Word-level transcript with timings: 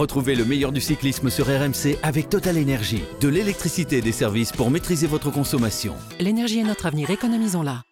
Retrouvez 0.00 0.34
le 0.34 0.46
meilleur 0.46 0.72
du 0.72 0.80
cyclisme 0.80 1.28
sur 1.28 1.44
RMC 1.44 1.98
avec 2.02 2.30
Total 2.30 2.56
Énergie. 2.56 3.02
De 3.20 3.28
l'électricité 3.28 3.98
et 3.98 4.00
des 4.00 4.12
services 4.12 4.50
pour 4.50 4.70
maîtriser 4.70 5.06
votre 5.06 5.30
consommation. 5.30 5.94
L'énergie 6.18 6.60
est 6.60 6.64
notre 6.64 6.86
avenir, 6.86 7.10
économisons-la. 7.10 7.82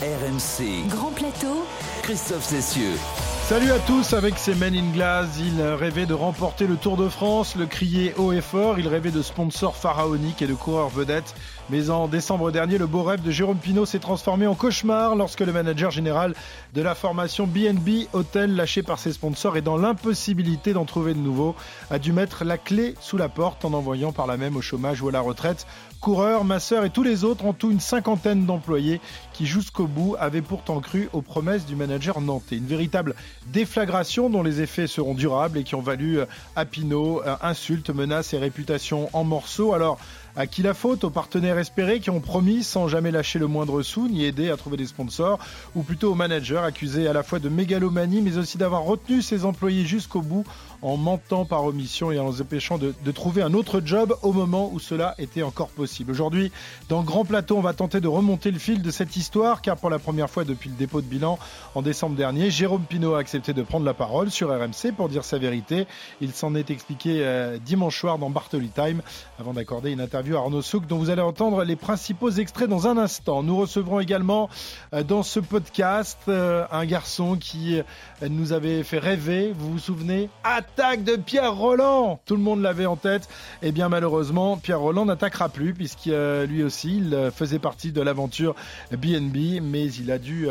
RMC. 0.00 0.88
Grand 0.88 1.12
plateau. 1.12 1.64
Christophe 2.02 2.42
Cessieux. 2.42 2.96
Salut 3.44 3.70
à 3.70 3.78
tous, 3.78 4.14
avec 4.14 4.36
ses 4.36 4.56
Men 4.56 4.74
in 4.74 4.90
Glass, 4.92 5.28
il 5.38 5.62
rêvait 5.62 6.06
de 6.06 6.14
remporter 6.14 6.66
le 6.66 6.74
Tour 6.74 6.96
de 6.96 7.08
France, 7.08 7.54
le 7.54 7.66
crier 7.66 8.12
haut 8.16 8.32
et 8.32 8.40
fort, 8.40 8.80
il 8.80 8.88
rêvait 8.88 9.12
de 9.12 9.22
sponsors 9.22 9.76
pharaoniques 9.76 10.42
et 10.42 10.48
de 10.48 10.54
coureurs 10.54 10.88
vedettes. 10.88 11.36
Mais 11.68 11.90
en 11.90 12.06
décembre 12.06 12.52
dernier, 12.52 12.78
le 12.78 12.86
beau 12.86 13.02
rêve 13.02 13.22
de 13.22 13.30
Jérôme 13.32 13.58
Pinault 13.58 13.86
s'est 13.86 13.98
transformé 13.98 14.46
en 14.46 14.54
cauchemar 14.54 15.16
lorsque 15.16 15.40
le 15.40 15.52
manager 15.52 15.90
général 15.90 16.32
de 16.74 16.80
la 16.80 16.94
formation 16.94 17.48
BNB 17.48 18.06
Hotel, 18.12 18.54
lâché 18.54 18.84
par 18.84 19.00
ses 19.00 19.12
sponsors 19.12 19.56
et 19.56 19.62
dans 19.62 19.76
l'impossibilité 19.76 20.72
d'en 20.72 20.84
trouver 20.84 21.12
de 21.12 21.18
nouveaux, 21.18 21.56
a 21.90 21.98
dû 21.98 22.12
mettre 22.12 22.44
la 22.44 22.56
clé 22.56 22.94
sous 23.00 23.16
la 23.16 23.28
porte 23.28 23.64
en 23.64 23.72
envoyant 23.72 24.12
par 24.12 24.28
là 24.28 24.36
même 24.36 24.56
au 24.56 24.60
chômage 24.60 25.02
ou 25.02 25.08
à 25.08 25.12
la 25.12 25.20
retraite 25.20 25.66
coureurs, 26.00 26.44
masseurs 26.44 26.84
et 26.84 26.90
tous 26.90 27.02
les 27.02 27.24
autres, 27.24 27.44
en 27.46 27.52
tout 27.52 27.72
une 27.72 27.80
cinquantaine 27.80 28.46
d'employés 28.46 29.00
qui 29.32 29.44
jusqu'au 29.44 29.86
bout 29.86 30.14
avaient 30.20 30.42
pourtant 30.42 30.80
cru 30.80 31.08
aux 31.12 31.22
promesses 31.22 31.66
du 31.66 31.74
manager 31.74 32.20
nantais. 32.20 32.58
Une 32.58 32.66
véritable 32.66 33.16
déflagration 33.48 34.30
dont 34.30 34.44
les 34.44 34.60
effets 34.60 34.86
seront 34.86 35.14
durables 35.14 35.58
et 35.58 35.64
qui 35.64 35.74
ont 35.74 35.80
valu 35.80 36.20
à 36.54 36.64
Pinot 36.64 37.22
insultes, 37.42 37.90
menaces 37.90 38.34
et 38.34 38.38
réputations 38.38 39.08
en 39.14 39.24
morceaux. 39.24 39.72
Alors, 39.72 39.98
à 40.36 40.46
qui 40.46 40.62
la 40.62 40.74
faute 40.74 41.04
Aux 41.04 41.10
partenaires 41.10 41.58
espérés 41.58 42.00
qui 42.00 42.10
ont 42.10 42.20
promis 42.20 42.62
sans 42.62 42.88
jamais 42.88 43.10
lâcher 43.10 43.38
le 43.38 43.46
moindre 43.46 43.82
sou 43.82 44.08
ni 44.08 44.24
aider 44.24 44.50
à 44.50 44.56
trouver 44.56 44.76
des 44.76 44.86
sponsors 44.86 45.38
Ou 45.74 45.82
plutôt 45.82 46.12
aux 46.12 46.14
managers 46.14 46.58
accusés 46.62 47.08
à 47.08 47.12
la 47.12 47.22
fois 47.22 47.38
de 47.38 47.48
mégalomanie 47.48 48.20
mais 48.20 48.36
aussi 48.36 48.58
d'avoir 48.58 48.82
retenu 48.82 49.22
ses 49.22 49.44
employés 49.44 49.86
jusqu'au 49.86 50.20
bout 50.20 50.44
en 50.82 50.96
mentant 50.96 51.44
par 51.44 51.64
omission 51.64 52.12
et 52.12 52.18
en 52.18 52.30
les 52.30 52.40
empêchant 52.40 52.78
de, 52.78 52.94
de, 53.04 53.10
trouver 53.12 53.42
un 53.42 53.54
autre 53.54 53.80
job 53.84 54.16
au 54.22 54.32
moment 54.32 54.70
où 54.72 54.78
cela 54.78 55.14
était 55.18 55.42
encore 55.42 55.68
possible. 55.68 56.10
Aujourd'hui, 56.10 56.52
dans 56.88 57.02
Grand 57.02 57.24
Plateau, 57.24 57.56
on 57.56 57.60
va 57.60 57.72
tenter 57.72 58.00
de 58.00 58.08
remonter 58.08 58.50
le 58.50 58.58
fil 58.58 58.82
de 58.82 58.90
cette 58.90 59.16
histoire 59.16 59.62
car 59.62 59.76
pour 59.76 59.90
la 59.90 59.98
première 59.98 60.30
fois 60.30 60.44
depuis 60.44 60.70
le 60.70 60.76
dépôt 60.76 61.00
de 61.00 61.06
bilan 61.06 61.38
en 61.74 61.82
décembre 61.82 62.16
dernier, 62.16 62.50
Jérôme 62.50 62.84
Pinault 62.84 63.14
a 63.14 63.18
accepté 63.18 63.52
de 63.52 63.62
prendre 63.62 63.84
la 63.84 63.94
parole 63.94 64.30
sur 64.30 64.48
RMC 64.48 64.92
pour 64.96 65.08
dire 65.08 65.24
sa 65.24 65.38
vérité. 65.38 65.86
Il 66.20 66.32
s'en 66.32 66.54
est 66.54 66.70
expliqué 66.70 67.24
euh, 67.24 67.58
dimanche 67.58 67.98
soir 67.98 68.18
dans 68.18 68.30
Bartoli 68.30 68.68
Time 68.68 69.02
avant 69.38 69.52
d'accorder 69.52 69.90
une 69.90 70.00
interview 70.00 70.36
à 70.36 70.40
Arnaud 70.40 70.62
Souk 70.62 70.86
dont 70.86 70.98
vous 70.98 71.10
allez 71.10 71.22
entendre 71.22 71.64
les 71.64 71.76
principaux 71.76 72.30
extraits 72.30 72.68
dans 72.68 72.86
un 72.86 72.98
instant. 72.98 73.42
Nous 73.42 73.56
recevrons 73.56 74.00
également 74.00 74.48
euh, 74.92 75.02
dans 75.02 75.22
ce 75.22 75.40
podcast 75.40 76.18
euh, 76.28 76.64
un 76.70 76.86
garçon 76.86 77.36
qui 77.36 77.80
nous 78.22 78.52
avait 78.52 78.82
fait 78.82 78.98
rêver, 78.98 79.52
vous 79.56 79.72
vous 79.72 79.78
souvenez? 79.78 80.28
Attaque 80.74 81.04
de 81.04 81.16
Pierre 81.16 81.54
Roland 81.54 82.20
Tout 82.26 82.36
le 82.36 82.42
monde 82.42 82.60
l'avait 82.60 82.86
en 82.86 82.96
tête. 82.96 83.28
Et 83.62 83.68
eh 83.68 83.72
bien 83.72 83.88
malheureusement, 83.88 84.56
Pierre 84.56 84.80
Roland 84.80 85.06
n'attaquera 85.06 85.48
plus 85.48 85.74
puisqu'il 85.74 86.12
lui 86.48 86.62
aussi, 86.62 86.98
il 86.98 87.30
faisait 87.34 87.58
partie 87.58 87.92
de 87.92 88.00
l'aventure 88.00 88.54
BNB, 88.90 89.60
mais 89.62 89.86
il 89.86 90.10
a 90.10 90.18
dû 90.18 90.48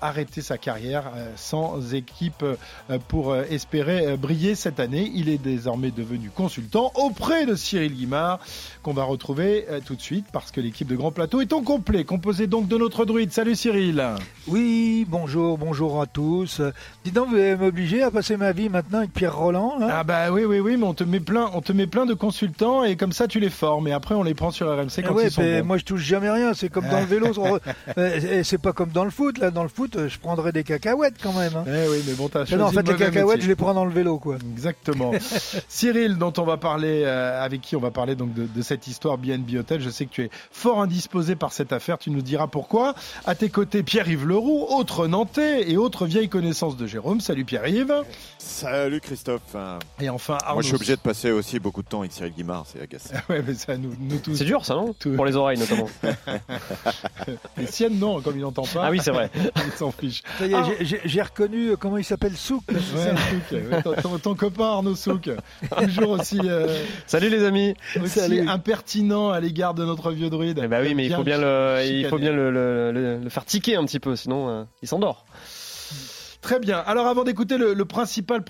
arrêter 0.00 0.42
sa 0.42 0.58
carrière 0.58 1.04
sans 1.36 1.94
équipe 1.94 2.44
pour 3.08 3.36
espérer 3.36 4.16
briller 4.16 4.54
cette 4.54 4.80
année. 4.80 5.10
Il 5.14 5.28
est 5.28 5.38
désormais 5.38 5.90
devenu 5.90 6.30
consultant 6.30 6.92
auprès 6.94 7.46
de 7.46 7.54
Cyril 7.54 7.94
Guimard 7.94 8.40
qu'on 8.82 8.92
va 8.92 9.04
retrouver 9.04 9.66
tout 9.84 9.94
de 9.94 10.00
suite 10.00 10.26
parce 10.32 10.50
que 10.50 10.60
l'équipe 10.60 10.88
de 10.88 10.96
Grand 10.96 11.10
Plateau 11.10 11.40
est 11.40 11.52
en 11.52 11.62
complet, 11.62 12.04
composée 12.04 12.46
donc 12.46 12.68
de 12.68 12.76
notre 12.76 13.04
druide. 13.04 13.32
Salut 13.32 13.54
Cyril 13.54 14.04
Oui, 14.46 15.06
bonjour, 15.08 15.58
bonjour 15.58 16.00
à 16.00 16.06
tous. 16.06 16.60
Dis 17.04 17.10
donc, 17.10 17.28
vous 17.28 17.36
allez 17.36 17.56
m'obliger 17.56 18.02
à 18.02 18.10
passer 18.10 18.36
ma 18.36 18.52
vie 18.52 18.68
maintenant 18.68 18.98
avec 18.98 19.12
Pierre 19.12 19.36
Roland 19.36 19.78
là 19.78 19.88
Ah 19.98 20.04
bah 20.04 20.30
oui, 20.30 20.44
oui, 20.44 20.60
oui, 20.60 20.76
mais 20.76 20.84
on 20.86 20.94
te 20.94 21.04
met 21.04 21.20
plein, 21.20 21.50
on 21.54 21.60
te 21.60 21.72
met 21.72 21.86
plein 21.86 22.06
de 22.06 22.14
consultants 22.14 22.84
et 22.84 22.96
comme 22.96 23.12
ça 23.12 23.28
tu 23.28 23.40
les 23.40 23.50
formes 23.50 23.88
et 23.88 23.92
après 23.92 24.14
on 24.14 24.22
les 24.22 24.34
prend 24.34 24.50
sur 24.50 24.68
RMC 24.68 25.02
quand 25.06 25.14
ouais, 25.14 25.26
ils 25.26 25.30
sont 25.30 25.42
bons. 25.42 25.64
Moi 25.64 25.78
je 25.78 25.84
touche 25.84 26.02
jamais 26.02 26.30
rien, 26.30 26.54
c'est 26.54 26.68
comme 26.68 26.88
dans 26.88 27.00
le 27.00 27.06
vélo, 27.06 27.32
c'est 28.42 28.60
pas 28.60 28.72
comme 28.72 28.90
dans 28.90 29.04
le 29.04 29.10
foot. 29.10 29.38
Là, 29.38 29.50
dans 29.50 29.62
le 29.62 29.67
foot, 29.68 30.08
je 30.08 30.18
prendrais 30.18 30.52
des 30.52 30.64
cacahuètes 30.64 31.16
quand 31.22 31.32
même. 31.32 31.54
Hein. 31.56 31.64
Eh 31.66 31.88
oui, 31.88 32.02
mais 32.06 32.14
bon, 32.14 32.28
t'as 32.28 32.44
choisi 32.44 32.56
non, 32.56 32.66
en 32.66 32.72
fait, 32.72 32.82
le 32.82 32.92
les 32.92 32.98
cacahuètes, 32.98 33.26
métier. 33.26 33.42
je 33.42 33.48
les 33.48 33.56
prends 33.56 33.74
dans 33.74 33.84
le 33.84 33.92
vélo, 33.92 34.18
quoi. 34.18 34.36
Exactement. 34.52 35.12
Cyril, 35.68 36.16
dont 36.16 36.32
on 36.38 36.44
va 36.44 36.56
parler, 36.56 37.02
euh, 37.04 37.42
avec 37.42 37.60
qui 37.60 37.76
on 37.76 37.80
va 37.80 37.90
parler 37.90 38.16
donc 38.16 38.34
de, 38.34 38.46
de, 38.46 38.62
cette 38.62 38.86
histoire 38.86 39.18
BNB 39.18 39.56
Hotel. 39.58 39.80
Je 39.80 39.90
sais 39.90 40.06
que 40.06 40.10
tu 40.10 40.24
es 40.24 40.30
fort 40.50 40.80
indisposé 40.80 41.36
par 41.36 41.52
cette 41.52 41.72
affaire. 41.72 41.98
Tu 41.98 42.10
nous 42.10 42.22
diras 42.22 42.46
pourquoi. 42.46 42.94
À 43.26 43.34
tes 43.34 43.48
côtés, 43.48 43.82
Pierre-Yves 43.82 44.26
Leroux, 44.26 44.66
autre 44.68 45.06
Nantais 45.06 45.70
et 45.70 45.76
autre 45.76 46.06
vieille 46.06 46.28
connaissance 46.28 46.76
de 46.76 46.86
Jérôme. 46.86 47.20
Salut 47.20 47.44
Pierre-Yves. 47.44 48.02
Salut 48.38 49.00
Christophe. 49.00 49.56
Et 50.00 50.08
enfin, 50.08 50.38
Arnaud. 50.42 50.54
Moi, 50.54 50.62
je 50.62 50.66
suis 50.68 50.76
obligé 50.76 50.96
de 50.96 51.00
passer 51.00 51.30
aussi 51.30 51.58
beaucoup 51.58 51.82
de 51.82 51.88
temps 51.88 52.00
avec 52.00 52.12
Cyril 52.12 52.32
Guimard. 52.32 52.64
C'est 52.66 52.82
agaçant. 52.82 53.14
ouais, 53.28 53.42
mais 53.46 53.54
ça 53.54 53.76
nous, 53.76 53.94
nous 53.98 54.18
tous. 54.18 54.36
C'est 54.36 54.44
dur, 54.44 54.64
ça, 54.64 54.74
non? 54.74 54.94
Tout. 54.98 55.12
Pour 55.14 55.24
les 55.24 55.36
oreilles, 55.36 55.58
notamment. 55.58 55.88
les 57.56 57.66
siennes, 57.66 57.98
non, 57.98 58.20
comme 58.20 58.36
il 58.36 58.42
n'entend 58.42 58.64
pas. 58.64 58.86
Ah 58.86 58.90
oui, 58.90 59.00
c'est 59.02 59.10
vrai. 59.10 59.30
il 59.66 59.72
s'en 59.72 59.90
fiche. 59.90 60.22
Ça 60.38 60.46
y 60.46 60.52
est, 60.52 60.54
Ah. 60.54 60.64
j'ai- 60.80 61.00
j'ai 61.04 61.22
reconnu 61.22 61.70
euh, 61.70 61.76
comment 61.76 61.96
il 61.98 62.04
s'appelle 62.04 62.36
Souk. 62.36 62.62
Ouais, 62.70 63.82
ton, 63.82 63.94
ton- 63.94 64.18
ton 64.18 64.34
copain 64.34 64.64
Arnaud 64.66 64.94
Souk, 64.94 65.30
toujours 65.82 66.10
aussi, 66.10 66.38
euh, 66.44 66.66
Salut 67.06 67.28
les 67.28 67.44
amis. 67.44 67.74
aussi 68.02 68.18
Salut. 68.20 68.48
impertinent 68.48 69.30
à 69.30 69.40
l'égard 69.40 69.74
de 69.74 69.84
notre 69.84 70.10
vieux 70.12 70.30
druide. 70.30 70.60
Eh 70.62 70.68
bah 70.68 70.78
oui, 70.82 70.94
mais 70.94 71.06
il 71.06 71.14
faut 71.14 71.24
bien 71.24 71.38
le, 71.38 71.82
il 71.86 72.06
faut 72.08 72.18
bien 72.18 72.32
le, 72.32 72.50
le- 72.50 72.92
le- 72.92 73.18
le 73.18 73.28
faire 73.30 73.44
tiquer 73.44 73.76
un 73.76 73.84
petit 73.84 74.00
peu, 74.00 74.16
sinon 74.16 74.48
euh, 74.48 74.64
il 74.82 74.88
s'endort. 74.88 75.24
Très 76.40 76.60
bien. 76.60 76.78
Alors 76.78 77.06
avant 77.08 77.24
d'écouter 77.24 77.58
le, 77.58 77.74
le 77.74 77.84
principal 77.84 78.44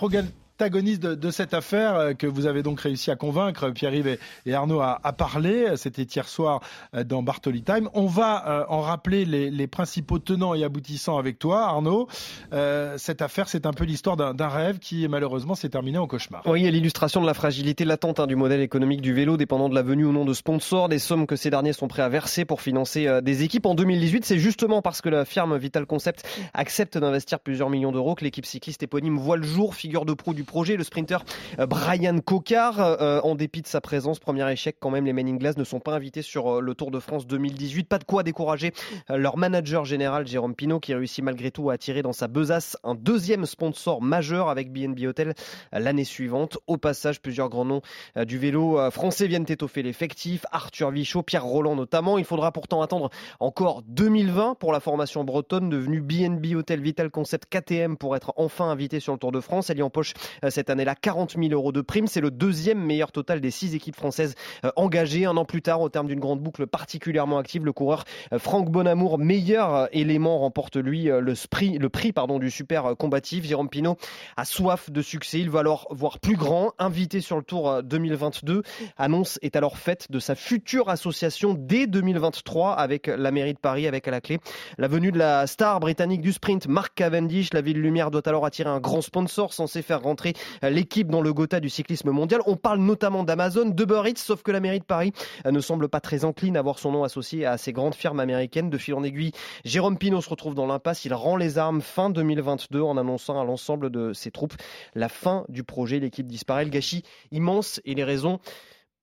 protagoniste 0.59 1.01
de, 1.01 1.15
de 1.15 1.31
cette 1.31 1.55
affaire 1.55 1.95
euh, 1.95 2.13
que 2.15 2.27
vous 2.27 2.47
avez 2.47 2.65
donc 2.65 2.81
réussi 2.81 3.13
à 3.13 3.17
convaincre 3.17 3.71
Pierre-Yves 3.71 4.09
et, 4.09 4.19
et 4.45 4.55
Arnaud 4.55 4.81
à, 4.81 4.99
à 5.05 5.13
parler, 5.13 5.77
c'était 5.77 6.03
hier 6.03 6.29
soir 6.29 6.61
euh, 6.97 7.05
dans 7.05 7.23
Bartoli 7.23 7.63
Time. 7.63 7.89
On 7.95 8.07
va 8.07 8.45
euh, 8.49 8.65
en 8.69 8.81
rappeler 8.81 9.25
les, 9.25 9.53
les 9.53 9.67
principaux 9.69 10.19
tenants 10.19 10.55
et 10.55 10.65
aboutissants 10.65 11.17
avec 11.17 11.39
toi, 11.39 11.67
Arnaud. 11.67 12.09
Euh, 12.53 12.99
cette 12.99 13.23
affaire, 13.23 13.49
c'est 13.49 13.67
un 13.67 13.73
peu 13.73 13.85
l'histoire 13.85 14.17
d'un 14.17 14.49
rêve 14.49 14.81
qui 14.81 15.07
malheureusement 15.07 15.55
s'est 15.55 15.69
terminé 15.69 15.97
en 15.97 16.09
cauchemar. 16.09 16.43
Oui, 16.45 16.67
et 16.67 16.73
l'illustration 16.73 17.21
de 17.21 17.27
la 17.27 17.35
fragilité 17.35 17.85
latente 17.85 18.19
hein, 18.19 18.27
du 18.27 18.35
modèle 18.35 18.61
économique 18.61 19.01
du 19.01 19.15
vélo, 19.15 19.37
dépendant 19.37 19.69
de 19.69 19.77
la 19.77 19.83
venue 19.83 20.07
ou 20.07 20.13
non 20.13 20.25
de 20.25 20.35
sponsors, 20.35 20.89
des 20.89 20.99
sommes 20.99 21.29
que 21.29 21.37
ces 21.37 21.51
derniers 21.51 21.73
sont 21.73 21.87
prêts 21.87 22.03
à 22.03 22.09
verser 22.09 22.45
pour 22.45 22.63
financer 22.63 23.07
euh, 23.07 23.21
des 23.21 23.45
équipes. 23.45 23.67
En 23.67 23.77
2018, 23.77 24.25
c'est 24.25 24.39
justement 24.39 24.83
parce 24.83 25.03
que 25.03 25.09
la 25.09 25.25
firme 25.25 25.57
Vital 25.57 25.87
Concept 25.87 26.27
accepte 26.53 26.99
d'investir 26.99 27.39
plusieurs 27.39 27.71
millions 27.71 27.93
d'euros 27.93 28.17
que 28.17 28.25
l'équipe 28.25 28.45
cycliste 28.45 28.83
éponyme 28.83 29.19
voit 29.19 29.37
le 29.37 29.45
jour. 29.45 29.77
Figure 29.77 30.05
de 30.05 30.15
proue 30.15 30.35
du 30.35 30.47
projet, 30.48 30.76
le 30.76 30.82
sprinter 30.82 31.19
euh, 31.60 31.66
Brian 31.66 32.19
Cocard. 32.19 32.81
Euh, 32.81 33.20
en 33.22 33.36
dépit 33.36 33.62
de 33.62 33.69
sa 33.69 33.81
présence, 33.81 34.19
premier 34.19 34.50
échec 34.50 34.76
quand 34.81 34.91
même, 34.91 35.04
les 35.04 35.12
Men 35.12 35.28
in 35.28 35.36
Glass 35.36 35.56
ne 35.56 35.62
sont 35.62 35.78
pas 35.78 35.94
invités 35.94 36.22
sur 36.22 36.56
euh, 36.56 36.60
le 36.60 36.75
Tour 36.75 36.91
de 36.91 36.98
France 36.98 37.26
2018. 37.26 37.84
Pas 37.84 37.98
de 37.98 38.04
quoi 38.04 38.25
décourager 38.25 38.72
leur 39.09 39.36
manager 39.36 39.84
général 39.84 40.26
Jérôme 40.26 40.54
Pinault 40.54 40.81
qui 40.81 40.94
réussit 40.94 41.22
malgré 41.22 41.50
tout 41.50 41.70
à 41.70 41.75
attirer 41.75 42.03
dans 42.03 42.12
sa 42.12 42.26
besace 42.26 42.76
un 42.82 42.94
deuxième 42.94 43.44
sponsor 43.44 44.00
majeur 44.00 44.48
avec 44.48 44.72
BNB 44.72 45.00
Hotel 45.06 45.34
l'année 45.72 46.04
suivante. 46.04 46.59
Au 46.66 46.78
passage, 46.78 47.20
plusieurs 47.20 47.50
grands 47.50 47.66
noms 47.66 47.82
du 48.16 48.38
vélo 48.38 48.91
français 48.91 49.26
viennent 49.26 49.44
étoffer 49.47 49.82
l'effectif. 49.82 50.47
Arthur 50.50 50.91
Vichot, 50.91 51.22
Pierre 51.22 51.44
Roland 51.44 51.76
notamment. 51.76 52.16
Il 52.16 52.25
faudra 52.25 52.53
pourtant 52.53 52.80
attendre 52.80 53.10
encore 53.41 53.82
2020 53.86 54.54
pour 54.54 54.72
la 54.72 54.80
formation 54.80 55.25
bretonne 55.25 55.69
devenue 55.69 56.00
BNB 56.00 56.54
Hotel 56.56 56.80
Vital 56.80 57.10
Concept 57.10 57.47
KTM 57.50 57.97
pour 57.97 58.16
être 58.16 58.32
enfin 58.36 58.66
invité 58.66 59.00
sur 59.00 59.12
le 59.12 59.19
Tour 59.19 59.32
de 59.32 59.41
France. 59.41 59.70
Elle 59.70 59.78
y 59.78 59.82
empoche 59.82 60.15
cette 60.49 60.71
année-là 60.71 60.94
40 60.94 61.37
000 61.38 61.53
euros 61.53 61.72
de 61.72 61.81
prime. 61.81 62.06
C'est 62.06 62.21
le 62.21 62.31
deuxième 62.31 62.81
meilleur 62.81 63.12
total 63.12 63.41
des 63.41 63.50
six 63.50 63.75
équipes 63.75 63.97
françaises 63.97 64.34
euh, 64.65 64.71
engagées. 64.76 65.26
Un 65.26 65.37
an 65.37 65.44
plus 65.44 65.62
tard, 65.62 65.81
au 65.81 65.88
terme 65.88 66.06
d'une 66.06 66.21
grande 66.21 66.41
boucle 66.41 66.66
particulièrement 66.66 67.38
active, 67.38 67.65
le 67.65 67.72
coureur 67.72 68.04
euh, 68.32 68.38
Franck 68.38 68.71
Bonamour, 68.71 69.19
meilleur 69.19 69.75
euh, 69.75 69.87
élément, 69.93 70.38
remporte 70.38 70.77
lui 70.77 71.10
euh, 71.10 71.21
le, 71.21 71.88
prix 71.88 72.12
du 72.41 72.50
super 72.50 72.87
euh, 72.87 72.94
combatif. 72.94 73.44
Jérôme 73.44 73.69
Pinault 73.69 73.97
a 74.37 74.44
soif 74.44 74.91
de 74.91 75.03
succès. 75.03 75.41
Il 75.41 75.50
va 75.50 75.60
alors 75.60 75.87
voir 75.91 76.19
plus 76.19 76.37
grand. 76.37 76.72
Invité 76.78 77.21
sur 77.21 77.36
le 77.36 77.42
Tour 77.42 77.71
euh, 77.71 77.83
2022, 77.83 78.63
annonce 78.97 79.39
est 79.42 79.57
alors 79.57 79.78
faite 79.78 80.10
de 80.10 80.18
sa 80.18 80.34
future 80.34 80.89
association 80.89 81.54
dès 81.57 81.86
2023 81.86 82.74
avec 82.74 83.07
la 83.07 83.30
mairie 83.30 83.54
de 83.54 83.59
Paris, 83.59 83.86
avec 83.86 84.09
à 84.09 84.10
la 84.10 84.21
clé 84.21 84.39
la 84.78 84.89
venue 84.89 85.13
de 85.13 85.18
la 85.18 85.47
star 85.47 85.80
britannique 85.80 86.21
du 86.21 86.33
sprint, 86.33 86.66
Mark 86.68 86.95
Cavendish. 86.95 87.53
La 87.53 87.60
ville 87.60 87.80
lumière 87.80 88.10
doit 88.10 88.27
alors 88.27 88.47
attirer 88.47 88.71
un 88.71 88.80
grand 88.80 89.01
sponsor 89.01 89.53
censé 89.53 89.83
faire 89.83 90.03
rentrer 90.03 90.28
euh, 90.65 90.71
l'équipe 90.71 91.09
dans 91.09 91.21
le 91.21 91.33
Gotha 91.33 91.60
du 91.60 91.69
cyclisme 91.69 92.10
mondial. 92.10 92.41
On 92.47 92.57
parle 92.57 92.78
notamment 92.78 93.25
d'Amazon, 93.25 93.66
de 93.66 94.09
Eats, 94.09 94.16
sauf 94.16 94.42
que 94.42 94.51
la 94.51 94.60
mairie 94.60 94.80
de 94.80 94.84
Paris 94.84 95.13
euh, 95.47 95.51
ne 95.51 95.60
semble 95.60 95.89
pas 95.89 96.01
très 96.01 96.25
encline 96.25 96.57
à 96.57 96.63
voir 96.63 96.78
son 96.78 96.92
nom 96.92 97.04
associé 97.04 97.47
à 97.47 97.59
ces 97.59 97.72
grandes 97.72 97.95
firmes 97.95 98.21
américaines. 98.21 98.71
De 98.71 98.78
fil 98.78 98.95
en 98.95 99.03
aiguille, 99.03 99.33
Jérôme 99.65 99.98
Pinault 99.98 100.21
se 100.21 100.30
retrouve 100.30 100.54
dans 100.54 100.66
l'impasse. 100.66 101.04
Il 101.04 101.15
rend 101.15 101.36
les 101.36 101.59
armes 101.59 101.80
fin 101.80 102.10
2022 102.10 102.80
en 102.80 102.97
annonçant 102.97 103.41
à 103.41 103.45
l'ensemble 103.45 103.91
de 103.91 104.13
ses 104.13 104.30
troupes 104.30 104.54
la 104.95 105.09
fin 105.09 105.45
du 105.48 105.65
projet. 105.65 106.01
L'équipe 106.01 106.27
disparaît. 106.27 106.65
Le 106.65 106.71
gâchis 106.71 107.03
immense 107.30 107.80
et 107.84 107.95
les 107.95 108.04
raisons 108.04 108.41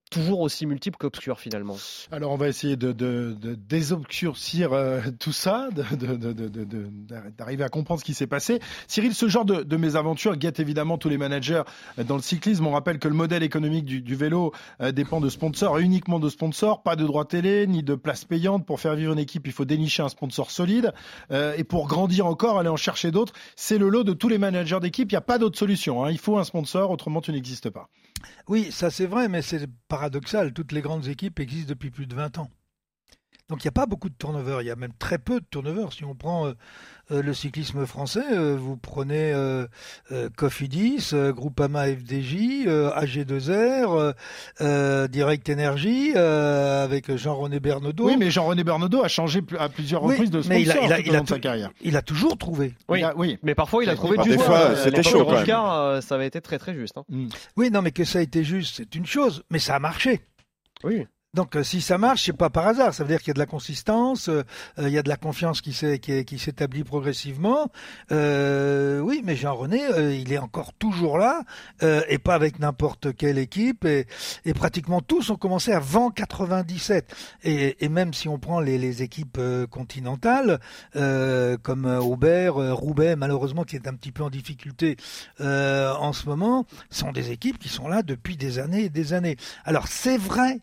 toujours 0.09 0.41
aussi 0.41 0.65
multiple 0.65 0.97
qu'obscur 0.97 1.39
finalement. 1.39 1.77
Alors 2.11 2.31
on 2.31 2.37
va 2.37 2.47
essayer 2.47 2.75
de, 2.75 2.91
de, 2.91 3.35
de 3.39 3.55
désobscurcir 3.55 4.71
euh, 4.73 5.01
tout 5.19 5.33
ça, 5.33 5.69
d'arriver 7.37 7.63
à 7.63 7.69
comprendre 7.69 7.99
ce 7.99 8.05
qui 8.05 8.13
s'est 8.13 8.27
passé. 8.27 8.59
Cyril, 8.87 9.13
ce 9.13 9.27
genre 9.27 9.45
de, 9.45 9.63
de 9.63 9.77
mésaventures 9.77 10.37
guette 10.37 10.59
évidemment 10.59 10.97
tous 10.97 11.09
les 11.09 11.17
managers 11.17 11.63
euh, 11.99 12.03
dans 12.03 12.15
le 12.15 12.21
cyclisme. 12.21 12.65
On 12.67 12.71
rappelle 12.71 12.99
que 12.99 13.07
le 13.07 13.13
modèle 13.13 13.43
économique 13.43 13.85
du, 13.85 14.01
du 14.01 14.15
vélo 14.15 14.53
euh, 14.81 14.91
dépend 14.91 15.19
de 15.21 15.29
sponsors, 15.29 15.79
uniquement 15.79 16.19
de 16.19 16.29
sponsors, 16.29 16.83
pas 16.83 16.95
de 16.95 17.05
droits 17.05 17.25
télé 17.25 17.67
ni 17.67 17.83
de 17.83 17.95
places 17.95 18.25
payantes. 18.25 18.65
Pour 18.65 18.79
faire 18.79 18.95
vivre 18.95 19.13
une 19.13 19.19
équipe, 19.19 19.47
il 19.47 19.53
faut 19.53 19.65
dénicher 19.65 20.03
un 20.03 20.09
sponsor 20.09 20.51
solide. 20.51 20.93
et 21.31 21.63
pour 21.63 21.87
grandir 21.87 22.25
encore, 22.25 22.59
aller 22.59 22.69
en 22.69 22.77
chercher 22.77 23.11
d'autres, 23.11 23.33
c'est 23.55 23.77
le 23.77 23.89
lot 23.89 24.03
de 24.03 24.13
tous 24.13 24.29
les 24.29 24.37
managers 24.37 24.79
d'équipe. 24.79 25.11
Il 25.11 25.15
n'y 25.15 25.17
a 25.17 25.21
pas 25.21 25.37
d'autre 25.37 25.57
solution. 25.57 26.03
Hein. 26.03 26.11
Il 26.11 26.19
faut 26.19 26.37
un 26.37 26.43
sponsor, 26.43 26.91
autrement 26.91 27.21
tu 27.21 27.31
n'existes 27.31 27.69
pas. 27.69 27.89
Oui, 28.47 28.71
ça 28.71 28.89
c'est 28.89 29.05
vrai, 29.05 29.27
mais 29.27 29.41
c'est 29.41 29.67
paradoxal. 29.95 30.51
Toutes 30.51 30.73
les 30.73 30.81
grandes 30.81 31.07
équipes 31.07 31.39
existent 31.39 31.69
depuis 31.69 31.89
plus 31.89 32.05
de 32.05 32.15
20 32.15 32.39
ans. 32.39 32.49
Donc 33.49 33.63
il 33.63 33.67
n'y 33.67 33.69
a 33.69 33.73
pas 33.73 33.85
beaucoup 33.85 34.09
de 34.09 34.15
turnover, 34.17 34.57
il 34.61 34.67
y 34.67 34.71
a 34.71 34.75
même 34.75 34.93
très 34.97 35.19
peu 35.19 35.39
de 35.39 35.45
turnover. 35.45 35.85
Si 35.91 36.03
on 36.03 36.15
prend 36.15 36.47
euh, 36.47 36.53
euh, 37.11 37.21
le 37.21 37.31
cyclisme 37.35 37.85
français, 37.85 38.23
euh, 38.31 38.57
vous 38.59 38.75
prenez 38.75 39.33
Cofidis, 40.35 41.11
Groupama 41.13 41.85
FDJ, 41.85 42.65
AG2R, 42.65 44.15
Direct 45.09 45.49
Energy, 45.49 46.15
avec 46.15 47.15
Jean-René 47.15 47.59
Bernaudot. 47.59 48.07
Oui, 48.07 48.17
mais 48.17 48.31
Jean-René 48.31 48.63
Bernaudot 48.63 49.03
a 49.03 49.07
changé 49.07 49.43
à 49.59 49.69
plusieurs 49.69 50.01
reprises 50.01 50.31
de 50.31 50.41
sponsor 50.41 50.59
il 50.59 50.71
a, 50.71 50.99
il 50.99 51.15
a, 51.15 51.23
sa 51.25 51.37
carrière. 51.37 51.69
Il 51.81 51.95
a 51.97 52.01
toujours 52.01 52.39
trouvé. 52.39 52.73
Oui, 52.89 53.03
oui. 53.15 53.37
mais 53.43 53.53
parfois 53.53 53.83
il 53.83 53.89
a 53.91 53.95
trouvé 53.95 54.17
du 54.17 54.29
Des 54.29 54.37
fois, 54.39 54.75
c'était 54.75 55.03
chaud. 55.03 55.27
Quand 55.45 56.01
ça 56.01 56.15
avait 56.15 56.27
été 56.27 56.41
très 56.41 56.57
très 56.57 56.73
juste. 56.73 56.97
Hein. 56.97 57.03
Mm. 57.09 57.27
Oui, 57.57 57.69
non, 57.69 57.83
mais 57.83 57.91
que 57.91 58.05
ça 58.05 58.19
a 58.19 58.21
été 58.23 58.43
juste, 58.43 58.77
c'est 58.77 58.95
une 58.95 59.05
chose, 59.05 59.43
mais 59.51 59.59
ça 59.59 59.75
a 59.75 59.79
marché. 59.79 60.21
Oui. 60.83 61.05
Donc 61.35 61.57
euh, 61.57 61.63
si 61.63 61.81
ça 61.81 61.97
marche, 61.97 62.23
c'est 62.23 62.33
pas 62.33 62.49
par 62.49 62.65
hasard. 62.65 62.93
Ça 62.93 63.03
veut 63.03 63.09
dire 63.09 63.19
qu'il 63.19 63.27
y 63.27 63.31
a 63.31 63.33
de 63.33 63.39
la 63.39 63.45
consistance, 63.45 64.29
euh, 64.29 64.43
euh, 64.79 64.87
il 64.87 64.93
y 64.93 64.97
a 64.97 65.03
de 65.03 65.09
la 65.09 65.17
confiance 65.17 65.61
qui 65.61 65.73
s'établit 65.73 66.85
progressivement. 66.85 67.69
oui, 68.09 69.21
mais 69.23 69.35
Jean-René, 69.35 69.81
il 70.21 70.31
est 70.31 70.37
encore 70.37 70.73
toujours 70.73 71.17
là 71.17 71.43
et 71.81 72.17
pas 72.17 72.35
avec 72.35 72.59
n'importe 72.59 73.15
quelle 73.15 73.37
équipe. 73.37 73.85
Et, 73.85 74.07
pratiquement 74.53 75.01
tous 75.01 75.29
ont 75.29 75.35
commencé 75.35 75.73
avant 75.73 76.09
97. 76.09 77.13
Et, 77.43 77.89
même 77.89 78.13
si 78.13 78.29
on 78.29 78.39
prend 78.39 78.59
les, 78.61 79.03
équipes 79.03 79.39
continentales 79.69 80.59
comme 80.93 81.85
Aubert, 81.85 82.55
Roubaix, 82.55 83.15
malheureusement 83.15 83.63
qui 83.63 83.75
est 83.75 83.87
un 83.87 83.93
petit 83.93 84.11
peu 84.11 84.23
en 84.23 84.29
difficulté 84.29 84.95
en 85.39 86.13
ce 86.13 86.27
moment, 86.27 86.65
sont 86.89 87.11
des 87.11 87.31
équipes 87.31 87.59
qui 87.59 87.69
sont 87.69 87.87
là 87.87 88.03
depuis 88.03 88.37
des 88.37 88.59
années 88.59 88.85
et 88.85 88.89
des 88.89 89.13
années. 89.13 89.35
Alors 89.65 89.87
c'est 89.87 90.17
vrai 90.17 90.61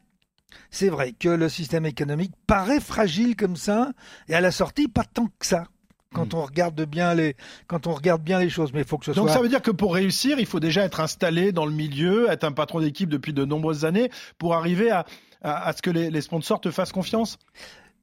c'est 0.71 0.89
vrai 0.89 1.13
que 1.13 1.29
le 1.29 1.49
système 1.49 1.87
économique 1.87 2.33
paraît 2.47 2.81
fragile 2.81 3.37
comme 3.37 3.57
ça, 3.57 3.93
et 4.29 4.35
à 4.35 4.41
la 4.41 4.51
sortie, 4.51 4.89
pas 4.89 5.05
tant 5.05 5.27
que 5.39 5.47
ça 5.47 5.65
quand 6.13 6.35
hmm. 6.35 6.39
on 6.39 6.45
regarde 6.45 6.83
bien 6.85 7.15
les 7.15 7.37
quand 7.67 7.87
on 7.87 7.95
regarde 7.95 8.23
bien 8.23 8.39
les 8.39 8.51
choses 8.51 8.73
mais 8.73 8.81
il 8.81 8.87
faut 8.87 8.99
que 8.99 9.07
ce 9.07 9.13
Donc 9.13 9.31
ça 9.31 9.41
veut 9.41 9.49
dire 9.49 9.63
que 9.63 9.71
pour 9.71 9.95
réussir, 9.95 10.39
il 10.39 10.47
faut 10.47 10.61
déjà 10.61 10.85
être 10.85 11.01
installé 11.01 11.53
dans 11.53 11.67
le 11.67 11.73
milieu, 11.73 12.31
être 12.31 12.45
un 12.45 12.53
patron 12.53 12.81
d'équipe 12.81 13.09
depuis 13.09 13.33
de 13.33 13.45
nombreuses 13.45 13.85
années 13.85 14.11
pour 14.39 14.55
arriver 14.55 14.91
à, 14.91 15.07
à, 15.43 15.73
ce 15.73 15.83
que 15.83 15.91
les, 15.91 16.21
sponsors 16.21 16.61
te 16.61 16.71
fassent 16.71 16.93
confiance? 16.93 17.39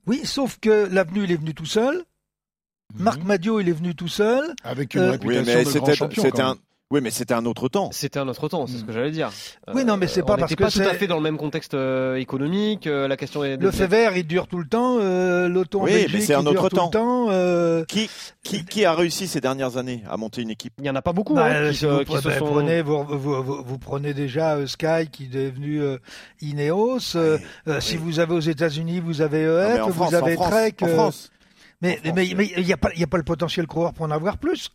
Oui, 0.07 0.21
sauf 0.23 0.57
que 0.59 0.87
l'avenue 0.91 1.23
il 1.23 1.31
est 1.31 1.37
venu 1.37 1.53
tout 1.53 1.65
seul. 1.65 2.03
Hmm. 2.95 3.03
Marc 3.03 3.23
Madio, 3.23 3.59
il 3.59 3.69
est 3.69 3.73
venu 3.73 3.93
tout 3.93 4.07
seul. 4.07 4.55
Avec 4.63 4.95
une 4.95 5.01
euh, 5.01 5.11
réputation 5.11 5.53
oui, 5.53 5.65
mais 5.65 5.73
de 5.73 5.79
grand 5.79 5.93
champion. 5.93 6.23
C'était 6.23 6.41
un, 6.41 6.57
oui, 6.91 7.01
mais 7.03 7.11
c'était 7.11 7.35
un 7.35 7.45
autre 7.45 7.69
temps. 7.69 7.89
C'était 7.91 8.17
un 8.17 8.27
autre 8.27 8.47
temps, 8.49 8.65
c'est 8.65 8.79
ce 8.79 8.83
que 8.83 8.91
j'allais 8.91 9.11
dire. 9.11 9.29
Oui, 9.75 9.85
non, 9.85 9.95
mais 9.95 10.07
c'est 10.07 10.21
euh, 10.21 10.25
pas 10.25 10.37
parce 10.37 10.55
que 10.55 10.63
pas 10.63 10.71
tout 10.71 10.79
à 10.79 10.95
fait 10.95 11.05
dans 11.05 11.17
le 11.17 11.21
même 11.21 11.37
contexte 11.37 11.75
euh, 11.75 12.15
économique. 12.15 12.87
Euh, 12.87 13.07
la 13.07 13.15
question 13.15 13.43
est. 13.43 13.57
Le 13.57 13.69
fait 13.69 13.85
vert, 13.85 14.17
il 14.17 14.25
dure 14.25 14.47
tout 14.47 14.57
le 14.57 14.65
temps. 14.65 14.97
L'auto 15.47 15.81
en 15.81 15.83
oui, 15.83 16.07
mais 16.11 16.21
c'est 16.21 16.33
un 16.33 16.45
autre 16.47 16.69
temps. 16.69 16.89
temps 16.89 17.27
qui, 17.87 18.09
qui, 18.41 18.65
qui 18.65 18.85
a 18.85 18.93
réussi 18.93 19.27
ces 19.27 19.39
dernières 19.39 19.77
années 19.77 20.03
à 20.09 20.17
monter 20.17 20.41
une 20.41 20.49
équipe? 20.49 20.73
Il 20.79 20.85
y 20.85 20.89
en 20.89 20.95
a 20.95 21.03
pas 21.03 21.13
beaucoup. 21.13 21.35
Bah, 21.35 21.45
hein, 21.45 21.71
qui, 21.71 21.85
vous, 21.85 21.99
qui 21.99 22.13
bah, 22.23 22.31
prenez, 22.39 22.81
vous, 22.81 23.03
vous, 23.03 23.63
vous, 23.63 23.77
prenez 23.77 24.15
déjà 24.15 24.65
Sky 24.65 25.09
qui 25.11 25.25
est 25.25 25.27
devenu 25.27 25.81
Ineos. 26.41 27.15
Si 27.79 27.97
vous 27.97 28.19
avez 28.19 28.33
aux 28.33 28.39
États-Unis, 28.39 28.99
vous 28.99 29.21
avez 29.21 29.43
EF, 29.43 29.81
vous 29.89 30.15
avez 30.15 30.35
Trek. 30.35 30.75
En 30.81 30.87
France. 30.87 31.31
Mais 31.81 31.99
il 32.03 32.13
mais, 32.13 32.33
mais, 32.35 32.51
n'y 32.57 32.73
a, 32.73 32.77
pas, 32.77 32.89
y 32.95 33.03
a 33.03 33.07
pas 33.07 33.17
le 33.17 33.23
potentiel 33.23 33.65
coureur 33.65 33.93
pour 33.93 34.05
en 34.05 34.11
avoir 34.11 34.37
plus. 34.37 34.71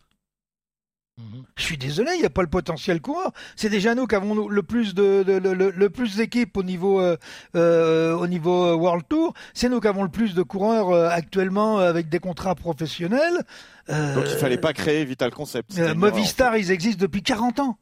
Je 1.55 1.63
suis 1.63 1.77
désolé, 1.77 2.11
il 2.15 2.19
n'y 2.19 2.25
a 2.25 2.29
pas 2.29 2.41
le 2.41 2.49
potentiel 2.49 2.99
coureur. 2.99 3.31
C'est 3.55 3.69
déjà 3.69 3.95
nous 3.95 4.05
qui 4.05 4.15
avons 4.15 4.49
le 4.49 4.63
plus 4.63 4.93
de, 4.93 5.23
le, 5.25 5.89
plus 5.89 6.17
d'équipes 6.17 6.57
au 6.57 6.63
niveau 6.63 6.99
euh, 6.99 7.15
euh, 7.55 8.13
au 8.13 8.27
niveau 8.27 8.65
euh, 8.65 8.75
World 8.75 9.05
Tour. 9.07 9.33
C'est 9.53 9.69
nous 9.69 9.79
qui 9.79 9.87
avons 9.87 10.03
le 10.03 10.09
plus 10.09 10.35
de 10.35 10.43
coureurs 10.43 10.93
actuellement 10.93 11.77
avec 11.79 12.09
des 12.09 12.19
contrats 12.19 12.55
professionnels. 12.55 13.45
Donc 13.87 14.25
il 14.25 14.37
fallait 14.37 14.57
pas 14.57 14.73
créer 14.73 15.05
Vital 15.05 15.31
Concept. 15.31 15.79
Movistar, 15.95 16.57
ils 16.57 16.71
existent 16.71 17.01
depuis 17.01 17.23
40 17.23 17.61
ans. 17.61 17.77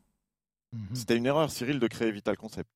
C'était 0.94 1.18
une 1.18 1.26
erreur, 1.26 1.50
Cyril, 1.52 1.80
de 1.80 1.88
créer 1.88 2.12
Vital 2.12 2.38
Concept. 2.38 2.70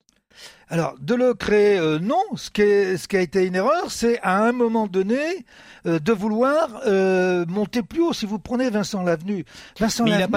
Alors, 0.70 0.96
de 1.00 1.16
le 1.16 1.34
créer, 1.34 1.78
euh, 1.78 2.00
non. 2.00 2.22
Ce 2.36 2.50
qui, 2.50 2.62
ce 2.62 3.08
qui, 3.08 3.16
a 3.18 3.22
été 3.22 3.46
une 3.46 3.56
erreur, 3.56 3.90
c'est 3.90 4.20
à 4.22 4.44
un 4.44 4.52
moment 4.52 4.88
donné 4.88 5.46
euh, 5.86 6.00
de 6.00 6.12
vouloir 6.12 6.82
euh, 6.86 7.46
monter 7.48 7.84
plus 7.84 8.02
haut. 8.02 8.14
Si 8.14 8.26
vous 8.26 8.40
prenez 8.40 8.70
Vincent 8.70 9.02
Lavenu, 9.04 9.46
Vincent 9.80 10.04
Mais 10.06 10.28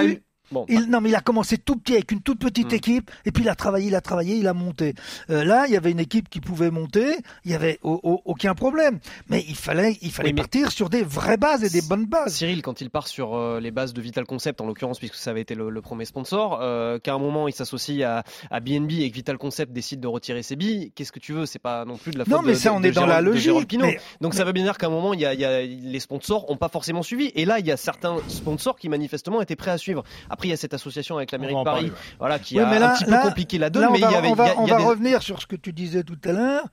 il, 0.68 0.86
non, 0.88 1.00
mais 1.00 1.10
il 1.10 1.14
a 1.14 1.20
commencé 1.20 1.58
tout 1.58 1.76
petit 1.76 1.94
avec 1.94 2.12
une 2.12 2.20
toute 2.20 2.38
petite 2.38 2.72
hmm. 2.72 2.76
équipe, 2.76 3.10
et 3.24 3.32
puis 3.32 3.44
il 3.44 3.48
a 3.48 3.54
travaillé, 3.54 3.88
il 3.88 3.94
a 3.94 4.00
travaillé, 4.00 4.36
il 4.36 4.46
a 4.46 4.54
monté. 4.54 4.94
Euh, 5.30 5.44
là, 5.44 5.66
il 5.66 5.72
y 5.72 5.76
avait 5.76 5.90
une 5.90 6.00
équipe 6.00 6.28
qui 6.28 6.40
pouvait 6.40 6.70
monter, 6.70 7.16
il 7.44 7.52
y 7.52 7.54
avait 7.54 7.78
aucun 7.82 8.54
problème. 8.54 8.98
Mais 9.28 9.44
il 9.48 9.56
fallait, 9.56 9.98
il 10.02 10.10
fallait 10.10 10.32
partir 10.32 10.72
sur 10.72 10.90
des 10.90 11.02
vraies 11.02 11.36
bases 11.36 11.64
et 11.64 11.70
des 11.70 11.86
bonnes 11.86 12.06
bases. 12.06 12.34
Cyril, 12.34 12.62
quand 12.62 12.80
il 12.80 12.90
part 12.90 13.08
sur 13.08 13.34
euh, 13.34 13.60
les 13.60 13.70
bases 13.70 13.92
de 13.92 14.00
Vital 14.00 14.24
Concept, 14.24 14.60
en 14.60 14.66
l'occurrence, 14.66 14.98
puisque 14.98 15.14
ça 15.14 15.30
avait 15.30 15.40
été 15.40 15.54
le, 15.54 15.80
premier 15.80 16.04
sponsor, 16.04 16.58
euh, 16.60 16.98
qu'à 16.98 17.14
un 17.14 17.18
moment 17.18 17.48
il 17.48 17.54
s'associe 17.54 18.02
à, 18.02 18.22
à 18.50 18.60
BNB 18.60 18.92
et 19.00 19.10
que 19.10 19.14
Vital 19.14 19.38
Concept 19.38 19.72
décide 19.72 20.00
de 20.00 20.06
retirer 20.06 20.42
ses 20.42 20.56
billes, 20.56 20.92
qu'est-ce 20.94 21.12
que 21.12 21.18
tu 21.18 21.32
veux? 21.32 21.46
C'est 21.46 21.58
pas 21.58 21.84
non 21.84 21.96
plus 21.96 22.12
de 22.12 22.18
la 22.18 22.24
faute 22.24 22.32
Non, 22.32 22.42
mais 22.42 22.54
ça, 22.54 22.72
on 22.72 22.82
est 22.82 22.92
dans 22.92 23.06
la 23.06 23.20
logique. 23.20 23.78
Donc 24.20 24.34
ça 24.34 24.44
veut 24.44 24.52
bien 24.52 24.64
dire 24.64 24.78
qu'à 24.78 24.86
un 24.86 24.90
moment, 24.90 25.14
il 25.14 25.20
y, 25.20 25.26
a, 25.26 25.34
il 25.34 25.40
y 25.40 25.44
a, 25.44 25.62
les 25.62 26.00
sponsors 26.00 26.46
n'ont 26.48 26.56
pas 26.56 26.68
forcément 26.68 27.02
suivi. 27.02 27.30
Et 27.34 27.44
là, 27.44 27.58
il 27.58 27.66
y 27.66 27.72
a 27.72 27.76
certains 27.76 28.16
sponsors 28.28 28.76
qui 28.76 28.88
manifestement 28.88 29.40
étaient 29.40 29.56
prêts 29.56 29.70
à 29.70 29.78
suivre. 29.78 30.02
Après, 30.28 30.39
il 30.48 30.50
y 30.50 30.54
a 30.54 30.56
cette 30.56 30.74
association 30.74 31.16
avec 31.16 31.32
la 31.32 31.38
mairie 31.38 31.54
de 31.54 31.62
Paris, 31.62 31.92
voilà, 32.18 32.38
qui 32.38 32.58
a 32.58 32.68
un 32.68 32.94
petit 32.94 33.04
peu 33.04 33.18
compliqué 33.22 33.58
la 33.58 33.70
donne. 33.70 33.88
mais 33.92 33.98
on 33.98 34.00
va, 34.00 34.10
il 34.10 34.12
y 34.12 34.16
avait, 34.16 34.28
on 34.28 34.34
va, 34.34 34.58
on 34.58 34.66
va 34.66 34.78
revenir 34.78 35.22
sur 35.22 35.40
ce 35.40 35.46
que 35.46 35.56
tu 35.56 35.72
disais 35.72 36.02
tout 36.02 36.18
à 36.24 36.32
l'heure. 36.32 36.66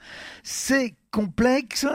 C'est 0.43 0.95
complexe 1.11 1.85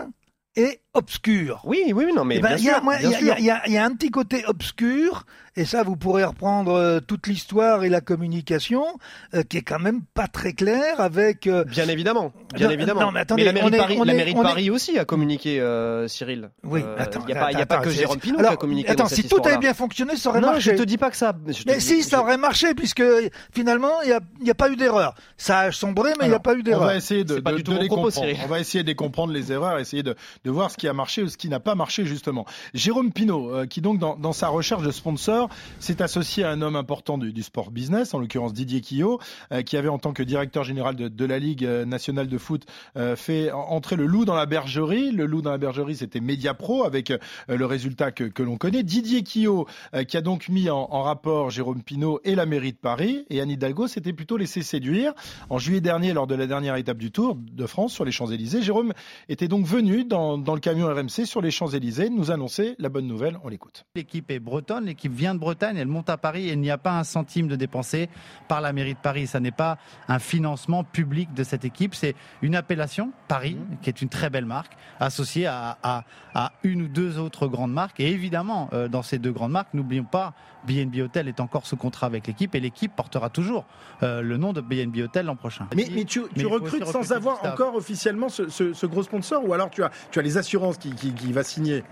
et 0.56 0.81
obscur. 0.94 1.60
Oui, 1.64 1.92
oui, 1.94 2.06
non, 2.14 2.24
mais 2.24 2.40
il 2.58 2.60
y, 2.60 3.44
y, 3.44 3.78
a 3.78 3.84
un 3.84 3.94
petit 3.94 4.10
côté 4.10 4.44
obscur 4.46 5.24
et 5.54 5.66
ça, 5.66 5.82
vous 5.82 5.96
pourrez 5.96 6.24
reprendre 6.24 6.72
euh, 6.72 7.00
toute 7.00 7.26
l'histoire 7.26 7.84
et 7.84 7.90
la 7.90 8.00
communication, 8.00 8.86
euh, 9.34 9.42
qui 9.42 9.58
est 9.58 9.62
quand 9.62 9.78
même 9.78 10.00
pas 10.14 10.26
très 10.26 10.54
claire 10.54 10.98
avec. 10.98 11.46
Euh, 11.46 11.64
bien 11.64 11.86
évidemment, 11.88 12.32
bien 12.54 12.70
évidemment. 12.70 13.12
mais, 13.12 13.20
attendez, 13.20 13.44
la 13.44 13.52
mairie, 13.52 13.70
de, 13.70 13.76
Paris, 13.76 13.98
la 14.02 14.14
mairie 14.14 14.32
de 14.32 14.40
Paris, 14.40 14.70
aussi 14.70 14.98
a 14.98 15.04
communiqué, 15.04 15.62
Cyril. 16.08 16.50
Oui, 16.64 16.82
attends. 16.96 17.20
Il 17.28 17.34
n'y 17.34 17.60
a, 17.60 17.66
pas, 17.66 17.78
que 17.78 17.90
Jérôme 17.90 18.18
Pinot 18.18 18.38
qui 18.38 18.44
a 18.46 18.56
communiqué. 18.56 18.88
Attends, 18.88 19.08
si 19.08 19.28
tout 19.28 19.42
avait 19.44 19.58
bien 19.58 19.74
fonctionné, 19.74 20.16
ça 20.16 20.30
aurait 20.30 20.40
non, 20.40 20.52
marché. 20.52 20.72
je 20.72 20.82
te 20.82 20.86
dis 20.86 20.96
pas 20.96 21.10
que 21.10 21.18
ça. 21.18 21.34
mais 21.66 21.80
si, 21.80 22.02
ça 22.02 22.20
aurait 22.22 22.38
marché, 22.38 22.74
puisque 22.74 23.04
finalement, 23.52 24.00
il 24.04 24.18
n'y 24.42 24.50
a, 24.50 24.54
pas 24.54 24.70
eu 24.70 24.76
d'erreur. 24.76 25.14
Ça 25.36 25.60
a 25.60 25.72
sombré, 25.72 26.12
mais 26.18 26.26
il 26.26 26.30
n'y 26.30 26.34
a 26.34 26.40
pas 26.40 26.54
eu 26.54 26.62
d'erreur. 26.62 26.82
On 26.82 26.86
va 26.86 26.96
essayer 26.96 27.24
de, 27.24 27.34
les 27.34 27.88
comprendre. 27.88 28.26
On 28.42 28.46
va 28.46 28.58
essayer 28.58 28.84
de 28.84 28.92
comprendre 28.94 29.34
les 29.34 29.52
erreurs, 29.52 29.78
essayer 29.78 30.02
de, 30.02 30.16
voir 30.46 30.70
ce 30.70 30.78
qui 30.82 30.88
a 30.88 30.92
marché 30.92 31.22
ou 31.22 31.28
ce 31.28 31.36
qui 31.36 31.48
n'a 31.48 31.60
pas 31.60 31.76
marché, 31.76 32.04
justement. 32.04 32.44
Jérôme 32.74 33.12
Pinot, 33.12 33.66
qui 33.68 33.80
donc, 33.80 34.00
dans 34.00 34.32
sa 34.32 34.48
recherche 34.48 34.82
de 34.82 34.90
sponsors, 34.90 35.48
s'est 35.78 36.02
associé 36.02 36.42
à 36.42 36.50
un 36.50 36.60
homme 36.60 36.74
important 36.74 37.18
du, 37.18 37.42
sport 37.42 37.70
business, 37.70 38.14
en 38.14 38.18
l'occurrence 38.18 38.52
Didier 38.52 38.80
Quillot, 38.80 39.20
euh, 39.52 39.62
qui 39.62 39.76
avait 39.76 39.88
en 39.88 39.98
tant 39.98 40.12
que 40.12 40.24
directeur 40.24 40.64
général 40.64 40.96
de, 40.96 41.24
la 41.24 41.38
Ligue 41.38 41.64
euh, 41.64 41.84
nationale 41.84 42.26
de 42.26 42.38
foot 42.38 42.66
euh, 42.96 43.14
fait 43.14 43.52
entrer 43.52 43.94
le 43.94 44.06
loup 44.06 44.24
dans 44.24 44.34
la 44.34 44.46
bergerie. 44.46 45.12
Le 45.12 45.24
loup 45.24 45.40
dans 45.40 45.52
la 45.52 45.58
bergerie, 45.58 45.96
c'était 45.96 46.18
Mediapro 46.20 46.84
avec 46.84 47.12
le 47.48 47.64
résultat 47.64 48.10
que, 48.10 48.42
l'on 48.42 48.56
connaît. 48.56 48.82
Didier 48.82 49.22
Quillot, 49.22 49.68
qui 50.08 50.16
a 50.16 50.20
donc 50.20 50.48
mis 50.48 50.68
en, 50.68 51.02
rapport 51.02 51.50
Jérôme 51.50 51.82
Pinault 51.82 52.20
et 52.24 52.34
la 52.34 52.44
mairie 52.44 52.72
de 52.72 52.76
Paris. 52.76 53.24
Et 53.30 53.40
Anne 53.40 53.50
Hidalgo 53.50 53.86
s'était 53.86 54.12
plutôt 54.12 54.36
laissé 54.36 54.62
séduire. 54.62 55.12
En 55.48 55.58
juillet 55.58 55.80
dernier, 55.80 56.12
lors 56.12 56.26
de 56.26 56.34
la 56.34 56.46
dernière 56.46 56.74
étape 56.74 56.98
du 56.98 57.12
Tour 57.12 57.36
de 57.36 57.66
France 57.66 57.92
sur 57.92 58.04
les 58.04 58.12
Champs-Élysées, 58.12 58.62
Jérôme 58.62 58.92
était 59.28 59.48
donc 59.48 59.66
venu 59.66 60.04
dans, 60.04 60.38
dans 60.38 60.54
le 60.54 60.60
camion 60.72 60.88
RMC 60.88 61.26
sur 61.26 61.42
les 61.42 61.50
Champs-Élysées 61.50 62.08
nous 62.08 62.30
annoncer 62.30 62.76
la 62.78 62.88
bonne 62.88 63.06
nouvelle. 63.06 63.38
On 63.44 63.48
l'écoute. 63.48 63.84
L'équipe 63.94 64.30
est 64.30 64.38
bretonne, 64.38 64.86
l'équipe 64.86 65.12
vient 65.12 65.34
de 65.34 65.38
Bretagne, 65.38 65.76
elle 65.76 65.86
monte 65.86 66.08
à 66.08 66.16
Paris 66.16 66.48
et 66.48 66.52
il 66.52 66.60
n'y 66.60 66.70
a 66.70 66.78
pas 66.78 66.98
un 66.98 67.04
centime 67.04 67.46
de 67.46 67.56
dépensé 67.56 68.08
par 68.48 68.62
la 68.62 68.72
mairie 68.72 68.94
de 68.94 68.98
Paris. 68.98 69.26
Ça 69.26 69.38
n'est 69.38 69.50
pas 69.50 69.76
un 70.08 70.18
financement 70.18 70.82
public 70.82 71.34
de 71.34 71.44
cette 71.44 71.66
équipe, 71.66 71.94
c'est 71.94 72.14
une 72.40 72.54
appellation, 72.54 73.12
Paris, 73.28 73.54
Mmh. 73.56 73.76
qui 73.82 73.90
est 73.90 74.00
une 74.00 74.08
très 74.08 74.30
belle 74.30 74.46
marque, 74.46 74.72
associée 74.98 75.46
à, 75.46 75.76
à- 75.82 76.04
à 76.34 76.52
une 76.62 76.80
ou 76.82 76.88
deux 76.88 77.18
autres 77.18 77.48
grandes 77.48 77.72
marques. 77.74 78.00
Et 78.00 78.08
évidemment, 78.10 78.70
euh, 78.72 78.88
dans 78.88 79.02
ces 79.02 79.18
deux 79.18 79.32
grandes 79.32 79.52
marques, 79.52 79.74
n'oublions 79.74 80.04
pas, 80.04 80.32
BNB 80.66 81.00
Hotel 81.02 81.28
est 81.28 81.40
encore 81.40 81.66
sous 81.66 81.76
contrat 81.76 82.06
avec 82.06 82.26
l'équipe 82.26 82.54
et 82.54 82.60
l'équipe 82.60 82.94
portera 82.94 83.30
toujours 83.30 83.66
euh, 84.02 84.22
le 84.22 84.36
nom 84.36 84.52
de 84.52 84.60
BNB 84.60 84.98
Hotel 84.98 85.26
l'an 85.26 85.36
prochain. 85.36 85.66
Mais, 85.74 85.88
mais 85.94 86.04
tu, 86.04 86.20
recrutes 86.44 86.84
sans 86.86 87.12
avoir 87.12 87.44
encore 87.44 87.74
officiellement 87.74 88.28
ce, 88.28 88.48
ce- 88.48 88.72
ce 88.72 88.86
gros 88.86 89.02
sponsor 89.02 89.46
ou 89.46 89.52
alors 89.54 89.70
tu 89.70 89.82
as, 89.82 89.90
tu 90.10 90.18
as 90.18 90.22
les 90.22 90.36
assurances 90.38 90.78
qui, 90.78 90.90
qui, 90.94 91.12
qui 91.12 91.32
va 91.32 91.42
signer? 91.42 91.82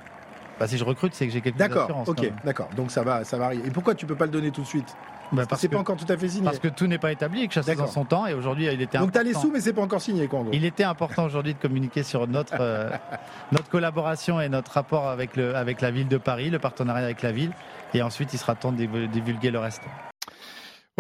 Bah, 0.58 0.68
si 0.68 0.76
je 0.76 0.84
recrute, 0.84 1.14
c'est 1.14 1.26
que 1.26 1.32
j'ai 1.32 1.40
quelques 1.40 1.56
D'accord, 1.56 1.84
assurances. 1.84 2.08
quand 2.08 2.22
ok, 2.22 2.32
d'accord. 2.44 2.68
Donc 2.76 2.90
ça 2.90 3.02
va, 3.02 3.24
ça 3.24 3.38
va 3.38 3.46
arriver. 3.46 3.66
Et 3.66 3.70
pourquoi 3.70 3.94
tu 3.94 4.06
peux 4.06 4.14
pas 4.14 4.26
le 4.26 4.30
donner 4.32 4.50
tout 4.50 4.60
de 4.60 4.66
suite? 4.66 4.94
Bah, 5.32 5.44
Parce 5.49 5.60
que 5.60 5.62
c'est 5.62 5.68
pas 5.68 5.78
encore 5.78 5.96
tout 5.96 6.10
à 6.12 6.16
fait 6.16 6.28
signé. 6.28 6.44
Parce 6.44 6.58
que 6.58 6.68
tout 6.68 6.87
n'est 6.87 6.99
pas 6.99 7.12
établi 7.12 7.42
et 7.42 7.49
que 7.49 7.58
en 7.58 7.62
D'accord. 7.62 7.88
son 7.88 8.04
temps. 8.04 8.26
Et 8.26 8.34
aujourd'hui, 8.34 8.66
il 8.72 8.82
était 8.82 8.99
Donc 8.99 9.12
tu 9.12 9.18
as 9.18 9.22
les 9.22 9.30
important- 9.30 9.46
sous, 9.46 9.52
mais 9.52 9.60
c'est 9.60 9.72
pas 9.72 9.82
encore 9.82 10.00
signé, 10.00 10.26
quoi, 10.26 10.40
en 10.40 10.42
gros. 10.42 10.52
Il 10.52 10.64
était 10.64 10.84
important 10.84 11.25
aujourd'hui 11.25 11.54
de 11.54 11.58
communiquer 11.58 12.02
sur 12.02 12.26
notre, 12.26 12.54
euh, 12.60 12.90
notre 13.52 13.68
collaboration 13.68 14.40
et 14.40 14.49
notre 14.49 14.72
rapport 14.72 15.08
avec, 15.08 15.37
le, 15.37 15.54
avec 15.54 15.80
la 15.80 15.90
ville 15.90 16.08
de 16.08 16.18
Paris, 16.18 16.50
le 16.50 16.58
partenariat 16.58 17.04
avec 17.04 17.22
la 17.22 17.32
ville. 17.32 17.52
Et 17.94 18.02
ensuite, 18.02 18.32
il 18.34 18.38
sera 18.38 18.54
temps 18.54 18.72
de 18.72 18.84
divulguer 19.06 19.50
le 19.50 19.58
reste. 19.58 19.82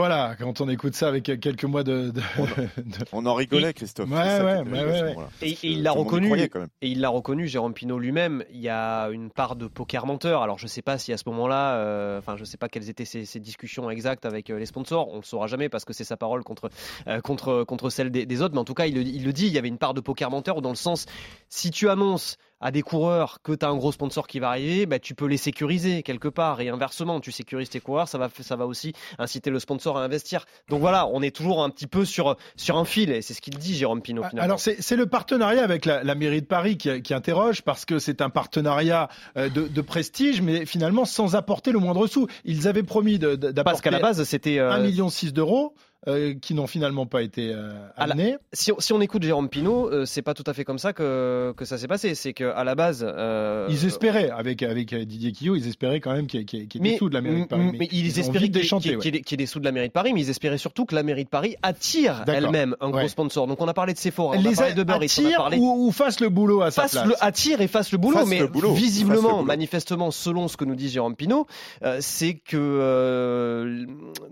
Voilà, 0.00 0.34
quand 0.38 0.62
on 0.62 0.68
écoute 0.70 0.94
ça 0.94 1.08
avec 1.08 1.24
quelques 1.24 1.64
mois 1.64 1.84
de. 1.84 2.10
On 3.12 3.26
en 3.26 3.34
rigolait, 3.34 3.74
Christophe. 3.74 4.08
Ouais, 4.10 4.40
ouais, 4.40 4.62
ouais. 4.64 5.14
Et, 5.42 5.58
il 5.62 5.82
l'a 5.82 5.92
reconnu. 5.92 6.32
Et 6.80 6.88
il 6.88 7.00
l'a 7.02 7.10
reconnu, 7.10 7.46
Jérôme 7.48 7.74
Pinault 7.74 7.98
lui-même. 7.98 8.42
Il 8.50 8.60
y 8.60 8.70
a 8.70 9.08
une 9.10 9.28
part 9.30 9.56
de 9.56 9.66
poker 9.66 10.06
menteur. 10.06 10.40
Alors 10.40 10.58
je 10.58 10.66
sais 10.68 10.80
pas 10.80 10.96
si 10.96 11.12
à 11.12 11.18
ce 11.18 11.24
moment-là, 11.26 11.74
euh, 11.74 12.18
enfin 12.18 12.38
je 12.38 12.44
sais 12.44 12.56
pas 12.56 12.70
quelles 12.70 12.88
étaient 12.88 13.04
ces, 13.04 13.26
ces 13.26 13.40
discussions 13.40 13.90
exactes 13.90 14.24
avec 14.24 14.48
euh, 14.48 14.58
les 14.58 14.64
sponsors. 14.64 15.08
On 15.12 15.16
le 15.16 15.22
saura 15.22 15.48
jamais 15.48 15.68
parce 15.68 15.84
que 15.84 15.92
c'est 15.92 16.04
sa 16.04 16.16
parole 16.16 16.44
contre 16.44 16.70
euh, 17.06 17.20
contre 17.20 17.64
contre 17.64 17.90
celle 17.90 18.10
des, 18.10 18.24
des 18.24 18.40
autres. 18.40 18.54
Mais 18.54 18.60
en 18.60 18.64
tout 18.64 18.72
cas, 18.72 18.86
il, 18.86 18.94
le- 18.94 19.02
il 19.02 19.22
le 19.22 19.34
dit. 19.34 19.48
Il 19.48 19.52
y 19.52 19.58
avait 19.58 19.68
une 19.68 19.76
part 19.76 19.92
de 19.92 20.00
poker 20.00 20.30
menteur 20.30 20.62
dans 20.62 20.70
le 20.70 20.76
sens 20.76 21.04
si 21.50 21.70
tu 21.70 21.90
annonces 21.90 22.38
à 22.60 22.70
des 22.70 22.82
coureurs 22.82 23.38
que 23.42 23.52
tu 23.52 23.64
as 23.64 23.68
un 23.68 23.76
gros 23.76 23.92
sponsor 23.92 24.26
qui 24.26 24.38
va 24.38 24.48
arriver, 24.50 24.86
bah, 24.86 24.98
tu 24.98 25.14
peux 25.14 25.26
les 25.26 25.36
sécuriser 25.36 26.02
quelque 26.02 26.28
part. 26.28 26.60
Et 26.60 26.68
inversement, 26.68 27.20
tu 27.20 27.32
sécurises 27.32 27.70
tes 27.70 27.80
coureurs, 27.80 28.08
ça 28.08 28.18
va, 28.18 28.28
ça 28.40 28.56
va 28.56 28.66
aussi 28.66 28.92
inciter 29.18 29.50
le 29.50 29.58
sponsor 29.58 29.96
à 29.98 30.04
investir. 30.04 30.44
Donc 30.68 30.80
voilà, 30.80 31.06
on 31.08 31.22
est 31.22 31.34
toujours 31.34 31.62
un 31.62 31.70
petit 31.70 31.86
peu 31.86 32.04
sur, 32.04 32.36
sur 32.56 32.76
un 32.76 32.84
fil. 32.84 33.10
Et 33.10 33.22
c'est 33.22 33.34
ce 33.34 33.40
qu'il 33.40 33.56
dit, 33.56 33.74
Jérôme 33.74 34.02
Pinault. 34.02 34.22
finalement. 34.24 34.42
Alors 34.44 34.60
c'est 34.60 34.80
c'est 34.82 34.96
le 34.96 35.06
partenariat 35.06 35.62
avec 35.64 35.84
la, 35.84 36.02
la 36.04 36.14
mairie 36.14 36.42
de 36.42 36.46
Paris 36.46 36.76
qui, 36.76 37.02
qui 37.02 37.14
interroge 37.14 37.62
parce 37.62 37.84
que 37.84 37.98
c'est 37.98 38.20
un 38.22 38.30
partenariat 38.30 39.08
euh, 39.36 39.48
de, 39.48 39.68
de 39.68 39.80
prestige, 39.80 40.40
mais 40.42 40.66
finalement 40.66 41.04
sans 41.04 41.34
apporter 41.36 41.72
le 41.72 41.78
moindre 41.78 42.06
sou. 42.06 42.26
Ils 42.44 42.68
avaient 42.68 42.82
promis 42.82 43.18
parce 43.18 43.36
d'apporter 43.36 43.80
qu'à 43.82 43.90
la 43.90 44.00
base, 44.00 44.22
c'était. 44.24 44.58
euh, 44.58 44.70
1,6 44.70 44.82
million 44.82 45.08
d'euros 45.32 45.74
euh, 46.08 46.34
qui 46.40 46.54
n'ont 46.54 46.66
finalement 46.66 47.04
pas 47.06 47.22
été 47.22 47.52
euh, 47.52 47.72
la- 47.98 48.04
amenés. 48.04 48.36
si, 48.52 48.72
on- 48.72 48.80
si 48.80 48.92
on 48.92 49.00
écoute 49.00 49.22
Jérôme 49.22 49.48
Pinault, 49.48 49.88
euh, 49.90 50.04
c'est 50.06 50.22
pas 50.22 50.34
tout 50.34 50.44
à 50.46 50.54
fait 50.54 50.64
comme 50.64 50.78
ça 50.78 50.92
que, 50.92 51.52
que 51.56 51.64
ça 51.64 51.76
s'est 51.78 51.88
passé. 51.88 52.14
C'est 52.14 52.32
qu'à 52.32 52.64
la 52.64 52.74
base. 52.74 53.04
euh, 53.06 53.66
Ils 53.70 53.84
espéraient, 53.86 54.30
avec, 54.30 54.62
avec 54.62 54.94
Didier 54.94 55.32
Quillot, 55.32 55.56
ils 55.56 55.68
espéraient 55.68 56.00
quand 56.00 56.12
même 56.12 56.26
qu'il 56.26 56.40
y 56.40 56.42
y 56.42 56.62
ait- 56.62 56.66
qu'il 56.66 56.84
y 56.84 56.88
ait 56.88 56.92
des 56.92 56.96
sous 56.98 57.08
de 57.08 57.14
la 57.14 57.20
mairie 57.20 57.42
de 57.42 57.46
Paris. 57.46 57.70
mais, 57.78 57.88
ils, 57.92 58.06
espéraient 58.18 58.48
qu'il 58.48 58.56
y, 58.92 58.96
ouais. 58.96 59.08
ait- 59.08 59.36
des 59.36 59.46
sous 59.46 59.60
de 59.60 59.64
la 59.64 59.72
mairie 59.72 59.88
de 59.88 59.92
Paris, 59.92 60.12
mais 60.14 60.20
ils 60.22 60.30
espéraient 60.30 60.58
surtout 60.58 60.86
que 60.86 60.94
la 60.94 61.02
mairie 61.02 61.24
de 61.24 61.28
Paris 61.28 61.56
attire 61.62 62.24
elle-même 62.26 62.76
un 62.80 62.88
gros 62.90 63.00
Ouais. 63.00 63.08
sponsor. 63.08 63.46
Donc 63.46 63.60
on 63.60 63.68
a 63.68 63.74
parlé 63.74 63.92
de 63.92 63.98
Sephora, 63.98 64.36
on 64.36 64.38
a 64.38 64.42
Les 64.42 64.54
parlé 64.54 64.74
de 64.74 64.82
on 64.82 64.88
a 64.88 64.96
attire 65.04 65.36
parlé 65.36 65.58
ou, 65.58 65.86
ou 65.86 65.92
fasse 65.92 66.20
le 66.20 66.28
boulot 66.30 66.62
à 66.62 66.70
sa 66.70 66.82
fasse 66.82 66.92
place. 66.92 67.06
le 67.06 67.14
attire 67.20 67.60
et 67.60 67.68
fasse 67.68 67.92
le 67.92 67.98
boulot, 67.98 68.18
Fasse 68.18 68.28
mais 68.28 68.38
le 68.40 68.46
boulot, 68.46 68.72
visiblement, 68.72 69.30
boulot. 69.32 69.42
manifestement, 69.42 70.10
selon 70.10 70.48
ce 70.48 70.56
que 70.56 70.64
nous 70.64 70.74
dit 70.76 70.88
Jérôme 70.88 71.14
Pinault, 71.16 71.46
euh, 71.84 71.98
c'est 72.00 72.34
que 72.34 72.56
euh, 72.56 73.86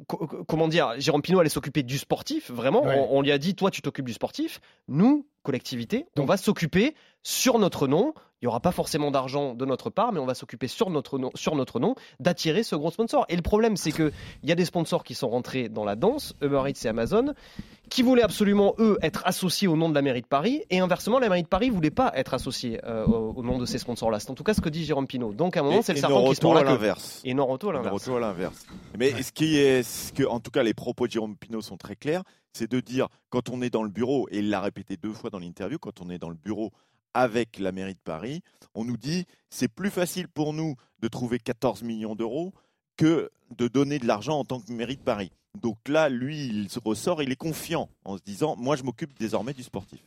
co- 0.07 0.27
co- 0.27 0.45
comment 0.47 0.69
dire, 0.69 0.95
Jérôme 0.99 1.23
Pinault 1.23 1.41
allait 1.41 1.49
s'occuper 1.59 1.83
du 1.83 1.99
sportif. 1.99 2.51
Vraiment, 2.51 2.83
Ouais. 2.85 2.95
on, 3.11 3.19
on 3.19 3.23
lui 3.23 3.33
a 3.33 3.39
dit, 3.39 3.55
toi, 3.57 3.71
tu 3.71 3.83
t'occupes 3.83 4.07
du 4.07 4.13
sportif. 4.13 4.61
Nous, 4.87 5.27
collectivité, 5.43 6.07
on 6.17 6.25
va 6.25 6.37
s'occuper 6.37 6.95
sur 7.23 7.59
notre 7.59 7.89
nom. 7.89 8.15
Il 8.41 8.45
n'y 8.45 8.49
aura 8.49 8.61
pas 8.61 8.71
forcément 8.71 9.11
d'argent 9.11 9.55
de 9.55 9.65
notre 9.65 9.91
part, 9.91 10.13
mais 10.13 10.21
on 10.21 10.27
va 10.27 10.35
s'occuper 10.35 10.69
sur 10.69 10.91
notre 10.91 11.19
nom, 11.19 11.31
sur 11.35 11.57
notre 11.57 11.81
nom, 11.81 11.97
d'attirer 12.21 12.63
ce 12.63 12.77
gros 12.77 12.93
sponsor. 12.93 13.27
Et 13.29 13.37
le 13.37 13.43
problème, 13.43 13.77
c'est 13.77 13.91
que 13.91 14.13
il 14.45 14.49
y 14.49 14.53
a 14.53 14.55
des 14.55 14.65
sponsors 14.65 15.03
qui 15.03 15.15
sont 15.15 15.29
rentrés 15.29 15.69
dans 15.69 15.85
la 15.85 15.97
danse, 15.97 16.35
Uber 16.41 16.63
Eats 16.69 16.85
et 16.85 16.89
Amazon, 16.89 17.35
qui 17.91 18.03
voulaient 18.03 18.23
absolument 18.23 18.75
eux 18.79 18.97
être 19.03 19.23
associés 19.27 19.67
au 19.67 19.77
nom 19.77 19.89
de 19.89 19.95
la 19.95 20.03
mairie 20.03 20.23
de 20.23 20.27
Paris, 20.27 20.63
et 20.71 20.79
inversement, 20.79 21.19
la 21.19 21.29
mairie 21.29 21.43
de 21.43 21.49
Paris 21.49 21.71
voulait 21.71 21.91
pas 21.91 22.13
être 22.15 22.35
associée 22.35 22.81
euh, 22.85 23.05
au, 23.07 23.33
au 23.33 23.43
nom 23.43 23.59
de 23.59 23.67
ces 23.67 23.79
sponsors-là. 23.79 24.21
C'est 24.21 24.31
en 24.31 24.35
tout 24.35 24.45
cas 24.45 24.55
ce 24.55 24.61
que 24.61 24.69
dit 24.69 24.85
Jérôme 24.85 25.09
Pinault. 25.09 25.33
Donc 25.33 25.57
à 25.57 25.61
un 25.61 25.63
moment, 25.65 25.83
c'est 25.83 25.95
le 25.95 25.99
serpent 25.99 26.29
qui 26.29 26.37
se 26.37 26.47
à 26.47 26.63
l'inverse. 26.63 27.21
Et 27.25 27.35
Noroto 27.35 27.71
à 27.71 27.73
l'inverse. 27.73 28.09
à 28.09 28.21
l'inverse. 28.21 28.67
Mais 28.99 29.21
ce 29.23 29.33
qui 29.33 29.57
est, 29.59 29.83
ce 29.83 30.13
que, 30.13 30.25
en 30.25 30.39
tout 30.39 30.51
cas, 30.51 30.63
les 30.63 30.75
propos 30.75 31.07
de 31.07 31.13
Jérôme 31.13 31.37
Pinault 31.37 31.63
sont 31.63 31.77
très 31.77 31.97
clairs, 31.97 32.23
c'est 32.53 32.71
de 32.71 32.81
dire 32.81 33.09
quand 33.31 33.49
on 33.51 33.63
est 33.63 33.71
dans 33.71 33.83
le 33.83 33.91
bureau, 33.91 34.29
et 34.31 34.39
il 34.39 34.51
l'a 34.51 34.61
répété 34.61 34.97
deux 34.97 35.13
fois 35.13 35.31
dans 35.31 35.39
l'interview, 35.39 35.79
quand 35.79 36.01
on 36.01 36.11
est 36.11 36.19
dans 36.19 36.31
le 36.31 36.37
bureau 36.37 36.73
avec 37.19 37.59
la 37.59 37.73
mairie 37.73 37.95
de 37.95 38.01
Paris, 38.05 38.43
on 38.75 38.85
nous 38.85 38.97
dit 38.97 39.27
c'est 39.51 39.69
plus 39.69 39.91
facile 39.91 40.29
pour 40.29 40.53
nous 40.53 40.77
de 41.01 41.09
trouver 41.09 41.39
14 41.39 41.83
millions 41.83 42.15
d'euros 42.15 42.53
que 42.97 43.31
de 43.57 43.69
donner 43.69 43.99
de 43.99 44.07
l'argent 44.07 44.39
en 44.39 44.45
tant 44.45 44.61
que 44.61 44.73
mairie 44.73 44.97
de 44.97 45.03
Paris. 45.03 45.31
Donc 45.61 45.77
là, 45.89 46.09
lui, 46.09 46.47
il 46.47 46.69
se 46.69 46.79
ressort, 46.79 47.23
il 47.23 47.33
est 47.33 47.37
confiant 47.37 47.89
en 48.05 48.17
se 48.17 48.23
disant 48.23 48.55
moi, 48.59 48.77
je 48.77 48.83
m'occupe 48.85 49.19
désormais 49.19 49.55
du 49.55 49.63
sportif. 49.63 50.01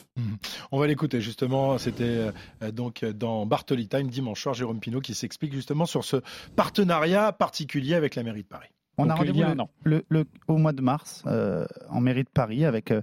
On 0.71 0.79
va 0.79 0.87
l'écouter 0.87 1.19
justement. 1.19 1.77
C'était 1.77 2.29
euh, 2.61 2.71
donc 2.71 3.03
dans 3.03 3.45
Bartoli 3.45 3.87
Time 3.87 4.07
dimanche 4.09 4.41
soir, 4.41 4.53
Jérôme 4.53 4.79
Pinault 4.79 5.01
qui 5.01 5.13
s'explique 5.13 5.53
justement 5.53 5.85
sur 5.85 6.05
ce 6.05 6.17
partenariat 6.55 7.31
particulier 7.33 7.95
avec 7.95 8.15
la 8.15 8.23
mairie 8.23 8.43
de 8.43 8.47
Paris. 8.47 8.69
On 8.97 9.03
Donc, 9.03 9.11
a 9.11 9.15
rendez-vous 9.15 9.39
le- 9.83 10.25
au 10.47 10.57
mois 10.57 10.73
de 10.73 10.81
mars 10.81 11.23
euh, 11.25 11.65
en 11.89 11.99
mairie 12.01 12.23
de 12.23 12.29
Paris 12.29 12.63
avec 12.65 12.91
euh, 12.91 13.01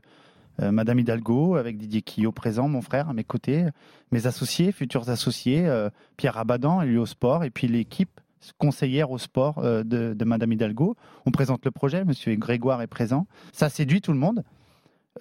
Madame 0.60 0.98
Hidalgo, 0.98 1.54
avec 1.54 1.78
Didier 1.78 2.02
Quillot 2.02 2.32
présent, 2.32 2.68
mon 2.68 2.82
frère 2.82 3.08
à 3.08 3.12
mes 3.12 3.22
côtés, 3.22 3.66
mes 4.10 4.26
associés, 4.26 4.72
futurs 4.72 5.08
associés, 5.08 5.66
euh, 5.66 5.88
Pierre 6.16 6.36
Abadan, 6.36 6.82
lui 6.82 6.98
au 6.98 7.06
sport, 7.06 7.44
et 7.44 7.50
puis 7.50 7.68
l'équipe 7.68 8.20
conseillère 8.58 9.10
au 9.10 9.18
sport 9.18 9.58
euh, 9.58 9.82
de, 9.82 10.24
Madame 10.24 10.52
Hidalgo. 10.52 10.96
On 11.26 11.30
présente 11.30 11.64
le 11.64 11.70
projet, 11.70 12.04
Monsieur 12.04 12.34
Grégoire 12.36 12.82
est 12.82 12.86
présent. 12.86 13.26
Ça 13.52 13.68
séduit 13.68 14.00
tout 14.00 14.12
le 14.12 14.18
monde. 14.18 14.44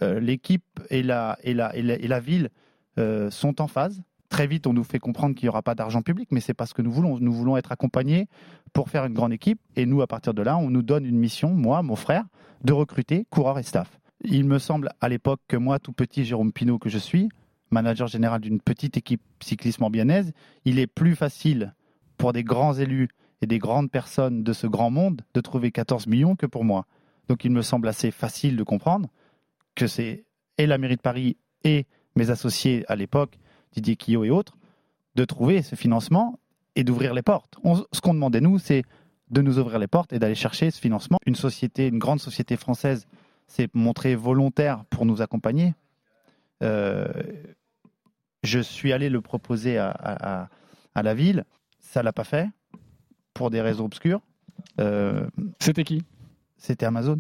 Euh, 0.02 0.20
L'équipe 0.20 0.64
et 0.90 1.02
la, 1.04 1.38
ville 2.24 2.50
euh, 3.00 3.30
sont 3.30 3.62
en 3.62 3.68
phase. 3.68 4.02
Très 4.30 4.46
vite, 4.46 4.68
on 4.68 4.74
nous 4.74 4.84
fait 4.84 5.00
comprendre 5.00 5.36
qu'il 5.36 5.46
n'y 5.46 5.50
aura 5.50 5.62
pas 5.62 5.74
d'argent 5.74 6.02
public, 6.02 6.28
mais 6.32 6.42
c'est 6.42 6.54
pas 6.54 6.66
ce 6.66 6.74
que 6.74 6.82
nous 6.82 6.92
voulons. 6.92 7.18
Nous 7.20 7.32
voulons 7.32 7.56
être 7.56 7.72
accompagnés 7.72 8.28
pour 8.74 8.90
faire 8.90 9.06
une 9.06 9.14
grande 9.14 9.32
équipe. 9.32 9.60
Et 9.76 9.86
nous, 9.86 10.02
à 10.02 10.08
partir 10.08 10.34
de 10.34 10.42
là, 10.42 10.58
on 10.58 10.70
nous 10.70 10.82
donne 10.82 11.06
une 11.06 11.18
mission, 11.18 11.50
moi, 11.50 11.82
mon 11.82 11.96
frère, 11.96 12.26
de 12.64 12.74
recruter 12.74 13.26
coureurs 13.30 13.58
et 13.58 13.64
staff. 13.64 14.00
Il 14.24 14.46
me 14.46 14.60
semble 14.60 14.90
à 15.00 15.10
l'époque 15.10 15.42
que 15.48 15.58
moi, 15.58 15.80
tout 15.80 15.94
petit 15.94 16.26
Jérôme 16.26 16.52
Pinault 16.52 16.80
que 16.80 16.90
je 16.90 16.98
suis, 16.98 17.30
manager 17.70 18.08
général 18.08 18.42
d'une 18.42 18.60
petite 18.60 18.98
équipe 18.98 19.22
cyclisme 19.42 19.84
ambianaise, 19.84 20.34
il 20.66 20.80
est 20.80 20.88
plus 20.88 21.16
facile 21.16 21.74
pour 22.18 22.34
des 22.34 22.44
grands 22.44 22.74
élus 22.74 23.10
et 23.42 23.48
des 23.48 23.60
grandes 23.60 23.92
personnes 23.92 24.44
de 24.44 24.54
ce 24.54 24.68
grand 24.68 24.90
monde 24.90 25.22
de 25.34 25.42
trouver 25.42 25.72
14 25.72 26.08
millions 26.08 26.36
que 26.36 26.46
pour 26.46 26.64
moi. 26.64 26.86
Donc 27.30 27.46
il 27.46 27.52
me 27.52 27.62
semble 27.62 27.88
assez 27.88 28.12
facile 28.12 28.56
de 28.56 28.64
comprendre 28.64 29.10
que 29.76 29.88
c'est 29.88 30.26
et 30.58 30.66
la 30.66 30.78
mairie 30.78 30.96
de 30.96 31.02
Paris 31.02 31.38
et 31.64 31.86
mes 32.16 32.32
associés 32.32 32.84
à 32.88 32.96
l'époque, 32.96 33.38
Didier 33.74 33.96
Quillot 33.96 34.24
et 34.24 34.32
autres, 34.32 34.58
de 35.16 35.24
trouver 35.26 35.62
ce 35.62 35.76
financement 35.76 36.40
et 36.76 36.84
d'ouvrir 36.84 37.14
les 37.14 37.22
portes. 37.22 37.58
Ce 37.92 38.02
qu'on 38.02 38.14
demandait 38.14 38.42
nous, 38.42 38.58
c'est 38.58 38.84
de 39.30 39.42
nous 39.42 39.60
ouvrir 39.60 39.78
les 39.78 39.88
portes 39.88 40.14
et 40.14 40.20
d'aller 40.20 40.36
chercher 40.36 40.72
ce 40.72 40.80
financement. 40.80 41.20
Une 41.26 41.36
société, 41.36 41.88
une 41.88 42.00
grande 42.00 42.20
société 42.20 42.56
française 42.56 43.08
s'est 43.48 43.70
montrée 43.74 44.16
volontaire 44.16 44.84
pour 44.90 45.06
nous 45.06 45.22
accompagner. 45.22 45.74
Euh, 46.64 47.08
je 48.44 48.60
suis 48.60 48.94
allé 48.94 49.10
le 49.10 49.22
proposer 49.22 49.78
à, 49.78 49.90
à- 49.90 50.42
à- 50.44 50.50
à 50.96 51.04
la 51.04 51.14
ville, 51.14 51.44
ça 51.80 52.02
l'a 52.04 52.14
pas 52.14 52.24
fait 52.24 52.50
pour 53.34 53.50
des 53.50 53.62
raisons 53.62 53.86
obscures. 53.86 54.22
Euh, 54.80 55.28
C'était 55.60 55.84
qui? 55.84 56.04
C'était 56.58 56.86
Amazon. 56.86 57.20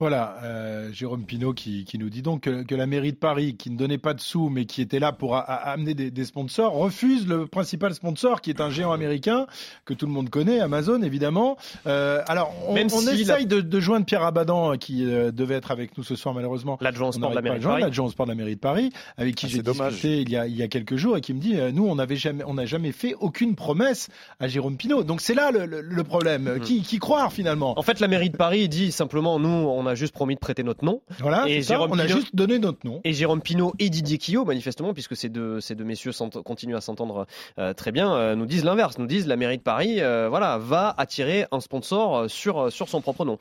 Voilà, 0.00 0.38
euh, 0.42 0.92
Jérôme 0.92 1.24
Pinault 1.24 1.52
qui, 1.54 1.84
qui 1.84 1.98
nous 1.98 2.10
dit 2.10 2.20
donc 2.20 2.42
que, 2.42 2.64
que 2.64 2.74
la 2.74 2.86
mairie 2.86 3.12
de 3.12 3.16
Paris, 3.16 3.56
qui 3.56 3.70
ne 3.70 3.76
donnait 3.76 3.96
pas 3.96 4.12
de 4.12 4.20
sous, 4.20 4.48
mais 4.48 4.64
qui 4.64 4.82
était 4.82 4.98
là 4.98 5.12
pour 5.12 5.36
a- 5.36 5.40
a- 5.40 5.70
amener 5.70 5.94
des, 5.94 6.10
des 6.10 6.24
sponsors, 6.24 6.72
refuse 6.72 7.28
le 7.28 7.46
principal 7.46 7.94
sponsor, 7.94 8.40
qui 8.40 8.50
est 8.50 8.60
un 8.60 8.70
géant 8.70 8.90
américain 8.90 9.46
que 9.84 9.94
tout 9.94 10.06
le 10.06 10.12
monde 10.12 10.30
connaît, 10.30 10.58
Amazon 10.58 11.00
évidemment. 11.02 11.56
Euh, 11.86 12.22
alors, 12.26 12.52
on, 12.66 12.74
Même 12.74 12.88
on 12.92 12.98
si 12.98 13.20
essaye 13.20 13.46
de, 13.46 13.60
de 13.60 13.80
joindre 13.80 14.04
Pierre 14.04 14.24
Abadan, 14.24 14.76
qui 14.78 15.04
euh, 15.04 15.30
devait 15.30 15.54
être 15.54 15.70
avec 15.70 15.96
nous 15.96 16.02
ce 16.02 16.16
soir 16.16 16.34
malheureusement. 16.34 16.76
L'adjoint 16.80 17.12
sport 17.12 17.30
de 17.30 17.36
la 17.36 17.40
mairie 17.42 17.60
de 17.60 17.64
Paris. 17.64 17.82
l'adjoint 17.82 18.06
au 18.06 18.10
sport 18.10 18.26
de 18.26 18.32
la 18.32 18.36
mairie 18.36 18.56
de 18.56 18.60
Paris, 18.60 18.90
avec 19.16 19.36
qui 19.36 19.46
Ah, 19.46 19.48
j'ai 19.48 19.56
c'est 19.58 19.62
dommage. 19.62 19.92
discuté 19.92 20.20
il 20.22 20.28
y, 20.28 20.36
a, 20.36 20.48
il 20.48 20.56
y 20.56 20.62
a 20.64 20.68
quelques 20.68 20.96
jours 20.96 21.16
et 21.16 21.20
qui 21.20 21.32
me 21.32 21.38
dit 21.40 21.54
euh, 21.56 21.70
nous 21.70 21.86
on 21.86 21.94
n'avait 21.94 22.16
jamais 22.16 22.42
on 22.48 22.54
n'a 22.54 22.66
jamais 22.66 22.90
fait 22.90 23.14
aucune 23.20 23.54
promesse 23.54 24.08
à 24.40 24.48
Jérôme 24.48 24.76
Pinault. 24.76 25.04
Donc 25.04 25.20
c'est 25.20 25.34
là 25.34 25.52
le, 25.52 25.66
le- 25.66 25.82
le 25.82 26.04
problème. 26.04 26.54
Mhm. 26.54 26.60
Qui, 26.62 26.82
qui 26.82 26.98
croire 26.98 27.32
finalement? 27.32 27.78
En 27.78 27.82
fait, 27.82 28.00
la 28.00 28.08
mairie 28.08 28.30
de 28.30 28.36
Paris 28.36 28.68
dit 28.68 28.90
simplement, 28.90 29.38
nous, 29.38 29.48
on 29.48 29.86
a 29.86 29.93
a 29.94 29.96
juste 29.96 30.12
promis 30.12 30.34
de 30.34 30.40
prêter 30.40 30.62
notre 30.62 30.84
nom. 30.84 31.00
Voilà, 31.20 31.48
Et 31.48 31.62
ça, 31.62 31.80
on 31.80 31.98
a 31.98 32.06
juste 32.06 32.34
donné 32.34 32.58
notre 32.58 32.86
nom. 32.86 33.00
Et 33.04 33.12
Jérôme 33.12 33.40
Pinault 33.40 33.72
et 33.78 33.88
Didier 33.88 34.18
Quillot, 34.18 34.44
manifestement, 34.44 34.92
puisque 34.92 35.16
ces 35.16 35.28
deux, 35.28 35.60
ces 35.60 35.74
deux 35.74 35.84
messieurs 35.84 36.12
continuent 36.44 36.76
à 36.76 36.80
s'entendre 36.80 37.26
euh, 37.58 37.72
très 37.72 37.92
bien, 37.92 38.14
euh, 38.14 38.34
nous 38.34 38.46
disent 38.46 38.64
l'inverse. 38.64 38.98
Nous 38.98 39.06
disent 39.06 39.26
la 39.26 39.36
mairie 39.36 39.58
de 39.58 39.62
Paris 39.62 40.00
euh, 40.00 40.28
voilà, 40.28 40.58
va 40.58 40.94
attirer 40.98 41.46
un 41.52 41.60
sponsor 41.60 42.28
sur, 42.28 42.70
sur 42.70 42.88
son 42.88 43.00
propre 43.00 43.24
nom. 43.24 43.38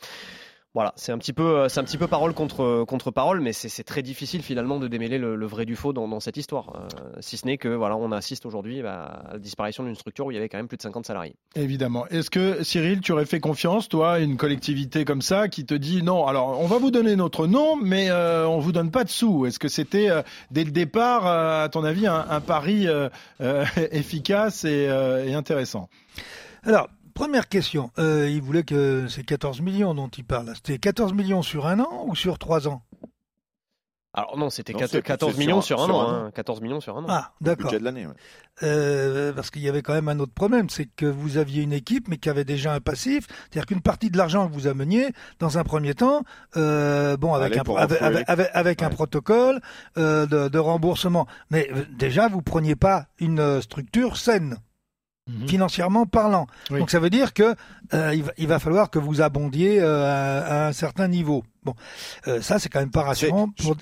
Voilà, 0.74 0.94
c'est 0.96 1.12
un 1.12 1.20
petit 1.20 1.34
peu, 1.34 1.60
euh, 1.60 1.70
c'est 1.70 1.80
un 1.80 1.84
petit 1.84 2.00
peu 2.00 2.08
parole 2.08 2.34
contre, 2.34 2.84
contre 2.88 3.12
parole, 3.12 3.42
mais 3.42 3.54
c'est 3.54 3.70
c'est 3.70 3.84
très 3.84 4.02
difficile 4.02 4.42
finalement 4.42 4.80
de 4.80 4.88
démêler 4.88 5.20
le, 5.20 5.36
le 5.36 5.46
vrai 5.46 5.66
du 5.66 5.76
faux 5.76 5.94
dans, 5.94 6.08
dans 6.08 6.20
cette 6.20 6.38
histoire. 6.38 6.74
Euh, 6.76 7.18
si 7.20 7.38
ce 7.38 7.46
n'est 7.46 7.58
que 7.58 7.68
voilà, 7.68 7.96
on 7.96 8.12
assiste 8.12 8.46
aujourd'hui 8.46 8.82
bah, 8.82 9.24
à 9.30 9.34
la 9.34 9.40
disparition 9.40 9.84
d'une 9.84 9.96
structure 9.96 10.26
où 10.26 10.32
il 10.32 10.34
y 10.34 10.38
avait 10.38 10.50
quand 10.50 10.58
même 10.58 10.68
plus 10.68 10.78
de 10.78 10.82
50 10.82 11.06
salariés. 11.06 11.36
Évidemment. 11.56 12.08
Est-ce 12.08 12.32
que 12.32 12.64
Cyril, 12.64 13.02
tu 13.02 13.12
aurais 13.12 13.26
fait 13.26 13.40
confiance, 13.40 13.88
toi, 13.88 14.14
à 14.14 14.20
une 14.20 14.36
collectivité 14.36 15.06
comme 15.06 15.22
ça 15.22 15.48
qui 15.48 15.66
te 15.66 15.76
dit 15.76 16.02
non, 16.02 16.26
alors 16.26 16.60
on 16.60 16.66
va 16.66 16.80
vous 16.80 16.90
donner 16.92 17.16
notre 17.16 17.46
nom, 17.46 17.76
mais 17.76 18.10
euh, 18.10 18.48
on 18.48 18.60
vous 18.60 18.72
donne 18.72 18.90
pas 18.90 19.04
de 19.04 19.10
sous 19.10 19.46
Est-ce 19.46 19.60
que 19.60 19.68
c'était 19.68 20.10
euh, 20.10 20.24
dès 20.50 20.64
le 20.64 20.72
départ, 20.72 21.28
euh, 21.28 21.66
à 21.66 21.70
ton 21.70 21.84
avis, 21.84 22.08
un, 22.08 22.26
un 22.30 22.42
pari 22.42 22.88
euh, 22.88 23.10
euh, 23.42 23.64
efficace 23.92 24.64
et, 24.66 24.88
euh, 24.90 25.26
et 25.26 25.36
intéressant? 25.36 25.88
Alors, 26.64 26.90
première 27.14 27.48
question. 27.50 27.92
Euh, 28.00 28.30
il 28.30 28.42
voulait 28.42 28.64
que 28.64 29.08
c'est 29.08 29.24
14 29.24 29.62
millions 29.62 29.94
dont 29.94 30.08
il 30.10 30.24
parle. 30.26 30.52
C'était 30.56 30.78
14 30.80 31.14
millions 31.14 31.42
sur 31.42 31.68
un 31.68 31.80
an 31.80 32.06
ou 32.08 32.16
sur 32.16 32.38
trois 32.40 32.68
ans? 32.68 32.82
Alors 34.16 34.38
non, 34.38 34.52
c'était 34.52 34.74
Non, 34.74 34.80
14, 34.80 34.92
c'est- 34.92 35.02
14 35.02 35.34
c'est 35.34 35.40
millions 35.40 35.62
sur 35.62 35.80
sur 35.80 35.80
un- 35.80 35.84
un 35.86 35.88
sur 35.88 35.96
an. 35.96 36.10
un 36.12 36.26
hein, 36.28 36.32
14 36.36 36.62
millions 36.62 36.80
sur 36.80 36.96
un 36.96 37.04
an. 37.04 37.08
Ah, 37.10 37.32
d'accord. 37.42 37.66
budget 37.72 37.80
de 37.80 37.84
l'année. 37.84 38.06
ouais. 38.06 38.14
Euh, 38.62 39.34
parce 39.34 39.50
qu'il 39.50 39.64
y 39.64 39.70
avait 39.70 39.82
quand 39.82 39.94
même 39.94 40.08
un 40.08 40.20
autre 40.20 40.34
problème, 40.36 40.70
c'est 40.70 40.86
que 40.86 41.08
vous 41.08 41.38
aviez 41.38 41.64
une 41.64 41.74
équipe, 41.74 42.08
mais 42.08 42.18
qui 42.18 42.30
avait 42.30 42.46
déjà 42.46 42.76
un 42.76 42.80
passif. 42.80 43.26
C'est-à-dire 43.50 43.66
qu'une 43.66 43.82
partie 43.82 44.12
de 44.12 44.18
l'argent 44.20 44.48
que 44.48 44.54
vous 44.54 44.68
ameniez, 44.68 45.08
dans 45.40 45.58
un 45.58 45.64
premier 45.64 45.96
temps, 45.96 46.22
euh, 46.58 47.18
bon, 47.18 47.34
avec 47.34 47.58
Allez 47.58 47.68
un, 47.68 47.76
avec, 47.76 48.30
avec- 48.30 48.50
avec- 48.84 48.94
protocole 48.94 49.60
euh, 49.98 50.28
de, 50.28 50.48
de 50.48 50.60
remboursement. 50.60 51.26
Mais 51.50 51.68
déjà, 51.98 52.28
vous 52.28 52.44
preniez 52.44 52.76
pas 52.76 53.08
une 53.18 53.62
structure 53.64 54.18
saine, 54.18 54.58
financièrement 55.48 56.06
parlant. 56.06 56.48
Oui. 56.70 56.80
Donc 56.80 56.92
ça 56.92 57.00
veut 57.00 57.10
dire 57.10 57.34
que 57.34 57.56
euh, 57.94 58.14
il, 58.14 58.24
va, 58.24 58.32
il 58.38 58.48
va 58.48 58.60
falloir 58.60 58.90
que 58.90 59.00
vous 59.00 59.22
abondiez 59.22 59.80
euh, 59.82 60.04
à, 60.06 60.66
à 60.66 60.68
un 60.68 60.74
certain 60.74 61.08
niveau. 61.08 61.44
Bon, 61.64 61.76
euh, 62.28 62.42
ça 62.42 62.60
c'est 62.60 62.70
quand 62.70 62.80
même 62.80 62.92
pas 62.92 63.04
rassurant. 63.04 63.50
Pour, 63.50 63.76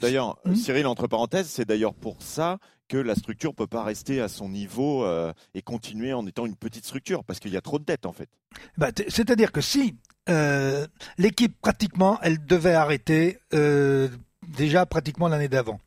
d'ailleurs, 0.00 0.36
Hmm? 0.44 0.54
Cyril, 0.54 0.86
entre 0.86 1.06
parenthèses, 1.06 1.48
c'est 1.48 1.64
d'ailleurs 1.66 1.94
pour 1.94 2.22
ça 2.22 2.58
que 2.88 2.96
la 2.96 3.14
structure 3.14 3.54
peut 3.54 3.66
pas 3.68 3.84
rester 3.84 4.20
à 4.20 4.28
son 4.28 4.48
niveau 4.48 5.04
euh, 5.04 5.32
et 5.54 5.62
continuer 5.62 6.12
en 6.12 6.26
étant 6.26 6.44
une 6.44 6.56
petite 6.56 6.84
structure 6.84 7.24
parce 7.24 7.38
qu'il 7.38 7.52
y 7.52 7.56
a 7.56 7.60
trop 7.60 7.78
de 7.78 7.84
dettes 7.84 8.04
en 8.04 8.12
fait. 8.12 8.28
Bah, 8.76 8.90
t- 8.92 9.06
C'est-à-dire 9.08 9.52
que 9.52 9.60
si 9.60 9.96
euh, 10.28 10.86
l'équipe 11.16 11.54
pratiquement, 11.60 12.18
elle 12.22 12.44
devait 12.44 12.74
arrêter 12.74 13.38
euh, 13.54 14.08
déjà 14.50 14.86
pratiquement 14.86 15.28
l'année 15.28 15.48
d'avant. 15.48 15.80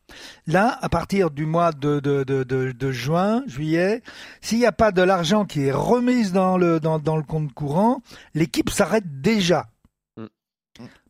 Là, 0.48 0.77
à 0.82 0.89
partir 0.89 1.32
du 1.32 1.46
mois 1.46 1.72
de, 1.72 2.00
de, 2.00 2.24
de, 2.24 2.91
juin, 2.91 3.43
juillet, 3.48 4.01
s'il 4.41 4.60
n'y 4.60 4.65
a 4.65 4.72
pas 4.72 4.91
de 4.91 5.01
l'argent 5.01 5.46
qui 5.46 5.65
est 5.65 5.72
remise 5.72 6.32
dans 6.32 6.58
le, 6.58 6.79
dans 6.79 7.17
le 7.17 7.24
compte 7.24 7.53
courant, 7.53 8.01
l'équipe 8.34 8.70
s'arrête 8.70 9.22
déjà. 9.22 9.67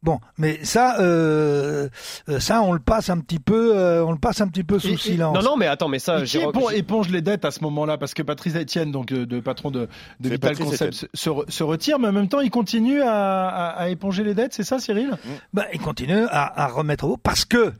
Bon, 0.03 0.19
mais 0.37 0.59
ça, 0.65 0.99
euh, 0.99 1.87
euh, 2.27 2.39
ça, 2.41 2.61
on 2.61 2.73
le 2.73 2.79
passe 2.79 3.09
un 3.09 3.19
petit 3.19 3.39
peu, 3.39 3.77
euh, 3.77 4.03
on 4.05 4.11
le 4.11 4.17
passe 4.19 4.41
un 4.41 4.49
petit 4.49 4.65
peu 4.65 4.77
sous 4.77 4.89
Et- 4.89 4.93
et- 4.93 4.97
silence. 4.97 5.33
Non, 5.35 5.41
non, 5.41 5.55
mais 5.57 5.65
attends, 5.67 5.87
mais 5.87 5.97
ça, 5.99 6.19
Et 6.19 6.23
qui 6.23 6.27
Jérôme- 6.39 6.53
épon- 6.53 6.69
éponge 6.71 7.09
les 7.09 7.21
dettes 7.21 7.45
à 7.45 7.51
ce 7.51 7.61
moment-là 7.63 7.97
Parce 7.97 8.13
que 8.13 8.21
Patrice 8.21 8.53
Etienne, 8.55 8.91
donc 8.91 9.07
de 9.07 9.39
patron 9.39 9.71
de, 9.71 9.79
de 9.79 9.87
C'est 10.23 10.29
Vital 10.31 10.49
Patrice 10.51 10.69
Concept, 10.71 10.93
se, 10.93 11.05
se 11.13 11.29
re- 11.29 11.49
se 11.49 11.63
retire, 11.63 11.99
mais 11.99 12.09
en 12.09 12.11
même 12.11 12.27
temps, 12.27 12.41
il 12.41 12.51
continue 12.51 13.01
à, 13.01 13.47
à- 13.47 13.69
à 13.83 13.87
éponger 13.89 14.23
les 14.25 14.33
dettes, 14.33 14.53
c'est 14.53 14.63
ça, 14.65 14.77
Cyril? 14.77 15.11
Ben, 15.53 15.63
il 15.73 15.79
continue 15.79 16.25
à, 16.29 16.63
à 16.63 16.67
remettre 16.67 17.05
au 17.05 17.15
parce 17.17 17.45
que 17.45 17.71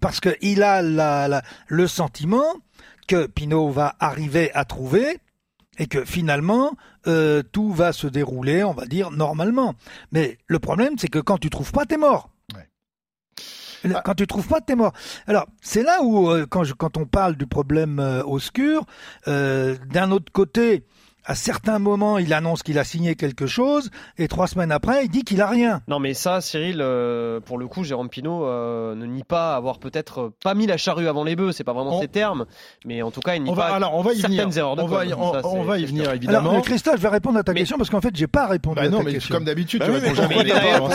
parce 0.00 0.20
que 0.20 0.36
il 0.42 0.62
a 0.62 0.80
la, 0.82 1.26
la- 1.26 1.42
le 1.66 1.86
sentiment 1.88 2.44
que 3.08 3.26
Pinot 3.26 3.70
va 3.70 3.96
arriver 3.98 4.50
à 4.54 4.64
trouver 4.64 5.18
et 5.78 5.86
que 5.86 6.04
finalement 6.04 6.72
euh, 7.06 7.42
tout 7.52 7.72
va 7.72 7.92
se 7.92 8.06
dérouler, 8.06 8.64
on 8.64 8.72
va 8.72 8.86
dire 8.86 9.10
normalement. 9.10 9.74
Mais 10.12 10.38
le 10.46 10.58
problème, 10.58 10.94
c'est 10.98 11.08
que 11.08 11.18
quand 11.18 11.38
tu 11.38 11.50
trouves 11.50 11.72
pas, 11.72 11.86
t'es 11.86 11.96
mort. 11.96 12.30
Ouais. 12.54 12.68
Ah. 13.94 14.02
Quand 14.04 14.14
tu 14.14 14.26
trouves 14.26 14.46
pas, 14.48 14.60
t'es 14.60 14.76
mort. 14.76 14.92
Alors, 15.26 15.46
c'est 15.62 15.82
là 15.82 16.02
où, 16.02 16.28
euh, 16.30 16.46
quand, 16.46 16.64
je- 16.64 16.74
quand 16.74 16.96
on 16.98 17.06
parle 17.06 17.36
du 17.36 17.46
problème 17.46 17.98
euh, 17.98 18.22
obscur, 18.24 18.84
d'un 19.26 20.10
autre 20.10 20.30
côté, 20.32 20.84
à 21.30 21.34
certains 21.36 21.78
moments, 21.78 22.18
il 22.18 22.32
annonce 22.34 22.64
qu'il 22.64 22.76
a 22.78 22.82
signé 22.84 23.14
quelque 23.14 23.46
chose, 23.46 23.90
et 24.18 24.26
trois 24.26 24.48
semaines 24.48 24.72
après, 24.72 25.04
il 25.04 25.10
dit 25.10 25.22
qu'il 25.22 25.40
a 25.40 25.46
rien. 25.46 25.80
Non, 25.86 26.00
mais 26.00 26.12
ça, 26.12 26.40
Cyril, 26.40 26.78
euh, 26.80 27.38
pour 27.38 27.56
le 27.56 27.68
coup, 27.68 27.84
Jérôme 27.84 28.08
Pinault 28.08 28.44
euh, 28.44 28.96
ne 28.96 29.06
nie 29.06 29.22
pas 29.22 29.54
avoir 29.54 29.78
peut-être 29.78 30.20
euh, 30.20 30.34
pas 30.42 30.54
mis 30.54 30.66
la 30.66 30.76
charrue 30.76 31.06
avant 31.06 31.22
les 31.22 31.36
bœufs, 31.36 31.52
c'est 31.52 31.62
pas 31.62 31.72
vraiment 31.72 31.98
On- 31.98 32.00
ses 32.00 32.08
termes, 32.08 32.46
mais 32.84 33.02
en 33.02 33.12
tout 33.12 33.20
cas, 33.20 33.36
il 33.36 33.44
nie 33.44 33.50
on 33.50 33.54
va, 33.54 33.68
pas 33.68 33.76
alors, 33.76 33.94
on 33.94 34.02
va 34.02 34.12
y 34.12 34.16
certaines 34.20 34.40
venir. 34.50 34.58
erreurs 34.58 34.74
de 34.76 34.82
on 34.82 34.86
va 34.86 35.04
y, 35.06 35.10
com. 35.10 35.20
on, 35.22 35.32
Ça, 35.34 35.40
on 35.44 35.60
c'est- 35.62 35.68
va 35.68 35.78
y 35.78 35.80
c'est 35.82 35.86
venir, 35.86 36.10
évidemment. 36.12 36.50
Alors, 36.50 36.62
Christophe, 36.62 36.96
je 36.96 37.02
vais 37.02 37.08
répondre 37.08 37.38
à 37.38 37.44
ta 37.44 37.52
Mais- 37.52 37.60
question 37.60 37.76
parce 37.78 37.90
qu'en 37.90 38.00
fait, 38.00 38.14
j'ai 38.16 38.26
pas 38.26 38.48
répondu 38.48 38.74
Bah 38.74 38.82
à 38.82 38.88
non, 38.88 38.98
ta 38.98 39.04
mais 39.04 39.12
question. 39.12 39.32
comme 39.36 39.44
d'habitude, 39.44 39.78
Bah 39.80 39.86
tu 39.86 39.92
réponds 39.92 40.08
mais- 40.08 40.14
jamais. 40.16 40.50
Hein, 40.50 40.88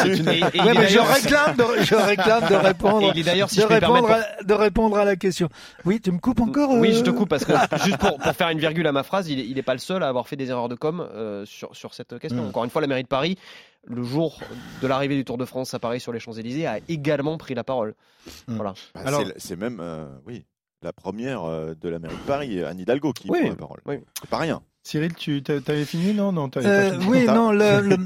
je 0.89 0.99
réclame, 0.99 1.55
de, 1.55 1.83
je 1.83 1.95
réclame 1.95 2.49
de 2.49 2.55
répondre, 2.55 3.07
Et 3.07 3.11
il 3.15 3.19
est 3.21 3.23
d'ailleurs, 3.23 3.49
si 3.49 3.57
de, 3.57 3.61
je 3.61 3.67
peux 3.67 3.73
me 3.75 3.79
répondre 3.79 4.07
permettre, 4.07 4.27
à, 4.41 4.43
de 4.43 4.53
répondre 4.53 4.97
à 4.97 5.05
la 5.05 5.15
question. 5.15 5.49
Oui, 5.85 5.99
tu 6.01 6.11
me 6.11 6.19
coupes 6.19 6.41
encore 6.41 6.71
Oui, 6.71 6.93
je 6.93 7.01
te 7.03 7.09
coupe 7.09 7.29
parce 7.29 7.45
que 7.45 7.53
juste 7.85 7.97
pour 7.97 8.19
faire 8.33 8.49
une 8.49 8.59
virgule 8.59 8.87
à 8.87 8.91
ma 8.91 9.03
phrase, 9.03 9.29
il 9.29 9.53
n'est 9.55 9.61
pas 9.63 9.73
le 9.73 9.79
seul 9.79 10.03
à 10.03 10.07
avoir 10.07 10.24
fait 10.25 10.35
des 10.35 10.49
erreurs 10.49 10.69
de 10.69 10.75
com 10.75 10.99
euh, 10.99 11.45
sur, 11.45 11.75
sur 11.75 11.93
cette 11.93 12.17
question. 12.19 12.43
Mm. 12.43 12.47
Encore 12.47 12.63
une 12.63 12.69
fois, 12.69 12.81
la 12.81 12.87
mairie 12.87 13.03
de 13.03 13.07
Paris, 13.07 13.37
le 13.85 14.03
jour 14.03 14.39
de 14.81 14.87
l'arrivée 14.87 15.15
du 15.15 15.25
Tour 15.25 15.37
de 15.37 15.45
France 15.45 15.73
à 15.73 15.79
Paris 15.79 15.99
sur 15.99 16.11
les 16.11 16.19
Champs-Élysées, 16.19 16.67
a 16.67 16.79
également 16.89 17.37
pris 17.37 17.53
la 17.55 17.63
parole. 17.63 17.95
Mm. 18.47 18.55
Voilà. 18.55 18.73
Bah, 18.93 19.01
Alors- 19.05 19.23
c'est- 19.37 19.55
même, 19.55 19.79
euh, 19.79 20.05
oui, 20.25 20.45
la 20.81 20.93
première 20.93 21.43
euh, 21.43 21.73
de 21.75 21.89
la 21.89 21.99
mairie 21.99 22.15
de 22.15 22.27
Paris, 22.27 22.63
Anne 22.63 22.79
Hidalgo, 22.79 23.13
qui 23.13 23.29
Oui, 23.29 23.39
prend 23.41 23.49
la 23.49 23.55
parole. 23.55 23.81
oui. 23.85 23.95
C'est 24.19 24.29
pas 24.29 24.37
rien. 24.39 24.61
Cyril, 24.85 25.15
tu 25.15 25.41
t'avais 25.41 25.83
fini? 25.83 26.13
Non, 26.13 26.31
non, 26.31 26.47
t'avais 26.47 26.67
Euh, 26.67 26.89
pas 26.91 26.99
fini. 26.99 27.05
oui, 27.09 27.25
non, 27.25 27.51
le, 27.51 27.81
le, 27.81 27.97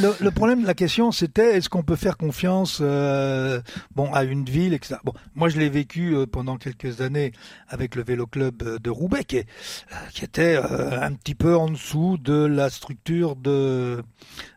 le, 0.00 0.14
le 0.20 0.30
problème, 0.30 0.64
la 0.64 0.72
question, 0.74 1.10
c'était 1.10 1.56
est-ce 1.56 1.68
qu'on 1.68 1.82
peut 1.82 1.96
faire 1.96 2.16
confiance 2.16 2.78
euh, 2.80 3.60
bon, 3.96 4.12
à 4.14 4.22
une 4.22 4.44
ville, 4.44 4.72
etc. 4.72 4.94
Bon, 5.02 5.12
moi, 5.34 5.48
je 5.48 5.58
l'ai 5.58 5.68
vécu 5.68 6.14
euh, 6.14 6.24
pendant 6.26 6.58
quelques 6.58 7.00
années 7.00 7.32
avec 7.68 7.96
le 7.96 8.04
vélo 8.04 8.28
club 8.28 8.62
euh, 8.62 8.78
de 8.78 8.88
Roubaix, 8.88 9.24
qui, 9.24 9.38
est- 9.38 9.48
euh, 9.92 9.96
qui 10.14 10.24
était 10.24 10.54
euh, 10.54 11.02
un 11.02 11.12
petit 11.14 11.34
peu 11.34 11.56
en 11.56 11.68
dessous 11.68 12.18
de 12.18 12.34
la 12.46 12.70
structure 12.70 13.34
de, 13.34 14.00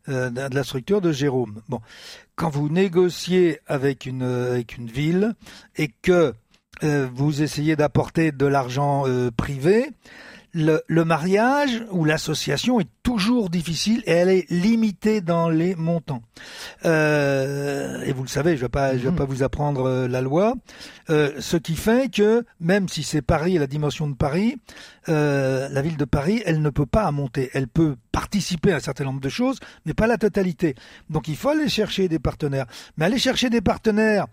euh, 0.08 0.30
de 0.30 0.54
la 0.56 0.63
structure 0.63 1.01
de 1.01 1.12
Jérôme. 1.12 1.63
Bon, 1.67 1.80
quand 2.36 2.51
vous 2.51 2.69
négociez 2.69 3.60
avec 3.65 4.06
une, 4.06 4.21
avec 4.21 4.78
une 4.78 4.86
ville 4.91 5.34
et 5.78 5.88
que 6.04 6.36
euh, 6.84 7.08
vous 7.12 7.41
essayez 7.41 7.75
d'apporter 7.75 8.32
de 8.32 8.45
l'argent 8.45 9.06
euh, 9.08 9.32
privé, 9.32 9.89
le, 10.58 10.82
le 10.88 11.04
mariage 11.06 11.84
ou 11.91 12.06
l'association 12.06 12.80
est 12.80 12.88
toujours 13.04 13.50
difficile 13.50 14.02
et 14.06 14.12
elle 14.13 14.30
est 14.30 14.50
limitée 14.50 15.20
dans 15.20 15.50
les 15.50 15.76
montants. 15.76 16.24
Euh, 16.86 18.02
et 18.06 18.13
vous 18.13 18.24
le 18.24 18.30
savez, 18.30 18.56
je 18.56 18.62
vais 18.62 18.70
pas, 18.70 18.94
je 18.98 19.04
vais 19.04 19.10
Mhm. 19.12 19.15
pas 19.18 19.26
vous 19.26 19.44
apprendre 19.44 19.86
euh, 19.88 20.08
la 20.08 20.22
loi. 20.22 20.54
Euh, 21.10 21.32
ce 21.39 21.58
qui 21.58 21.76
fait 21.76 22.10
que 22.12 22.46
même 22.60 22.88
si 22.88 23.04
c'est 23.04 23.22
Paris 23.22 23.58
et 23.58 23.60
la 23.60 23.68
dimension 23.68 24.08
de 24.08 24.15
Paris, 24.15 24.56
euh, 25.10 25.68
la 25.70 25.82
ville 25.82 25.98
de 25.98 26.06
Paris, 26.06 26.41
elle 26.46 26.62
ne 26.62 26.70
peut 26.70 26.86
pas 26.86 27.12
monter. 27.12 27.50
Elle 27.54 27.68
peut 27.68 27.96
participer 28.12 28.72
à 28.72 28.78
un 28.78 28.80
certain 28.80 29.04
nombre 29.04 29.22
de 29.22 29.30
choses, 29.30 29.60
mais 29.86 29.94
pas 29.94 30.08
la 30.08 30.18
totalité. 30.18 30.76
Donc 31.10 31.28
il 31.28 31.36
faut 31.36 31.50
aller 31.50 31.70
chercher 31.70 32.08
des 32.08 32.20
partenaires. 32.20 32.65
Mais 32.98 33.06
aller 33.06 33.20
chercher 33.20 33.50
des 33.50 33.62
partenaires 33.62 34.28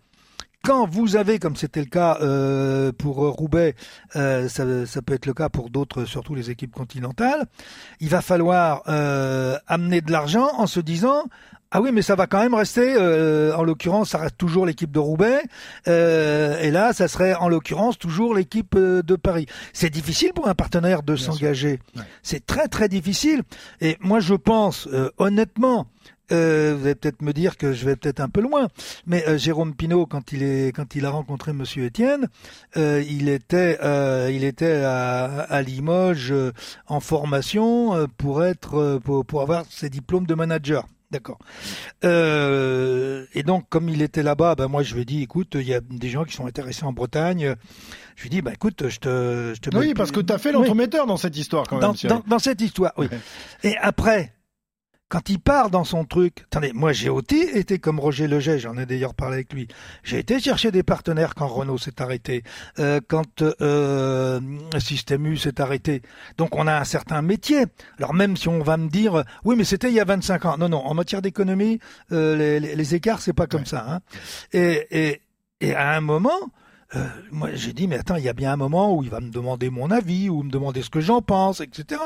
quand 0.63 0.89
vous 0.89 1.17
avez, 1.17 1.39
comme 1.39 1.57
c'était 1.57 1.81
le 1.81 1.87
cas 1.87 2.19
euh, 2.21 2.93
pour 2.93 3.25
euh, 3.25 3.31
Roubaix, 3.31 3.75
euh, 4.17 4.49
ça, 4.49 4.65
ça 4.87 5.03
peut 5.03 5.15
être 5.15 5.27
le 5.27 5.35
cas 5.35 5.49
pour 5.49 5.71
d'autres, 5.71 6.05
surtout 6.05 6.35
les 6.35 6.51
équipes 6.51 6.73
continentales, 6.73 7.47
il 8.01 8.09
va 8.09 8.23
falloir 8.23 8.83
euh, 8.89 9.59
amener 9.67 10.01
de 10.01 10.13
l'argent 10.13 10.49
en 10.57 10.67
se 10.67 10.81
disant 10.81 11.25
ah 11.75 11.81
oui, 11.81 11.91
mais 11.91 12.03
ça 12.03 12.17
va 12.17 12.27
quand 12.27 12.41
même 12.43 12.53
rester. 12.53 12.95
euh, 12.99 13.57
en 13.57 13.63
l'occurrence, 13.65 14.11
ça 14.11 14.19
reste 14.19 14.37
toujours 14.37 14.67
l'équipe 14.67 14.93
de 14.93 14.99
Roubaix, 14.99 15.41
euh, 15.89 16.61
et 16.61 16.71
là, 16.71 16.93
ça 16.93 17.09
serait 17.09 17.35
en 17.35 17.49
l'occurrence 17.49 17.99
toujours 17.99 18.35
l'équipe 18.35 18.75
euh, 18.77 19.03
de 19.03 19.17
Paris. 19.17 19.47
C'est 19.73 19.89
difficile 19.89 20.35
pour 20.35 20.49
un 20.49 20.55
partenaire 20.55 21.03
de 21.03 21.17
s'engager. 21.17 21.81
Ouais. 21.97 22.03
C'est 22.23 22.45
très 22.45 22.69
très 22.69 22.89
difficile. 22.91 23.41
Et 23.81 23.97
moi, 24.01 24.21
je 24.21 24.35
pense 24.35 24.87
euh, 24.93 25.09
honnêtement. 25.17 25.87
Euh, 26.33 26.75
vous 26.79 26.87
allez 26.87 26.95
peut-être 26.95 27.21
me 27.23 27.33
dire 27.33 27.57
que 27.57 27.73
je 27.73 27.85
vais 27.85 27.95
peut-être 27.97 28.21
un 28.21 28.29
peu 28.29 28.41
loin, 28.41 28.69
mais 29.07 29.25
euh, 29.29 29.37
Jérôme 29.39 29.75
Pinault, 29.75 30.07
quand 30.07 30.33
il 30.33 30.43
est, 30.43 30.73
quand 30.75 30.95
il 30.95 31.05
a 31.05 31.11
rencontré 31.11 31.53
Monsieur 31.53 31.85
Étienne, 31.85 32.29
euh, 32.77 33.03
il 33.09 33.29
était, 33.29 33.79
euh, 33.83 34.31
il 34.33 34.43
était 34.45 34.83
à, 34.85 35.25
à 35.43 35.63
Limoges 35.63 36.33
euh, 36.33 36.53
en 36.87 37.01
formation 37.01 37.95
euh, 37.95 38.07
pour 38.17 38.45
être, 38.45 38.99
pour, 39.05 39.25
pour 39.27 39.43
avoir 39.43 39.65
ses 39.71 39.91
diplômes 39.91 40.27
de 40.27 40.35
manager. 40.35 40.87
D'accord. 41.11 41.39
Euh, 42.05 43.27
et 43.35 43.43
donc, 43.43 43.69
comme 43.69 43.89
il 43.89 44.01
était 44.03 44.23
là-bas, 44.23 44.55
ben 44.55 44.69
moi 44.69 44.83
je 44.83 44.95
lui 44.95 45.03
ai 45.03 45.05
dit, 45.05 45.23
écoute, 45.23 45.51
il 45.55 45.67
y 45.69 45.75
a 45.75 45.81
des 45.81 46.09
gens 46.09 46.25
qui 46.25 46.35
sont 46.35 46.47
intéressés 46.47 46.85
en 46.85 46.93
Bretagne. 46.93 47.55
Je 48.17 48.23
lui 48.23 48.27
ai 48.29 48.31
dit, 48.31 48.43
ben 48.43 48.53
écoute, 48.53 48.89
je 48.89 48.99
te, 48.99 49.53
je 49.55 49.61
te. 49.61 49.77
Oui, 49.77 49.89
mets- 49.89 49.95
parce 49.95 50.11
que 50.11 50.21
tu 50.21 50.33
as 50.33 50.39
fait 50.39 50.49
Oui. 50.51 50.55
l'entremetteur 50.55 51.07
dans 51.07 51.17
cette 51.19 51.37
histoire 51.37 51.67
quand 51.69 51.79
même. 51.79 51.93
dans, 52.05 52.09
dans, 52.17 52.23
dans 52.27 52.39
cette 52.39 52.61
histoire, 52.63 52.93
oui. 52.97 53.09
Ouais. 53.11 53.19
Et 53.71 53.77
après, 53.79 54.33
quand 55.13 55.29
il 55.29 55.39
part 55.39 55.69
dans 55.69 55.85
son 55.85 56.07
truc, 56.07 56.45
attendez, 56.45 56.73
moi 56.73 56.95
j'ai 56.95 57.15
été, 57.15 57.59
été 57.59 57.79
comme 57.79 58.01
Roger 58.01 58.29
Leget, 58.29 58.59
j'en 58.61 58.79
ai 58.79 58.87
d'ailleurs 58.87 59.13
parlé 59.13 59.35
avec 59.35 59.53
lui. 59.53 59.69
J'ai 60.03 60.19
été 60.19 60.41
chercher 60.41 60.71
des 60.71 60.83
partenaires 60.83 61.35
quand 61.35 61.49
Renault 61.49 61.77
s'est 61.77 62.01
arrêté, 62.01 62.45
euh, 62.79 62.99
quand 63.07 63.43
euh, 63.43 64.41
Système 64.79 65.27
U 65.27 65.37
s'est 65.37 65.61
arrêté. 65.61 66.01
Donc 66.39 66.57
on 66.57 66.67
a 66.67 66.81
un 66.81 66.85
certain 66.85 67.21
métier. 67.21 67.67
Alors 67.99 68.15
même 68.15 68.39
si 68.39 68.49
on 68.49 68.63
va 68.63 68.79
me 68.79 68.89
dire, 68.89 69.23
oui 69.45 69.55
mais 69.55 69.65
c'était 69.65 69.89
il 69.89 69.95
y 69.95 70.01
a 70.01 70.07
25 70.07 70.47
ans. 70.47 70.57
Non 70.57 70.71
non, 70.71 70.79
en 70.79 70.95
matière 70.95 71.21
d'économie, 71.21 71.79
euh, 72.13 72.35
les, 72.35 72.59
les, 72.59 72.75
les, 72.75 72.95
écarts 72.95 73.21
c'est 73.21 73.35
pas 73.35 73.47
comme 73.47 73.67
ça. 73.67 73.85
Hein. 73.87 74.01
Et, 74.55 74.87
et, 74.91 75.21
et 75.61 75.75
à 75.75 75.91
un 75.91 76.01
moment, 76.01 76.41
euh, 76.97 77.07
moi 77.31 77.51
j'ai 77.53 77.75
dit 77.75 77.87
mais 77.87 77.99
attends 77.99 78.17
il 78.17 78.25
y 78.25 78.31
a 78.31 78.33
bien 78.33 78.53
un 78.53 78.57
moment 78.57 78.97
où 78.97 79.03
il 79.03 79.11
va 79.11 79.21
me 79.21 79.31
demander 79.31 79.69
mon 79.69 79.91
avis 79.91 80.31
ou 80.31 80.43
me 80.43 80.51
demander 80.51 80.83
ce 80.83 80.91
que 80.91 81.01
j'en 81.01 81.23
pense 81.23 81.61
etc 81.61 82.01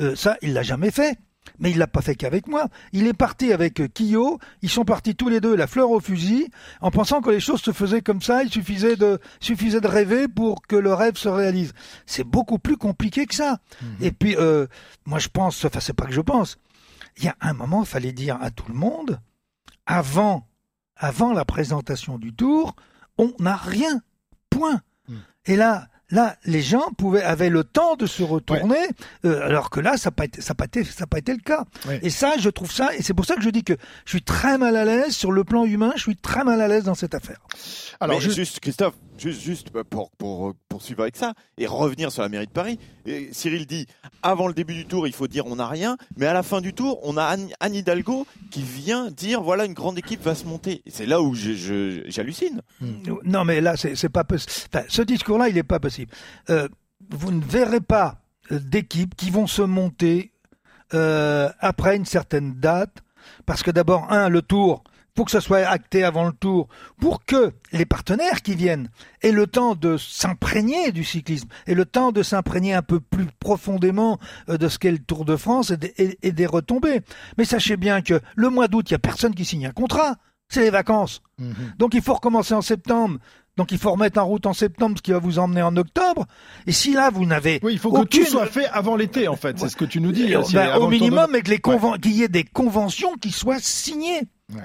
euh, 0.00 0.16
ça 0.16 0.36
il 0.42 0.52
l'a 0.52 0.64
jamais 0.64 0.90
fait 0.90 1.16
mais 1.58 1.70
il 1.70 1.78
l'a 1.78 1.86
pas 1.86 2.02
fait 2.02 2.14
qu'avec 2.14 2.46
moi. 2.46 2.68
Il 2.92 3.06
est 3.06 3.14
parti 3.14 3.52
avec 3.52 3.80
euh, 3.80 3.88
Kyo. 3.88 4.38
Ils 4.62 4.70
sont 4.70 4.84
partis 4.84 5.14
tous 5.14 5.28
les 5.28 5.40
deux, 5.40 5.54
la 5.54 5.66
fleur 5.66 5.90
au 5.90 6.00
fusil, 6.00 6.50
en 6.80 6.90
pensant 6.90 7.20
que 7.20 7.30
les 7.30 7.40
choses 7.40 7.60
se 7.60 7.72
faisaient 7.72 8.02
comme 8.02 8.22
ça. 8.22 8.42
Il 8.42 8.50
suffisait 8.50 8.96
de, 8.96 9.18
suffisait 9.40 9.80
de 9.80 9.88
rêver 9.88 10.28
pour 10.28 10.62
que 10.66 10.76
le 10.76 10.92
rêve 10.92 11.16
se 11.16 11.28
réalise. 11.28 11.72
C'est 12.06 12.24
beaucoup 12.24 12.58
plus 12.58 12.76
compliqué 12.76 13.26
que 13.26 13.34
ça. 13.34 13.58
Mmh. 13.80 13.86
Et 14.00 14.12
puis, 14.12 14.36
euh, 14.36 14.66
moi, 15.06 15.18
je 15.18 15.28
pense, 15.28 15.64
enfin, 15.64 15.80
c'est 15.80 15.94
pas 15.94 16.06
que 16.06 16.12
je 16.12 16.20
pense. 16.20 16.58
Il 17.18 17.24
y 17.24 17.28
a 17.28 17.36
un 17.40 17.54
moment, 17.54 17.82
il 17.82 17.86
fallait 17.86 18.12
dire 18.12 18.38
à 18.40 18.50
tout 18.50 18.66
le 18.68 18.74
monde, 18.74 19.20
avant, 19.86 20.46
avant 20.96 21.32
la 21.32 21.44
présentation 21.44 22.18
du 22.18 22.34
tour, 22.34 22.76
on 23.18 23.32
n'a 23.38 23.56
rien. 23.56 24.02
Point. 24.50 24.80
Mmh. 25.08 25.14
Et 25.46 25.56
là, 25.56 25.88
Là, 26.10 26.36
les 26.44 26.62
gens 26.62 26.84
pouvaient 26.96 27.22
avaient 27.22 27.50
le 27.50 27.64
temps 27.64 27.96
de 27.96 28.06
se 28.06 28.22
retourner, 28.22 28.78
ouais. 28.78 28.88
euh, 29.24 29.44
alors 29.44 29.70
que 29.70 29.80
là, 29.80 29.96
ça 29.96 30.10
n'a 30.10 30.12
pas 30.12 30.24
été, 30.26 30.40
ça 30.40 30.54
pas 30.54 30.66
été, 30.66 30.84
ça 30.84 31.06
pas 31.06 31.18
été 31.18 31.32
le 31.32 31.40
cas. 31.40 31.64
Ouais. 31.86 31.98
Et 32.02 32.10
ça, 32.10 32.34
je 32.38 32.48
trouve 32.48 32.70
ça, 32.70 32.94
et 32.94 33.02
c'est 33.02 33.14
pour 33.14 33.24
ça 33.24 33.34
que 33.34 33.42
je 33.42 33.50
dis 33.50 33.64
que 33.64 33.72
je 34.04 34.10
suis 34.10 34.22
très 34.22 34.56
mal 34.56 34.76
à 34.76 34.84
l'aise 34.84 35.16
sur 35.16 35.32
le 35.32 35.42
plan 35.42 35.64
humain. 35.64 35.92
Je 35.96 36.02
suis 36.02 36.16
très 36.16 36.44
mal 36.44 36.60
à 36.60 36.68
l'aise 36.68 36.84
dans 36.84 36.94
cette 36.94 37.14
affaire. 37.14 37.38
Alors, 37.98 38.20
juste, 38.20 38.36
juste, 38.36 38.60
Christophe, 38.60 38.94
juste, 39.18 39.70
pour, 39.70 40.10
pour 40.12 40.54
poursuivre 40.68 41.02
avec 41.02 41.16
ça 41.16 41.34
et 41.58 41.66
revenir 41.66 42.12
sur 42.12 42.22
la 42.22 42.28
mairie 42.28 42.46
de 42.46 42.52
Paris. 42.52 42.78
Et 43.06 43.28
Cyril 43.32 43.66
dit 43.66 43.86
avant 44.22 44.48
le 44.48 44.54
début 44.54 44.74
du 44.74 44.86
tour, 44.86 45.06
il 45.06 45.12
faut 45.12 45.28
dire 45.28 45.46
on 45.46 45.56
n'a 45.56 45.68
rien, 45.68 45.96
mais 46.16 46.26
à 46.26 46.32
la 46.32 46.42
fin 46.42 46.60
du 46.60 46.72
tour, 46.72 47.00
on 47.02 47.16
a 47.16 47.24
Anne, 47.24 47.74
Hidalgo 47.74 48.26
qui 48.50 48.62
vient 48.62 49.10
dire 49.10 49.42
voilà 49.42 49.64
une 49.64 49.74
grande 49.74 49.98
équipe 49.98 50.22
va 50.22 50.34
se 50.34 50.44
monter. 50.44 50.82
C'est 50.86 51.06
là 51.06 51.20
où 51.22 51.34
j'hallucine. 51.34 52.62
Non, 53.24 53.44
mais 53.44 53.60
là, 53.60 53.76
c'est 53.76 54.08
pas 54.08 54.24
possible. 54.24 54.52
Ce 54.88 55.02
discours-là, 55.02 55.48
il 55.48 55.54
n'est 55.54 55.62
pas 55.62 55.80
possible. 55.80 56.12
Euh, 56.50 56.68
vous 57.10 57.30
ne 57.30 57.42
verrez 57.42 57.80
pas 57.80 58.20
d'équipes 58.50 59.14
qui 59.14 59.30
vont 59.30 59.46
se 59.46 59.62
monter 59.62 60.32
euh, 60.94 61.50
après 61.60 61.96
une 61.96 62.04
certaine 62.04 62.54
date, 62.54 63.02
parce 63.44 63.62
que 63.62 63.70
d'abord, 63.70 64.12
un, 64.12 64.28
le 64.28 64.42
tour, 64.42 64.84
pour 65.16 65.24
que 65.24 65.32
ça 65.32 65.40
soit 65.40 65.66
acté 65.66 66.04
avant 66.04 66.26
le 66.26 66.32
tour, 66.32 66.68
pour 67.00 67.24
que 67.24 67.52
les 67.72 67.86
partenaires 67.86 68.42
qui 68.42 68.54
viennent 68.54 68.90
aient 69.22 69.32
le 69.32 69.48
temps 69.48 69.74
de 69.74 69.96
s'imprégner 69.96 70.92
du 70.92 71.02
cyclisme, 71.02 71.48
et 71.66 71.74
le 71.74 71.84
temps 71.84 72.12
de 72.12 72.22
s'imprégner 72.22 72.74
un 72.74 72.82
peu 72.82 73.00
plus 73.00 73.26
profondément 73.40 74.20
de 74.46 74.68
ce 74.68 74.78
qu'est 74.78 74.92
le 74.92 74.98
Tour 74.98 75.24
de 75.24 75.36
France 75.36 75.72
et, 75.72 76.02
et, 76.02 76.18
et 76.22 76.32
des 76.32 76.46
retombées. 76.46 77.00
Mais 77.38 77.44
sachez 77.44 77.76
bien 77.76 78.02
que 78.02 78.20
le 78.36 78.50
mois 78.50 78.68
d'août, 78.68 78.88
il 78.90 78.92
n'y 78.92 78.96
a 78.96 79.00
personne 79.00 79.34
qui 79.34 79.44
signe 79.44 79.66
un 79.66 79.72
contrat. 79.72 80.16
C'est 80.48 80.60
les 80.60 80.70
vacances. 80.70 81.22
Mmh. 81.38 81.52
Donc 81.78 81.94
il 81.94 82.02
faut 82.02 82.14
recommencer 82.14 82.54
en 82.54 82.62
septembre. 82.62 83.18
Donc 83.56 83.72
il 83.72 83.78
faut 83.78 83.90
remettre 83.90 84.20
en 84.20 84.26
route 84.26 84.46
en 84.46 84.52
septembre, 84.52 84.98
ce 84.98 85.02
qui 85.02 85.12
va 85.12 85.18
vous 85.18 85.38
emmener 85.38 85.62
en 85.62 85.76
octobre. 85.76 86.26
Et 86.66 86.72
si 86.72 86.92
là 86.92 87.10
vous 87.10 87.24
n'avez 87.24 87.58
oui, 87.62 87.72
il 87.72 87.78
faut 87.78 87.88
aucune... 87.88 88.06
que 88.06 88.26
tout 88.26 88.30
soit 88.30 88.46
fait 88.46 88.66
avant 88.66 88.96
l'été 88.96 89.28
en 89.28 89.36
fait. 89.36 89.58
C'est 89.58 89.70
ce 89.70 89.76
que 89.76 89.86
tu 89.86 90.00
nous 90.00 90.12
dis. 90.12 90.32
Ben, 90.52 90.76
au 90.76 90.88
minimum, 90.88 91.32
de... 91.32 91.38
qu'il 91.38 92.12
ouais. 92.12 92.16
y 92.16 92.22
ait 92.22 92.28
des 92.28 92.44
conventions 92.44 93.14
qui 93.14 93.32
soient 93.32 93.58
signées. 93.58 94.22
Ouais. 94.54 94.62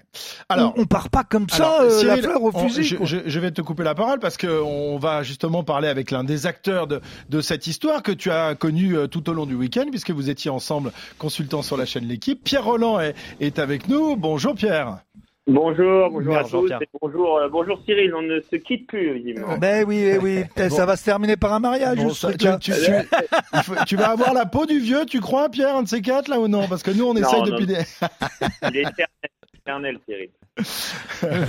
Alors, 0.47 0.73
on, 0.77 0.81
on, 0.81 0.85
part 0.85 1.09
pas 1.09 1.23
comme 1.23 1.49
ça, 1.49 1.65
alors, 1.65 1.81
euh, 1.81 1.89
Cyril, 1.89 2.17
la 2.17 2.21
fleur 2.21 2.43
au 2.43 2.51
fusil. 2.51 2.97
On, 2.99 3.05
je, 3.05 3.17
je, 3.25 3.39
vais 3.39 3.49
te 3.49 3.63
couper 3.63 3.83
la 3.83 3.95
parole 3.95 4.19
parce 4.19 4.37
que 4.37 4.45
on 4.47 4.99
va 4.99 5.23
justement 5.23 5.63
parler 5.63 5.87
avec 5.87 6.11
l'un 6.11 6.23
des 6.23 6.45
acteurs 6.45 6.85
de, 6.85 7.01
de, 7.29 7.41
cette 7.41 7.65
histoire 7.65 8.03
que 8.03 8.11
tu 8.11 8.29
as 8.29 8.53
connu 8.53 8.95
euh, 8.95 9.07
tout 9.07 9.27
au 9.27 9.33
long 9.33 9.47
du 9.47 9.55
week-end 9.55 9.85
puisque 9.89 10.11
vous 10.11 10.29
étiez 10.29 10.51
ensemble 10.51 10.91
consultant 11.17 11.63
sur 11.63 11.77
la 11.77 11.85
chaîne 11.85 12.05
L'équipe. 12.05 12.43
Pierre 12.43 12.65
Roland 12.65 12.99
est, 12.99 13.15
est 13.39 13.57
avec 13.57 13.87
nous. 13.87 14.15
Bonjour 14.15 14.53
Pierre. 14.53 14.99
Bonjour, 15.47 16.11
bonjour 16.11 16.37
à 16.37 16.43
tous. 16.43 16.71
bonjour, 17.01 17.37
euh, 17.39 17.49
bonjour 17.49 17.81
Cyril. 17.83 18.13
On 18.13 18.21
ne 18.21 18.39
se 18.39 18.57
quitte 18.57 18.85
plus, 18.85 19.17
évidemment. 19.17 19.57
Ben 19.57 19.83
oui, 19.87 20.13
oui. 20.21 20.43
bon. 20.55 20.69
Ça 20.69 20.85
va 20.85 20.95
se 20.95 21.03
terminer 21.03 21.35
par 21.35 21.53
un 21.53 21.59
mariage. 21.59 21.97
Bon, 21.97 22.13
ça, 22.13 22.31
tu, 22.33 22.47
tu, 22.59 22.71
tu, 22.71 23.71
tu, 23.87 23.95
vas 23.95 24.11
avoir 24.11 24.35
la 24.35 24.45
peau 24.45 24.67
du 24.67 24.79
vieux, 24.79 25.05
tu 25.07 25.19
crois, 25.19 25.49
Pierre, 25.49 25.77
un 25.77 25.83
de 25.83 25.87
ces 25.87 26.01
quatre 26.01 26.27
là 26.27 26.39
ou 26.39 26.47
non? 26.47 26.67
Parce 26.67 26.83
que 26.83 26.91
nous, 26.91 27.05
on 27.05 27.15
essaye 27.15 27.39
non, 27.39 27.45
depuis 27.47 27.65
des. 27.65 27.79
Éternel, 29.61 29.99
Cyril. 30.05 30.31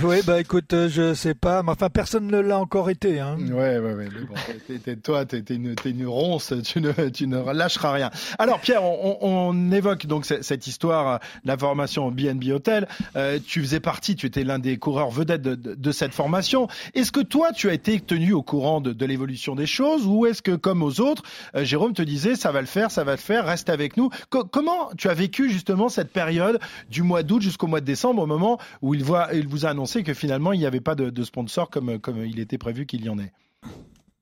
Oui, 0.03 0.21
bah 0.25 0.39
écoute, 0.39 0.71
euh, 0.71 0.87
je 0.87 1.13
sais 1.13 1.33
pas, 1.33 1.61
mais 1.61 1.71
enfin 1.71 1.89
personne 1.89 2.27
ne 2.27 2.39
l'a 2.39 2.57
encore 2.57 2.89
été. 2.89 3.19
Hein. 3.19 3.35
Ouais, 3.37 3.77
ouais, 3.77 3.93
ouais. 3.93 4.07
Mais 4.13 4.21
bon, 4.25 4.79
t'es, 4.79 4.95
toi, 4.95 5.25
t'es, 5.25 5.39
une, 5.49 5.75
t'es 5.75 5.89
une 5.89 6.07
ronce, 6.07 6.53
tu 6.63 6.79
ne, 6.79 6.91
tu 7.09 7.27
ne 7.27 7.51
lâcheras 7.51 7.91
rien. 7.91 8.11
Alors 8.39 8.61
Pierre, 8.61 8.81
on, 8.83 9.71
évoque 9.71 10.05
donc 10.05 10.25
cette 10.25 10.67
histoire, 10.67 11.19
la 11.43 11.57
formation 11.57 12.11
BNB 12.11 12.51
Hotel. 12.51 12.87
Euh, 13.17 13.39
tu 13.45 13.61
faisais 13.61 13.81
partie, 13.81 14.15
tu 14.15 14.27
étais 14.27 14.45
l'un 14.45 14.59
des 14.59 14.77
coureurs 14.77 15.11
vedettes 15.11 15.41
de, 15.41 15.91
cette 15.91 16.13
formation. 16.13 16.69
Est-ce 16.93 17.11
que 17.11 17.19
toi, 17.19 17.51
tu 17.51 17.69
as 17.69 17.73
été 17.73 17.99
tenu 17.99 18.31
au 18.31 18.41
courant 18.41 18.79
de, 18.79 19.05
l'évolution 19.05 19.53
des 19.53 19.65
choses, 19.65 20.07
ou 20.07 20.25
est-ce 20.25 20.41
que, 20.41 20.55
comme 20.55 20.81
aux 20.81 21.01
autres, 21.01 21.23
euh, 21.55 21.65
Jérôme 21.65 21.93
te 21.93 22.01
disait, 22.01 22.35
ça 22.35 22.53
va 22.53 22.61
le 22.61 22.67
faire, 22.67 22.89
ça 22.89 23.03
va 23.03 23.11
le 23.11 23.17
faire, 23.17 23.45
reste 23.45 23.69
avec 23.69 23.97
nous. 23.97 24.09
Co- 24.29 24.45
comment 24.45 24.91
tu 24.97 25.09
as 25.09 25.13
vécu 25.13 25.49
justement 25.49 25.89
cette 25.89 26.13
période 26.13 26.59
du 26.89 27.03
mois 27.03 27.21
d'août 27.21 27.41
jusqu'au 27.41 27.67
mois 27.67 27.81
de 27.81 27.85
décembre, 27.85 28.21
au 28.21 28.27
moment 28.27 28.59
où 28.81 28.92
il, 28.93 29.03
vous 29.03 29.65
a 29.65 29.69
annoncé 29.69 30.03
que 30.03 30.13
finalement 30.13 30.53
il 30.53 30.59
n'y 30.59 30.65
avait 30.65 30.81
pas 30.81 30.95
de, 30.95 31.23
sponsor 31.23 31.69
comme, 31.69 31.99
il 32.25 32.39
était 32.39 32.57
prévu 32.57 32.85
qu'il 32.85 33.05
y 33.05 33.09
en 33.09 33.19
ait. 33.19 33.31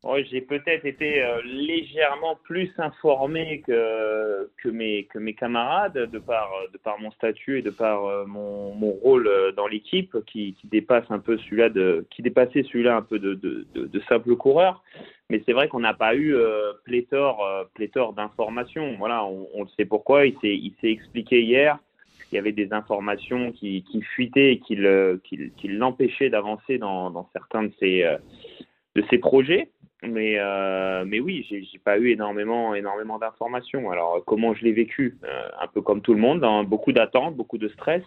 Oui, 0.04 0.26
j'ai 0.32 0.42
peut-être 0.42 0.86
été 0.86 1.24
euh, 1.24 1.42
légèrement 1.44 2.36
plus 2.44 2.72
informé 2.80 3.62
que, 3.62 4.50
mes, 4.66 5.08
camarades 5.36 6.10
de 6.10 6.18
par, 6.18 6.50
mon 7.00 7.12
statut 7.12 7.60
et 7.60 7.62
de 7.62 7.70
par 7.70 8.06
euh, 8.06 8.26
mon, 8.26 8.72
rôle 9.04 9.28
euh, 9.28 9.52
dans 9.52 9.68
l'équipe 9.68 10.18
qui, 10.26 10.58
dépasse 10.64 11.06
un 11.12 11.20
peu 11.20 11.38
celui-là 11.38 11.70
qui 12.10 12.24
dépassait 12.24 12.64
celui-là 12.64 12.96
un 12.96 13.04
peu 13.04 13.20
de, 13.20 14.02
simple 14.10 14.36
coureur. 14.36 14.82
Mais 15.30 15.44
c'est 15.46 15.54
vrai 15.54 15.68
qu'on 15.68 15.80
n'a 15.80 15.94
pas 15.94 16.16
eu 16.16 16.36
pléthore, 16.84 18.14
d'informations. 18.14 18.96
Voilà, 18.98 19.24
on, 19.24 19.48
on 19.54 19.64
le 19.64 19.70
sait 19.78 19.86
pourquoi. 19.86 20.26
Il 20.26 20.36
s'est 20.42 20.92
expliqué 20.92 21.44
hier 21.44 21.78
il 22.32 22.36
y 22.36 22.40
avait 22.40 22.52
des 22.52 22.72
informations 22.74 23.52
qui, 23.52 23.84
qui 23.84 24.02
fuitaient 24.02 24.54
et 24.54 24.60
qui, 24.60 24.76
le, 24.76 25.22
qui, 25.24 25.52
qui 25.58 25.68
l'empêchaient 25.68 26.30
d'avancer 26.30 26.78
dans, 26.78 27.30
certains 27.34 27.64
de 27.64 27.72
ses, 27.80 28.04
euh, 28.04 29.18
projets. 29.20 29.70
Mais, 30.04 30.40
euh, 30.40 31.06
mais 31.06 31.20
oui, 31.20 31.46
j'ai, 31.50 31.64
pas 31.84 32.00
eu 32.00 32.10
énormément, 32.10 32.74
d'informations. 33.20 33.92
Alors, 33.92 34.24
comment 34.26 34.54
je 34.56 34.64
l'ai 34.64 34.72
vécu? 34.72 35.18
Euh, 35.24 35.50
Un 35.60 35.68
peu 35.68 35.82
comme 35.82 36.02
tout 36.02 36.14
le 36.14 36.20
monde, 36.20 36.40
dans 36.40 36.64
beaucoup 36.64 36.92
d'attentes, 36.92 37.36
beaucoup 37.36 37.60
de 37.60 37.68
stress. 37.70 38.04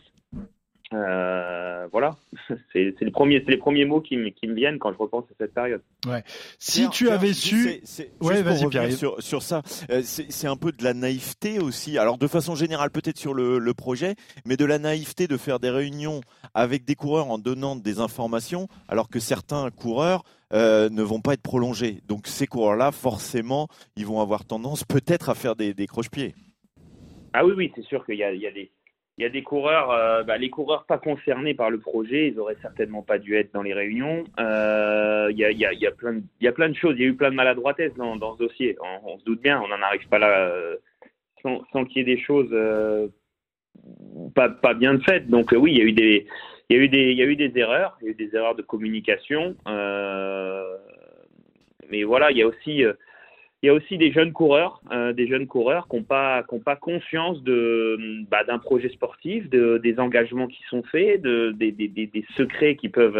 Euh, 0.94 1.86
voilà, 1.90 2.16
c'est, 2.72 2.94
les 3.00 3.10
premiers, 3.10 3.42
c'est 3.44 3.50
les 3.50 3.56
premiers 3.56 3.84
mots 3.84 4.00
qui, 4.00 4.16
qui 4.32 4.46
me 4.46 4.54
viennent 4.54 4.78
quand 4.78 4.92
je 4.92 4.98
repense 4.98 5.24
à 5.24 5.34
cette 5.38 5.54
période. 5.54 5.82
Ouais. 6.06 6.22
Si 6.58 6.80
Pierre, 6.80 6.90
tu 6.90 7.10
avais 7.10 7.32
su, 7.32 7.80
c'est, 7.84 8.12
ouais. 8.20 8.42
Sur, 8.90 9.20
sur 9.22 9.42
ça, 9.42 9.62
euh, 9.90 10.00
c'est, 10.02 10.30
c'est 10.30 10.46
un 10.46 10.56
peu 10.56 10.72
de 10.72 10.84
la 10.84 10.94
naïveté 10.94 11.58
aussi. 11.58 11.98
Alors 11.98 12.18
de 12.18 12.26
façon 12.26 12.54
générale, 12.54 12.90
peut-être 12.90 13.18
sur 13.18 13.34
le, 13.34 13.58
le, 13.58 13.74
projet, 13.74 14.14
mais 14.46 14.56
de 14.56 14.64
la 14.64 14.78
naïveté 14.78 15.26
de 15.26 15.36
faire 15.36 15.58
des 15.58 15.70
réunions 15.70 16.20
avec 16.54 16.84
des 16.84 16.94
coureurs 16.94 17.30
en 17.30 17.38
donnant 17.38 17.76
des 17.76 17.98
informations, 17.98 18.68
alors 18.88 19.08
que 19.08 19.18
certains 19.18 19.70
coureurs 19.70 20.22
euh, 20.52 20.88
ne 20.90 21.02
vont 21.02 21.20
pas 21.20 21.34
être 21.34 21.42
prolongés. 21.42 22.00
Donc 22.06 22.26
ces 22.26 22.46
coureurs-là, 22.46 22.92
forcément, 22.92 23.68
ils 23.96 24.06
vont 24.06 24.20
avoir 24.20 24.44
tendance 24.44 24.84
peut-être 24.84 25.28
à 25.28 25.34
faire 25.34 25.56
des, 25.56 25.74
des 25.74 25.86
croche-pieds. 25.86 26.34
Ah 27.32 27.44
oui, 27.44 27.52
oui, 27.56 27.72
c'est 27.74 27.84
sûr 27.84 28.06
qu'il 28.06 28.14
y 28.16 28.22
a, 28.22 28.32
il 28.32 28.40
y 28.40 28.46
a 28.46 28.52
des 28.52 28.70
il 29.16 29.22
y 29.22 29.24
a 29.24 29.30
des 29.30 29.42
coureurs, 29.42 29.92
euh, 29.92 30.24
bah, 30.24 30.38
les 30.38 30.50
coureurs 30.50 30.86
pas 30.86 30.98
concernés 30.98 31.54
par 31.54 31.70
le 31.70 31.78
projet, 31.78 32.28
ils 32.28 32.38
auraient 32.40 32.56
certainement 32.60 33.02
pas 33.02 33.18
dû 33.18 33.36
être 33.36 33.52
dans 33.52 33.62
les 33.62 33.72
réunions. 33.72 34.24
Euh, 34.40 35.28
il, 35.30 35.38
y 35.38 35.44
a, 35.44 35.90
plein 35.92 36.14
de, 36.14 36.22
il 36.40 36.44
y 36.44 36.48
a 36.48 36.52
plein 36.52 36.68
de 36.68 36.74
choses, 36.74 36.96
il 36.96 37.02
y 37.02 37.04
a 37.04 37.08
eu 37.08 37.14
plein 37.14 37.30
de 37.30 37.36
maladroitesses 37.36 37.94
dans, 37.94 38.34
ce 38.34 38.38
dossier. 38.38 38.76
On, 39.04 39.16
se 39.18 39.24
doute 39.24 39.40
bien, 39.40 39.60
on 39.60 39.68
n'en 39.68 39.82
arrive 39.82 40.08
pas 40.08 40.18
là 40.18 40.48
euh, 40.48 40.76
sans, 41.42 41.62
sans 41.72 41.84
qu'il 41.84 41.98
y 41.98 42.00
ait 42.10 42.16
des 42.16 42.20
choses 42.20 42.50
euh, 42.52 43.06
pas, 44.34 44.48
pas 44.48 44.74
bien 44.74 44.98
faites. 44.98 45.28
Donc 45.28 45.54
oui, 45.56 45.72
il 45.72 45.78
y 45.78 45.82
a 45.82 45.84
eu 45.84 45.92
des, 45.92 46.26
il 46.68 46.76
y 46.76 46.80
a 46.80 46.82
eu 46.82 46.88
des, 46.88 47.12
il 47.12 47.16
y 47.16 47.22
a 47.22 47.26
eu 47.26 47.36
des 47.36 47.52
erreurs, 47.56 47.96
il 48.00 48.06
y 48.06 48.08
a 48.08 48.10
eu 48.10 48.14
des 48.14 48.34
erreurs 48.34 48.56
de 48.56 48.62
communication. 48.62 49.54
Euh, 49.68 50.76
mais 51.88 52.02
voilà, 52.02 52.32
il 52.32 52.38
y 52.38 52.42
a 52.42 52.48
aussi 52.48 52.82
il 53.64 53.68
y 53.68 53.70
a 53.70 53.72
aussi 53.72 53.96
des 53.96 54.12
jeunes 54.12 54.34
coureurs, 54.34 54.82
euh, 54.92 55.14
des 55.14 55.26
jeunes 55.26 55.46
coureurs 55.46 55.88
qui 55.88 55.96
n'ont 55.96 56.02
pas, 56.02 56.42
conscience 56.78 57.42
bah, 57.42 58.44
d'un 58.44 58.58
projet 58.58 58.90
sportif, 58.90 59.48
de, 59.48 59.78
des 59.78 59.98
engagements 59.98 60.48
qui 60.48 60.62
sont 60.68 60.82
faits, 60.82 61.22
de, 61.22 61.50
des, 61.52 61.72
des, 61.72 61.88
des 61.88 62.26
secrets 62.36 62.76
qui 62.76 62.90
peuvent, 62.90 63.16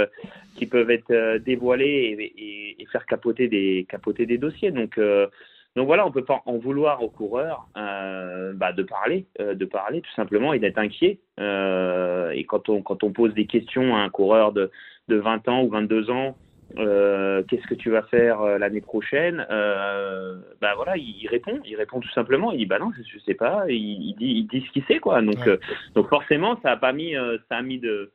être 0.61 1.39
dévoilés 1.39 2.35
et, 2.79 2.87
faire 2.93 3.07
capoter 3.07 3.49
des, 3.49 4.37
dossiers. 4.39 4.71
Donc, 4.71 4.99
euh, 4.99 5.29
donc 5.77 5.87
voilà, 5.87 6.07
on 6.07 6.13
peut 6.13 6.25
pas 6.25 6.43
en 6.47 6.59
vouloir 6.59 7.03
aux 7.03 7.09
coureurs 7.09 7.67
euh, 7.77 8.53
bah, 8.55 8.73
de 8.73 8.85
parler, 8.85 9.27
euh, 9.41 9.55
de 9.55 9.65
parler 9.65 10.03
tout 10.03 10.13
simplement 10.15 10.53
et 10.53 10.61
d'être 10.61 10.79
inquiet. 10.79 11.19
Euh, 11.41 12.31
et 12.31 12.45
quand 12.45 12.69
on 12.69 12.81
quand 12.81 13.03
on 13.03 13.13
pose 13.13 13.35
des 13.35 13.47
questions 13.47 13.97
à 13.97 14.01
un 14.01 14.09
coureur 14.11 14.53
de 14.53 14.71
de 15.09 15.17
20 15.17 15.49
ans 15.49 15.63
ou 15.65 15.71
22 15.71 16.11
ans, 16.11 16.37
euh, 16.79 17.43
qu'est-ce 17.49 17.67
que 17.67 17.75
tu 17.75 17.91
vas 17.91 18.03
faire 18.03 18.41
euh, 18.43 18.59
l'année 18.59 18.81
prochaine? 18.81 19.47
Euh, 19.51 20.37
Bah 20.61 20.73
voilà, 20.77 20.97
il, 20.97 21.17
il 21.23 21.29
répond, 21.29 21.61
il 21.65 21.77
répond 21.77 22.01
tout 22.01 22.11
simplement. 22.13 22.53
Il 22.53 22.59
dit 22.59 22.67
bah 22.67 22.79
non, 22.79 22.91
je, 22.97 23.03
je 23.03 23.19
sais 23.25 23.35
pas. 23.35 23.65
Il, 23.69 23.75
il 23.77 24.15
dit 24.17 24.27
il 24.27 24.47
dit 24.47 24.65
ce 24.67 24.73
qu'il 24.73 24.85
sait 24.87 24.99
quoi. 24.99 25.21
Donc 25.23 25.37
Ouais. 25.39 25.49
euh, 25.49 25.57
donc 25.95 26.09
forcément, 26.09 26.59
ça 26.63 26.73
a 26.73 26.77
pas 26.77 26.93
mis 26.93 27.15
ça 27.49 27.57
a 27.57 27.63
mis 27.63 27.79
de 27.79 28.13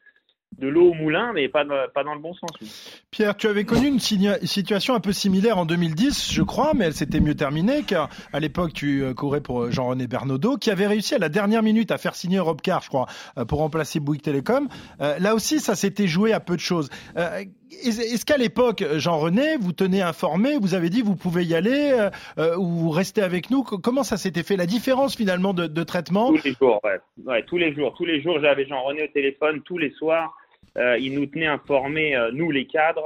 de 0.57 0.67
l'eau 0.67 0.89
au 0.89 0.93
moulin, 0.95 1.31
mais 1.33 1.47
pas 1.47 1.63
dans- 1.63 1.87
pas 1.93 2.03
dans 2.03 2.15
le 2.15 2.19
bon 2.19 2.33
sens. 2.33 2.49
oui. 2.59 2.67
Pierre, 3.11 3.37
tu 3.37 3.47
avais 3.47 3.65
connu 3.65 3.87
une 3.87 3.99
situation 3.99 4.95
un 4.95 4.99
peu 4.99 5.13
similaire 5.13 5.59
en 5.59 5.65
2010, 5.65 6.33
je 6.33 6.41
crois, 6.41 6.73
mais 6.75 6.85
elle 6.85 6.93
s'était 6.93 7.19
mieux 7.19 7.35
terminée, 7.35 7.83
car 7.83 8.09
à 8.33 8.39
l'époque, 8.39 8.73
tu 8.73 9.03
courais 9.15 9.41
pour 9.41 9.71
Jean-René 9.71 10.07
Bernaudot, 10.07 10.57
qui 10.57 10.71
avait 10.71 10.87
réussi 10.87 11.13
à 11.15 11.19
la 11.19 11.29
dernière 11.29 11.61
minute 11.61 11.91
à 11.91 11.97
faire 11.99 12.15
signer 12.15 12.39
Rob 12.39 12.61
Carr, 12.61 12.81
je 12.81 12.89
crois, 12.89 13.05
pour 13.47 13.59
remplacer 13.59 13.99
Bouygues 13.99 14.23
Télécom. 14.23 14.67
Euh, 15.01 15.19
là 15.19 15.35
aussi, 15.35 15.59
ça 15.59 15.75
s'était 15.75 16.07
joué 16.07 16.33
à 16.33 16.39
peu 16.39 16.55
de 16.55 16.61
choses. 16.61 16.89
Euh, 17.15 17.43
Est-ce 17.71 18.25
qu'à 18.25 18.37
l'époque, 18.37 18.83
Jean-René, 18.97 19.57
vous 19.57 19.73
tenez 19.73 20.01
informé, 20.01 20.57
vous 20.59 20.73
avez 20.73 20.89
dit 20.89 21.01
vous 21.01 21.15
pouvez 21.15 21.43
y 21.43 21.53
aller, 21.53 21.91
euh, 21.93 22.09
euh, 22.39 22.57
ou 22.57 22.65
vous 22.65 22.89
restez 22.89 23.21
avec 23.21 23.51
nous 23.51 23.63
Co- 23.63 23.77
Comment 23.77 24.03
ça 24.03 24.17
s'était 24.17 24.41
fait 24.43 24.57
La 24.57 24.65
différence 24.65 25.15
finalement 25.15 25.53
de, 25.53 25.83
traitement? 25.83 26.29
Tous 26.33 26.43
les 26.43 26.53
jours, 26.53 26.81
ouais. 26.83 27.43
Tous 27.43 27.57
les 27.57 27.73
jours, 27.73 27.93
tous 27.95 28.05
les 28.05 28.21
jours, 28.21 28.39
j'avais 28.41 28.65
Jean-René 28.65 29.03
au 29.03 29.07
téléphone, 29.07 29.61
tous 29.61 29.77
les 29.77 29.91
soirs. 29.91 30.35
Euh, 30.77 30.97
il 30.99 31.13
nous 31.13 31.25
tenait 31.25 31.47
informés, 31.47 32.15
nous 32.33 32.51
les 32.51 32.65
cadres, 32.65 33.05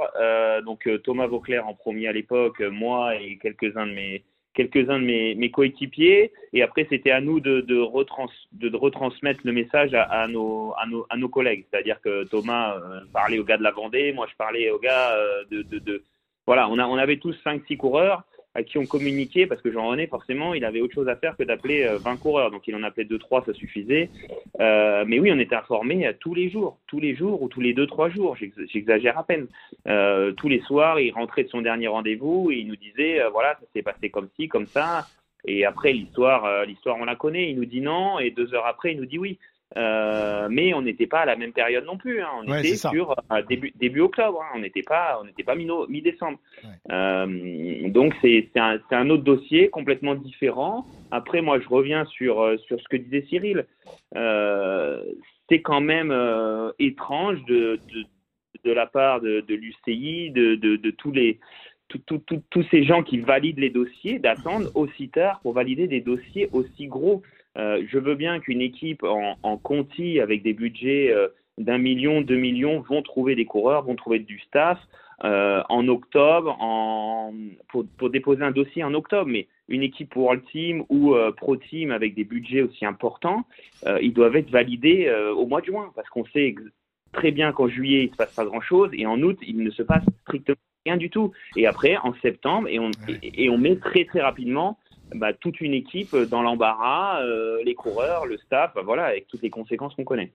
donc 0.64 0.88
Thomas 1.02 1.26
Vauclair 1.26 1.66
en 1.66 1.74
premier 1.74 2.08
à 2.08 2.12
l'époque, 2.12 2.60
moi 2.60 3.16
et 3.16 3.38
quelques-uns 3.42 3.86
de 3.86 3.92
mes 3.92 4.24
quelques-uns 4.54 5.00
de 5.00 5.04
mes, 5.04 5.34
mes 5.34 5.50
coéquipiers. 5.50 6.32
Et 6.52 6.62
après, 6.62 6.86
c'était 6.88 7.10
à 7.10 7.20
nous 7.20 7.40
de, 7.40 7.60
de, 7.60 7.78
retrans, 7.78 8.28
de, 8.52 8.74
retransmettre 8.74 9.40
le 9.44 9.52
message 9.52 9.92
à, 9.94 10.02
à, 10.04 10.28
nos, 10.28 10.72
à, 10.78 10.86
nos, 10.86 11.06
à 11.10 11.16
nos 11.16 11.28
collègues. 11.28 11.64
C'est-à-dire 11.70 12.00
que 12.00 12.24
Thomas 12.24 12.76
euh, 12.76 13.00
parlait 13.12 13.38
aux 13.38 13.44
gars 13.44 13.58
de 13.58 13.62
la 13.62 13.72
Vendée, 13.72 14.12
moi 14.12 14.26
je 14.30 14.36
parlais 14.36 14.70
aux 14.70 14.78
gars 14.78 15.12
euh, 15.12 15.44
de, 15.50 15.62
de, 15.62 15.78
de... 15.78 16.04
Voilà, 16.46 16.68
on, 16.68 16.78
a, 16.78 16.86
on 16.86 16.96
avait 16.96 17.16
tous 17.16 17.36
5-6 17.44 17.76
coureurs 17.76 18.22
à 18.54 18.62
qui 18.62 18.78
on 18.78 18.86
communiquait 18.86 19.46
parce 19.46 19.60
que 19.60 19.72
Jean-René, 19.72 20.06
forcément, 20.06 20.54
il 20.54 20.64
avait 20.64 20.80
autre 20.80 20.94
chose 20.94 21.08
à 21.08 21.16
faire 21.16 21.36
que 21.36 21.42
d'appeler 21.42 21.82
euh, 21.84 21.98
20 21.98 22.16
coureurs. 22.18 22.50
Donc 22.50 22.68
il 22.68 22.74
en 22.76 22.82
appelait 22.82 23.04
2-3, 23.04 23.44
ça 23.46 23.52
suffisait. 23.52 24.10
Euh, 24.60 25.04
mais 25.06 25.18
oui, 25.18 25.30
on 25.32 25.38
était 25.38 25.56
informés 25.56 26.06
euh, 26.06 26.12
tous 26.20 26.34
les 26.34 26.48
jours, 26.50 26.78
tous 26.86 27.00
les 27.00 27.14
jours 27.16 27.42
ou 27.42 27.48
tous 27.48 27.60
les 27.60 27.74
2-3 27.74 28.10
jours, 28.10 28.36
j'ex- 28.36 28.54
j'exagère 28.72 29.18
à 29.18 29.24
peine. 29.24 29.48
Euh, 29.88 30.32
tous 30.32 30.48
les 30.48 30.60
soirs, 30.60 31.00
il 31.00 31.10
rentrait 31.12 31.44
de 31.44 31.48
son 31.48 31.62
dernier 31.62 31.88
rendez-vous 31.88 32.50
et 32.52 32.56
il 32.58 32.68
nous 32.68 32.76
disait, 32.76 33.20
euh, 33.20 33.28
voilà, 33.30 33.54
ça 33.54 33.66
s'est 33.74 33.82
passé 33.82 34.10
comme 34.10 34.28
ci, 34.36 34.48
comme 34.48 34.66
ça. 34.66 35.06
Et 35.46 35.64
après, 35.66 35.92
l'histoire, 35.92 36.44
euh, 36.46 36.64
l'histoire, 36.64 36.96
on 36.98 37.04
la 37.04 37.16
connaît. 37.16 37.50
Il 37.50 37.56
nous 37.56 37.66
dit 37.66 37.80
non, 37.82 38.18
et 38.18 38.30
deux 38.30 38.54
heures 38.54 38.66
après, 38.66 38.92
il 38.92 38.98
nous 38.98 39.06
dit 39.06 39.18
oui. 39.18 39.38
Euh, 39.76 40.48
mais 40.50 40.72
on 40.74 40.82
n'était 40.82 41.06
pas 41.08 41.20
à 41.20 41.24
la 41.26 41.36
même 41.36 41.52
période 41.52 41.84
non 41.84 41.96
plus. 41.96 42.20
Hein. 42.20 42.28
On 42.42 42.48
Ouais, 42.50 42.60
était 42.60 42.76
sur 42.76 43.16
euh, 43.32 43.42
début, 43.48 43.72
début 43.74 44.00
octobre. 44.00 44.40
Hein. 44.42 44.52
On 44.54 44.60
n'était 44.60 44.82
pas, 44.82 45.18
on 45.20 45.24
n'était 45.24 45.42
pas 45.42 45.54
mi- 45.56 45.68
mi-décembre. 45.88 46.38
Euh, 46.92 47.88
donc 47.88 48.14
c'est 48.22 48.50
un, 48.56 49.10
autre 49.10 49.24
dossier 49.24 49.70
complètement 49.70 50.14
différent. 50.14 50.86
Après, 51.10 51.40
moi, 51.42 51.58
je 51.60 51.68
reviens 51.68 52.04
sur 52.04 52.40
euh, 52.40 52.56
sur 52.58 52.80
ce 52.80 52.88
que 52.88 52.96
disait 52.96 53.26
Cyril. 53.28 53.66
C'est 55.48 55.60
quand 55.60 55.80
même 55.80 56.12
étrange 56.78 57.44
de, 57.46 57.78
de 57.92 58.04
de 58.64 58.72
la 58.72 58.86
part 58.86 59.20
de, 59.20 59.40
de 59.40 59.54
l'UCI, 59.54 60.30
de, 60.30 60.54
de, 60.54 60.76
de 60.76 60.90
tous 60.90 61.12
les 61.12 61.38
tous 62.08 62.62
ces 62.70 62.82
gens 62.84 63.02
qui 63.02 63.18
valident 63.18 63.58
les 63.60 63.70
dossiers, 63.70 64.18
d'attendre 64.18 64.68
aussi 64.74 65.10
tard 65.10 65.40
pour 65.40 65.52
valider 65.52 65.86
des 65.86 66.00
dossiers 66.00 66.48
aussi 66.52 66.86
gros. 66.86 67.22
Euh, 67.56 67.84
je 67.88 67.98
veux 67.98 68.14
bien 68.14 68.40
qu'une 68.40 68.60
équipe 68.60 69.04
en, 69.04 69.36
en 69.42 69.56
Conti 69.56 70.20
avec 70.20 70.42
des 70.42 70.52
budgets 70.52 71.12
euh, 71.12 71.28
d'un 71.58 71.78
million, 71.78 72.20
deux 72.20 72.36
millions 72.36 72.80
vont 72.80 73.02
trouver 73.02 73.34
des 73.36 73.44
coureurs, 73.44 73.84
vont 73.84 73.94
trouver 73.94 74.18
du 74.18 74.40
staff 74.40 74.78
euh, 75.22 75.62
en 75.68 75.86
octobre 75.86 76.56
en, 76.60 77.32
pour, 77.68 77.84
pour 77.96 78.10
déposer 78.10 78.42
un 78.42 78.50
dossier 78.50 78.82
en 78.82 78.92
octobre. 78.94 79.30
Mais 79.30 79.46
une 79.68 79.82
équipe 79.82 80.10
pour 80.10 80.24
World 80.24 80.42
Team 80.50 80.84
ou 80.88 81.14
Pro 81.36 81.56
Team 81.56 81.90
avec 81.90 82.14
des 82.14 82.24
budgets 82.24 82.60
aussi 82.60 82.84
importants, 82.84 83.44
ils 84.02 84.12
doivent 84.12 84.36
être 84.36 84.50
validés 84.50 85.10
au 85.34 85.46
mois 85.46 85.62
de 85.62 85.66
juin 85.66 85.90
parce 85.96 86.06
qu'on 86.10 86.26
sait 86.26 86.54
très 87.14 87.30
bien 87.30 87.52
qu'en 87.52 87.68
juillet 87.68 88.04
il 88.04 88.10
se 88.10 88.16
passe 88.16 88.34
pas 88.34 88.44
grand 88.44 88.60
chose 88.60 88.90
et 88.92 89.06
en 89.06 89.22
août 89.22 89.38
il 89.40 89.62
ne 89.62 89.70
se 89.70 89.82
passe 89.82 90.02
strictement 90.22 90.56
rien 90.84 90.98
du 90.98 91.08
tout. 91.08 91.32
Et 91.56 91.66
après 91.66 91.96
en 91.96 92.12
septembre 92.20 92.68
et 92.68 92.78
on, 92.78 92.90
et, 93.22 93.44
et 93.44 93.48
on 93.48 93.56
met 93.56 93.76
très 93.76 94.04
très 94.04 94.20
rapidement 94.20 94.76
bah, 95.14 95.32
toute 95.32 95.60
une 95.60 95.74
équipe 95.74 96.14
dans 96.16 96.42
l'embarras, 96.42 97.22
euh, 97.22 97.62
les 97.64 97.74
coureurs, 97.74 98.26
le 98.26 98.36
staff, 98.38 98.72
bah, 98.74 98.82
voilà, 98.84 99.04
avec 99.04 99.26
toutes 99.28 99.42
les 99.42 99.50
conséquences 99.50 99.94
qu'on 99.94 100.04
connaît. 100.04 100.32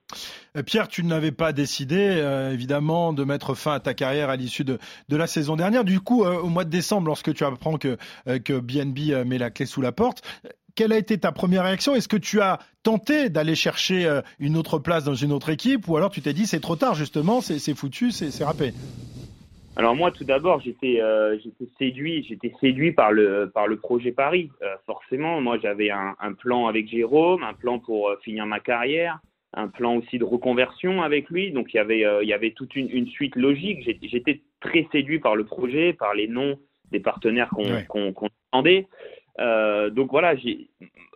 Euh, 0.57 0.63
Pierre, 0.63 0.87
tu 0.87 1.03
n'avais 1.03 1.31
pas 1.31 1.53
décidé, 1.53 1.97
euh, 1.99 2.51
évidemment, 2.51 3.13
de 3.13 3.23
mettre 3.23 3.55
fin 3.55 3.73
à 3.73 3.79
ta 3.79 3.93
carrière 3.93 4.29
à 4.29 4.35
l'issue 4.35 4.63
de, 4.63 4.79
la 5.09 5.27
saison 5.27 5.55
dernière. 5.55 5.83
Du 5.83 5.99
coup, 5.99 6.23
euh, 6.23 6.39
au 6.39 6.47
mois 6.47 6.65
de 6.65 6.69
décembre, 6.69 7.07
lorsque 7.07 7.33
tu 7.33 7.43
apprends 7.43 7.77
que, 7.77 7.97
euh, 8.27 8.39
que 8.39 8.59
BNB 8.59 9.11
euh, 9.11 9.25
met 9.25 9.37
la 9.37 9.49
clé 9.49 9.65
sous 9.65 9.81
la 9.81 9.91
porte, 9.91 10.21
euh, 10.45 10.49
quelle 10.75 10.93
a 10.93 10.97
été 10.97 11.17
ta 11.17 11.33
première 11.33 11.63
réaction? 11.63 11.93
Est-ce 11.93 12.07
que 12.07 12.15
tu 12.15 12.39
as 12.39 12.59
tenté 12.83 13.29
d'aller 13.29 13.55
chercher 13.55 14.05
euh, 14.05 14.21
une 14.39 14.55
autre 14.55 14.79
place 14.79 15.03
dans 15.03 15.13
une 15.13 15.33
autre 15.33 15.49
équipe? 15.49 15.89
Ou 15.89 15.97
alors 15.97 16.09
tu 16.09 16.21
t'es 16.21 16.31
dit 16.31 16.47
c'est 16.47 16.61
trop 16.61 16.77
tard, 16.77 16.95
justement, 16.95 17.41
c'est 17.41 17.75
foutu, 17.75 18.11
c'est 18.11 18.43
râpé? 18.45 18.73
Alors 19.79 19.95
moi, 19.95 20.11
tout 20.11 20.25
d'abord, 20.25 20.59
j'étais 20.59 21.01
euh, 21.01 21.37
j'étais 21.39 21.69
séduit, 21.77 22.23
j'étais 22.27 22.53
séduit 22.59 22.91
par 22.91 23.13
le 23.13 23.49
par 23.53 23.65
le 23.67 23.77
projet 23.77 24.11
Paris. 24.11 24.49
Euh, 24.61 24.75
forcément, 24.85 25.39
moi, 25.39 25.57
j'avais 25.61 25.89
un, 25.89 26.15
un 26.19 26.33
plan 26.33 26.67
avec 26.67 26.89
Jérôme, 26.89 27.43
un 27.43 27.53
plan 27.53 27.79
pour 27.79 28.09
euh, 28.09 28.17
finir 28.21 28.45
ma 28.45 28.59
carrière, 28.59 29.19
un 29.53 29.69
plan 29.69 29.95
aussi 29.95 30.19
de 30.19 30.25
reconversion 30.25 31.01
avec 31.01 31.29
lui. 31.29 31.51
Donc 31.51 31.73
il 31.73 31.77
y 31.77 31.79
avait 31.79 32.03
il 32.21 32.27
y 32.27 32.33
avait 32.33 32.51
toute 32.51 32.75
une, 32.75 32.89
une 32.89 33.07
suite 33.07 33.35
logique. 33.37 33.81
J'étais- 33.83 34.41
très 34.59 34.85
séduit 34.91 35.19
par 35.19 35.37
le 35.37 35.45
projet, 35.45 35.93
par 35.93 36.13
les 36.13 36.27
noms 36.27 36.59
des 36.91 36.99
partenaires 36.99 37.49
qu'on 37.49 37.63
Ouais. 37.63 37.85
Euh, 39.39 39.89
donc 39.89 40.11
voilà, 40.11 40.35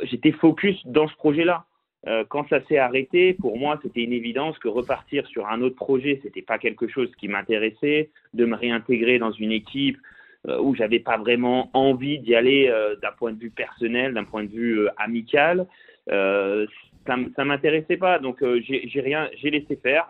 j'étais 0.04 0.32
focus 0.32 0.80
dans 0.86 1.08
ce 1.10 1.15
projet-là. 1.15 1.65
Euh, 2.08 2.24
quand 2.28 2.48
ça 2.50 2.62
s'est 2.66 2.78
arrêté, 2.78 3.34
pour 3.34 3.58
moi, 3.58 3.80
c'était 3.82 4.04
une 4.04 4.13
évidence 4.13 4.58
que 4.60 4.68
repartir 4.68 5.26
sur 5.28 5.48
un 5.48 5.62
autre 5.62 5.76
projet, 5.76 6.20
c'était 6.24 6.42
pas 6.42 6.58
quelque 6.58 6.88
chose 6.88 7.10
qui 7.18 7.28
m'intéressait. 7.28 8.10
De 8.34 8.46
me 8.46 8.56
réintégrer 8.56 9.20
dans 9.20 9.32
une 9.32 9.52
équipe 9.52 9.98
euh, 10.46 10.60
où 10.60 10.76
j'avais 10.76 11.00
pas 11.00 11.18
vraiment 11.18 11.70
envie 11.74 12.20
d'y 12.20 12.36
aller 12.36 12.68
euh, 12.68 12.98
d'un 12.98 13.13
point 13.18 13.32
de 13.32 13.39
vue 13.39 13.50
personnel, 13.50 14.13
d'un 14.13 14.26
point 14.26 14.44
de 14.44 14.50
vue 14.50 14.80
euh, 14.80 14.89
amical, 14.98 15.66
ça, 16.10 17.16
ça 17.36 17.46
m'intéressait 17.46 17.96
pas. 17.96 18.20
Donc 18.20 18.44
j'ai 18.62 19.02
rien, 19.02 19.30
j'ai 19.42 19.52
laissé 19.52 19.78
faire. 19.78 20.10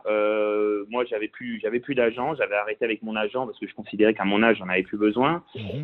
Moi, 0.89 1.06
j'avais 1.06 1.27
plus, 1.27 1.60
j'avais 1.62 1.79
plus 1.79 1.93
d'agent. 1.93 2.34
J'avais 2.36 2.56
arrêté 2.56 2.84
avec 2.84 3.03
mon 3.03 3.15
agent 3.15 3.45
parce 3.45 3.60
que 3.60 3.67
je 3.67 3.75
considérais 3.75 4.13
qu'à 4.13 4.25
mon 4.25 4.41
âge, 4.41 4.58
j'en 4.58 4.69
avais 4.69 4.84
plus 4.84 4.97
besoin. 4.97 5.43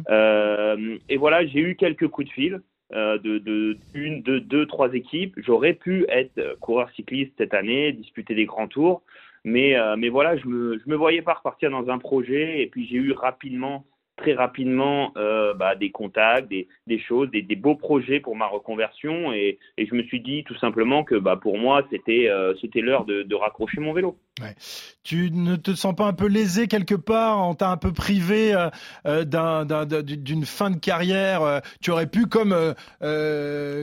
Euh, 0.10 0.98
et 1.10 1.18
voilà, 1.18 1.46
j'ai 1.46 1.60
eu 1.60 1.76
quelques 1.76 2.08
coups 2.08 2.28
de 2.28 2.34
fil 2.34 2.62
de, 2.92 3.38
de 3.38 3.78
une, 3.94 4.22
deux, 4.22 4.66
trois 4.66 4.94
équipes. 4.94 5.36
J'aurais 5.38 5.74
pu 5.74 6.06
être 6.10 6.38
euh, 6.40 6.56
coureur 6.60 6.90
cycliste 6.92 7.34
cette 7.38 7.54
année, 7.54 7.92
disputer 7.92 8.34
des 8.34 8.46
grands 8.46 8.68
tours, 8.68 9.04
mais 9.44 9.76
euh, 9.76 9.96
mais 9.96 10.10
voilà, 10.10 10.38
je 10.38 10.48
me 10.48 10.80
je 10.80 10.90
me 10.90 10.96
voyais 10.96 11.22
pas 11.22 11.34
repartir 11.34 11.70
dans 11.70 11.90
un 11.90 12.00
projet. 12.00 12.62
Et 12.62 12.68
puis 12.68 12.88
j'ai 12.88 12.98
eu 12.98 13.12
rapidement, 13.12 13.86
très 14.20 14.34
rapidement, 14.34 15.12
euh, 15.18 15.54
bah, 15.54 15.76
des 15.76 15.92
contacts, 15.92 16.50
des 16.50 16.68
des 16.88 17.00
choses, 17.00 17.30
des, 17.32 17.42
des 17.42 17.56
beaux 17.56 17.76
projets 17.76 18.20
pour 18.20 18.36
ma 18.36 18.48
reconversion. 18.48 19.34
Et, 19.34 19.58
et 19.78 19.86
je 19.86 19.96
me 19.96 20.04
suis 20.04 20.22
dit 20.22 20.44
tout 20.44 20.58
simplement 20.58 21.04
que 21.04 21.16
bah 21.16 21.38
pour 21.42 21.58
moi 21.58 21.84
c'était 21.90 22.28
euh, 22.30 22.54
c'était 22.62 22.82
l'heure 22.82 23.06
de, 23.06 23.24
de 23.24 23.36
raccrocher 23.36 23.80
mon 23.82 23.94
vélo. 23.94 24.18
Tu 25.04 25.32
ne 25.32 25.58
te 25.58 25.72
sens 25.72 25.94
pas 25.96 26.06
un 26.06 26.14
peu 26.14 26.28
lésé 26.28 26.68
quelque 26.68 26.96
part 26.96 27.46
On 27.46 27.56
t'a 27.56 27.70
un 27.72 27.76
peu 27.78 27.92
privé 27.92 28.54
euh, 29.06 29.26
d'un- 29.26 29.66
d'un- 29.66 29.86
d'un- 29.86 30.02
d'une 30.02 30.46
fin 30.46 30.70
de 30.70 30.78
carrière. 30.78 31.62
Tu 31.82 31.92
aurais 31.92 32.08
pu, 32.08 32.28
comme 32.28 32.56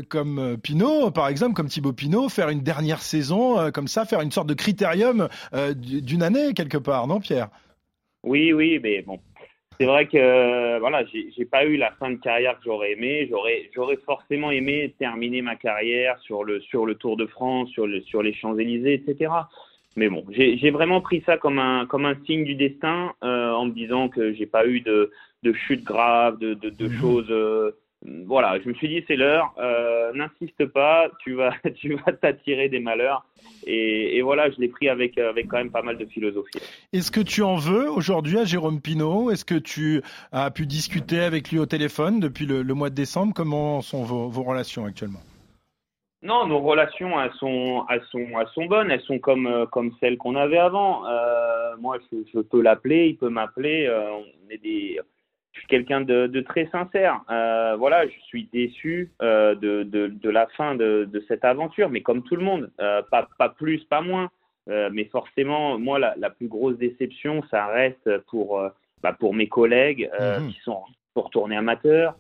comme 0.08 0.56
Pinot, 0.62 1.10
par 1.10 1.28
exemple, 1.28 1.54
comme 1.54 1.68
Thibaut 1.68 1.92
Pinot, 1.92 2.28
faire 2.30 2.48
une 2.48 2.62
dernière 2.62 3.02
saison 3.02 3.70
comme 3.72 3.88
ça, 3.88 4.04
faire 4.06 4.20
une 4.22 4.30
sorte 4.30 4.48
de 4.48 4.54
critérium 4.54 5.28
d'une 5.74 6.22
année 6.22 6.54
quelque 6.54 6.78
part, 6.78 7.06
non, 7.06 7.20
Pierre? 7.20 7.48
Oui, 8.22 8.52
oui, 8.52 8.80
mais 8.82 9.02
bon. 9.02 9.20
C'est 9.78 9.86
vrai 9.86 10.06
que 10.06 10.16
euh, 10.16 10.78
voilà, 10.78 11.04
j'ai 11.04 11.44
pas 11.44 11.66
eu 11.66 11.76
la 11.76 11.90
fin 11.92 12.10
de 12.10 12.16
carrière 12.16 12.56
que 12.58 12.64
j'aurais 12.64 12.92
aimé. 12.92 13.26
J'aurais 13.30 13.70
j'aurais 13.74 13.98
forcément 14.06 14.50
aimé 14.50 14.94
terminer 14.98 15.42
ma 15.42 15.56
carrière 15.56 16.18
sur 16.20 16.44
le 16.44 16.60
sur 16.60 16.86
le 16.86 16.94
Tour 16.94 17.16
de 17.16 17.26
France, 17.26 17.68
sur 17.70 17.86
le 17.86 18.00
sur 18.02 18.22
les 18.22 18.32
Champs 18.32 18.56
Élysées, 18.56 18.94
etc. 18.94 19.30
Mais 19.96 20.08
bon, 20.08 20.24
j'ai 20.30 20.56
j'ai 20.56 20.70
vraiment 20.70 21.00
pris 21.02 21.22
ça 21.26 21.36
comme 21.36 21.58
un 21.58 21.84
comme 21.86 22.06
un 22.06 22.16
signe 22.24 22.44
du 22.44 22.54
destin, 22.54 23.12
euh, 23.22 23.52
en 23.52 23.66
me 23.66 23.72
disant 23.72 24.08
que 24.08 24.32
j'ai 24.32 24.46
pas 24.46 24.66
eu 24.66 24.80
de 24.80 25.10
de 25.42 25.52
chute 25.52 25.84
grave, 25.84 26.38
de 26.38 26.54
de, 26.54 26.70
de 26.70 26.88
choses 26.88 27.30
euh, 27.30 27.72
voilà, 28.26 28.58
je 28.60 28.68
me 28.68 28.74
suis 28.74 28.88
dit 28.88 29.04
c'est 29.06 29.16
l'heure, 29.16 29.52
euh, 29.58 30.12
n'insiste 30.14 30.66
pas, 30.66 31.08
tu 31.20 31.34
vas, 31.34 31.52
tu 31.76 31.94
vas 31.94 32.12
t'attirer 32.12 32.68
des 32.68 32.80
malheurs. 32.80 33.24
Et, 33.66 34.16
et, 34.16 34.22
voilà, 34.22 34.50
je 34.50 34.60
l'ai 34.60 34.68
pris 34.68 34.88
avec, 34.88 35.18
avec 35.18 35.48
quand 35.48 35.56
même 35.56 35.70
pas 35.70 35.82
mal 35.82 35.98
de 35.98 36.04
philosophie. 36.06 36.58
Est-ce 36.92 37.10
que 37.10 37.20
tu 37.20 37.42
en 37.42 37.56
veux 37.56 37.90
aujourd'hui 37.90 38.38
à 38.38 38.44
Jérôme 38.44 38.80
Pinault? 38.80 39.30
Est-ce 39.30 39.44
que 39.44 39.56
tu 39.56 40.02
as 40.30 40.50
pu 40.50 40.66
discuter 40.66 41.20
avec 41.20 41.50
lui 41.50 41.58
au 41.58 41.66
téléphone 41.66 42.20
depuis 42.20 42.46
le, 42.46 42.62
le 42.62 42.74
mois 42.74 42.90
de 42.90 42.94
décembre? 42.94 43.32
Comment 43.34 43.80
sont 43.80 44.04
vos, 44.04 44.28
vos 44.28 44.42
relations 44.42 44.84
actuellement? 44.84 45.20
Non, 46.22 46.46
nos 46.46 46.60
relations, 46.60 47.20
elles 47.20 47.32
sont, 47.38 47.84
elles 47.88 48.02
sont, 48.10 48.26
elles 48.40 48.48
sont 48.54 48.66
bonnes. 48.66 48.90
Elles 48.90 49.02
sont 49.02 49.18
comme, 49.18 49.66
comme 49.70 49.92
celles 50.00 50.16
qu'on 50.16 50.34
avait 50.36 50.58
avant. 50.58 51.06
Euh, 51.06 51.76
moi, 51.78 51.98
je, 52.10 52.18
je 52.32 52.40
peux 52.40 52.62
l'appeler, 52.62 53.08
il 53.08 53.16
peut 53.16 53.28
m'appeler. 53.28 53.86
Euh, 53.86 54.10
on 54.12 54.50
est 54.50 54.58
des, 54.58 55.00
je 55.56 55.60
suis 55.60 55.68
quelqu'un 55.68 56.02
de, 56.02 56.26
de, 56.26 56.40
très 56.42 56.66
sincère. 56.66 57.22
Euh, 57.30 57.76
voilà, 57.76 58.06
je 58.06 58.20
suis 58.26 58.48
déçu 58.52 59.10
euh, 59.22 59.54
de, 59.54 59.84
de, 59.84 60.08
de, 60.08 60.30
la 60.30 60.46
fin 60.48 60.74
de, 60.74 61.24
cette 61.28 61.46
aventure, 61.46 61.88
mais 61.88 62.02
comme 62.02 62.22
tout 62.22 62.36
le 62.36 62.44
monde, 62.44 62.70
euh, 62.80 63.00
pas, 63.10 63.26
pas 63.38 63.48
plus, 63.48 63.82
pas 63.84 64.02
moins. 64.02 64.30
Mais 64.68 65.04
forcément, 65.04 65.78
moi, 65.78 66.00
la, 66.00 66.14
la, 66.18 66.28
plus 66.28 66.48
grosse 66.48 66.76
déception, 66.76 67.40
ça 67.52 67.66
reste 67.66 68.18
pour, 68.26 68.60
bah, 69.00 69.12
pour 69.12 69.32
mes 69.32 69.46
collègues 69.46 70.10
mmh. 70.18 70.48
qui 70.48 70.58
sont 70.64 70.82
pour 71.14 71.30
tourner 71.30 71.56
amateurs. 71.56 72.16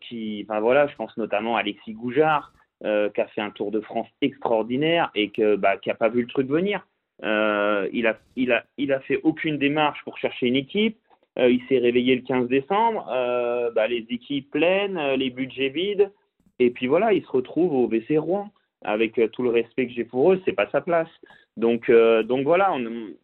qui, 0.00 0.46
enfin 0.48 0.60
voilà, 0.60 0.86
je 0.86 0.94
pense 0.94 1.16
notamment 1.16 1.56
à 1.56 1.60
Alexis 1.60 1.94
Goujard, 1.94 2.52
qui 2.80 3.20
a 3.20 3.26
fait 3.34 3.40
un 3.40 3.50
Tour 3.50 3.72
de 3.72 3.80
France 3.80 4.06
extraordinaire 4.22 5.10
et 5.16 5.30
que, 5.30 5.56
bah, 5.56 5.78
qui 5.78 5.90
a 5.90 5.96
pas 5.96 6.08
vu 6.08 6.20
le 6.22 6.28
truc 6.28 6.46
venir. 6.48 6.86
il 7.24 8.06
a, 8.06 8.16
il 8.36 8.52
a, 8.52 8.64
il 8.78 8.92
a 8.92 9.00
fait 9.00 9.18
aucune 9.24 9.58
démarche 9.58 10.00
pour 10.04 10.16
chercher 10.16 10.46
une 10.46 10.56
équipe. 10.56 10.96
Euh, 11.38 11.50
il 11.50 11.62
s'est 11.68 11.78
réveillé 11.78 12.16
le 12.16 12.22
15 12.22 12.48
décembre, 12.48 13.08
euh, 13.10 13.70
bah, 13.70 13.86
les 13.86 14.04
équipes 14.10 14.50
pleines, 14.50 14.98
euh, 14.98 15.16
les 15.16 15.30
budgets 15.30 15.68
vides, 15.68 16.10
et 16.58 16.70
puis 16.70 16.86
voilà, 16.86 17.12
il 17.12 17.22
se 17.22 17.30
retrouve 17.30 17.72
au 17.72 17.86
WC 17.86 18.18
Rouen. 18.18 18.50
Avec 18.82 19.20
tout 19.32 19.42
le 19.42 19.50
respect 19.50 19.88
que 19.88 19.92
j'ai 19.92 20.04
pour 20.04 20.32
eux, 20.32 20.40
c'est 20.46 20.54
pas 20.54 20.66
sa 20.70 20.80
place. 20.80 21.10
Donc, 21.58 21.90
donc 21.90 22.44
voilà, 22.44 22.74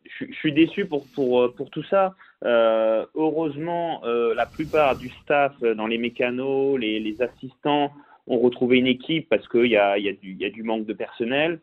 je, 0.05 0.27
suis 0.33 0.53
déçu 0.53 0.85
pour, 0.85 1.07
pour, 1.15 1.51
pour 1.55 1.71
tout 1.71 1.83
ça. 1.85 2.15
heureusement, 2.45 4.03
la 4.05 4.45
plupart 4.45 4.99
du 4.99 5.09
staff 5.09 5.59
dans 5.61 5.87
les 5.87 5.97
mécanos, 5.97 6.79
les, 6.79 7.23
assistants 7.23 7.91
ont 8.27 8.39
retrouvé 8.39 8.77
une 8.77 8.87
équipe 8.87 9.31
parce 9.31 9.49
qu'il 9.49 9.69
y 9.69 9.79
a, 9.79 9.97
y, 9.97 10.15
y 10.23 10.45
a 10.45 10.51
du 10.51 10.63
manque 10.63 10.85
de 10.85 10.93
personnel 10.93 11.61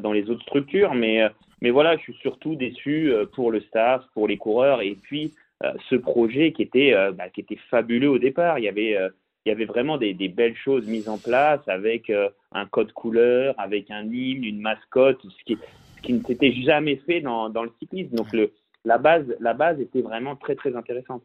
dans 0.00 0.12
les 0.12 0.30
autres 0.30 0.42
structures. 0.44 0.94
Mais, 0.94 1.20
mais 1.60 1.68
voilà, 1.68 1.98
je 1.98 2.02
suis 2.02 2.14
surtout 2.22 2.54
déçu 2.54 3.12
pour 3.34 3.50
le 3.50 3.60
staff, 3.60 4.02
pour 4.14 4.26
les 4.26 4.38
coureurs 4.38 4.80
et 4.80 4.96
puis 5.02 5.34
ce 5.88 5.96
projet 5.96 6.52
qui 6.52 6.62
était, 6.62 6.94
euh, 6.94 7.12
bah, 7.12 7.28
qui 7.28 7.40
était 7.40 7.58
fabuleux 7.70 8.10
au 8.10 8.18
départ. 8.18 8.58
Il 8.58 8.64
y 8.64 8.68
avait, 8.68 8.96
euh, 8.96 9.08
il 9.44 9.50
y 9.50 9.52
avait 9.52 9.64
vraiment 9.64 9.98
des, 9.98 10.14
des, 10.14 10.28
belles 10.28 10.56
choses 10.56 10.86
mises 10.86 11.08
en 11.08 11.18
place 11.18 11.60
avec 11.66 12.10
un 12.52 12.66
code 12.66 12.92
couleur, 12.92 13.54
avec 13.58 13.90
un 13.90 14.04
hymne, 14.04 14.44
une 14.44 14.60
mascotte, 14.60 15.20
ce 15.22 15.44
qui, 15.44 15.58
ce 15.96 16.02
qui 16.02 16.14
ne 16.14 16.22
s'était 16.22 16.52
jamais 16.52 16.96
fait 16.96 17.20
dans, 17.20 17.50
dans 17.50 17.62
le 17.62 17.70
cyclisme. 17.78 18.16
Donc 18.16 18.32
le, 18.32 18.52
la, 18.86 18.96
base, 18.96 19.26
la 19.40 19.52
base 19.52 19.80
était 19.80 20.00
vraiment 20.00 20.34
très 20.34 20.54
très 20.54 20.74
intéressante. 20.74 21.22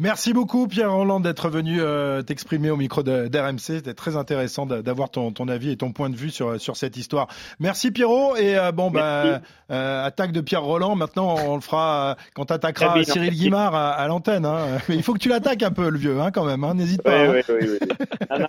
Merci 0.00 0.32
beaucoup 0.32 0.66
Pierre 0.66 0.90
Roland 0.90 1.20
d'être 1.20 1.50
venu 1.50 1.76
euh, 1.78 2.22
t'exprimer 2.22 2.70
au 2.70 2.76
micro 2.78 3.02
d'RMC. 3.02 3.58
C'était 3.58 3.92
très 3.92 4.16
intéressant 4.16 4.64
d'avoir 4.64 5.10
ton, 5.10 5.30
ton, 5.30 5.46
avis 5.46 5.72
et 5.72 5.76
ton 5.76 5.92
point 5.92 6.08
de 6.08 6.16
vue 6.16 6.30
sur, 6.30 6.58
sur 6.58 6.78
cette 6.78 6.96
histoire. 6.96 7.28
Merci 7.58 7.90
Pierrot 7.90 8.34
et 8.36 8.56
euh, 8.56 8.72
bon 8.72 8.90
bah 8.90 9.42
euh, 9.70 10.04
attaque 10.06 10.32
de 10.32 10.40
Pierre 10.40 10.62
Roland. 10.62 10.96
Maintenant 10.96 11.36
on 11.46 11.54
le 11.54 11.60
fera 11.60 12.16
quand 12.34 12.46
t'attaqueras 12.46 13.04
Cyril 13.04 13.34
Guimard 13.34 13.74
à, 13.74 13.90
à 13.90 14.08
l'antenne. 14.08 14.46
Hein. 14.46 14.78
Mais 14.88 14.96
il 14.96 15.02
faut 15.02 15.12
que 15.12 15.18
tu 15.18 15.28
l'attaques 15.28 15.62
un 15.62 15.70
peu 15.70 15.90
le 15.90 15.98
vieux 15.98 16.18
hein, 16.18 16.30
quand 16.30 16.46
même. 16.46 16.64
Hein. 16.64 16.72
N'hésite 16.72 17.02
pas. 17.02 17.28
Oui, 17.28 17.40
oui, 17.50 17.54
oui, 17.60 17.88
non, 18.30 18.46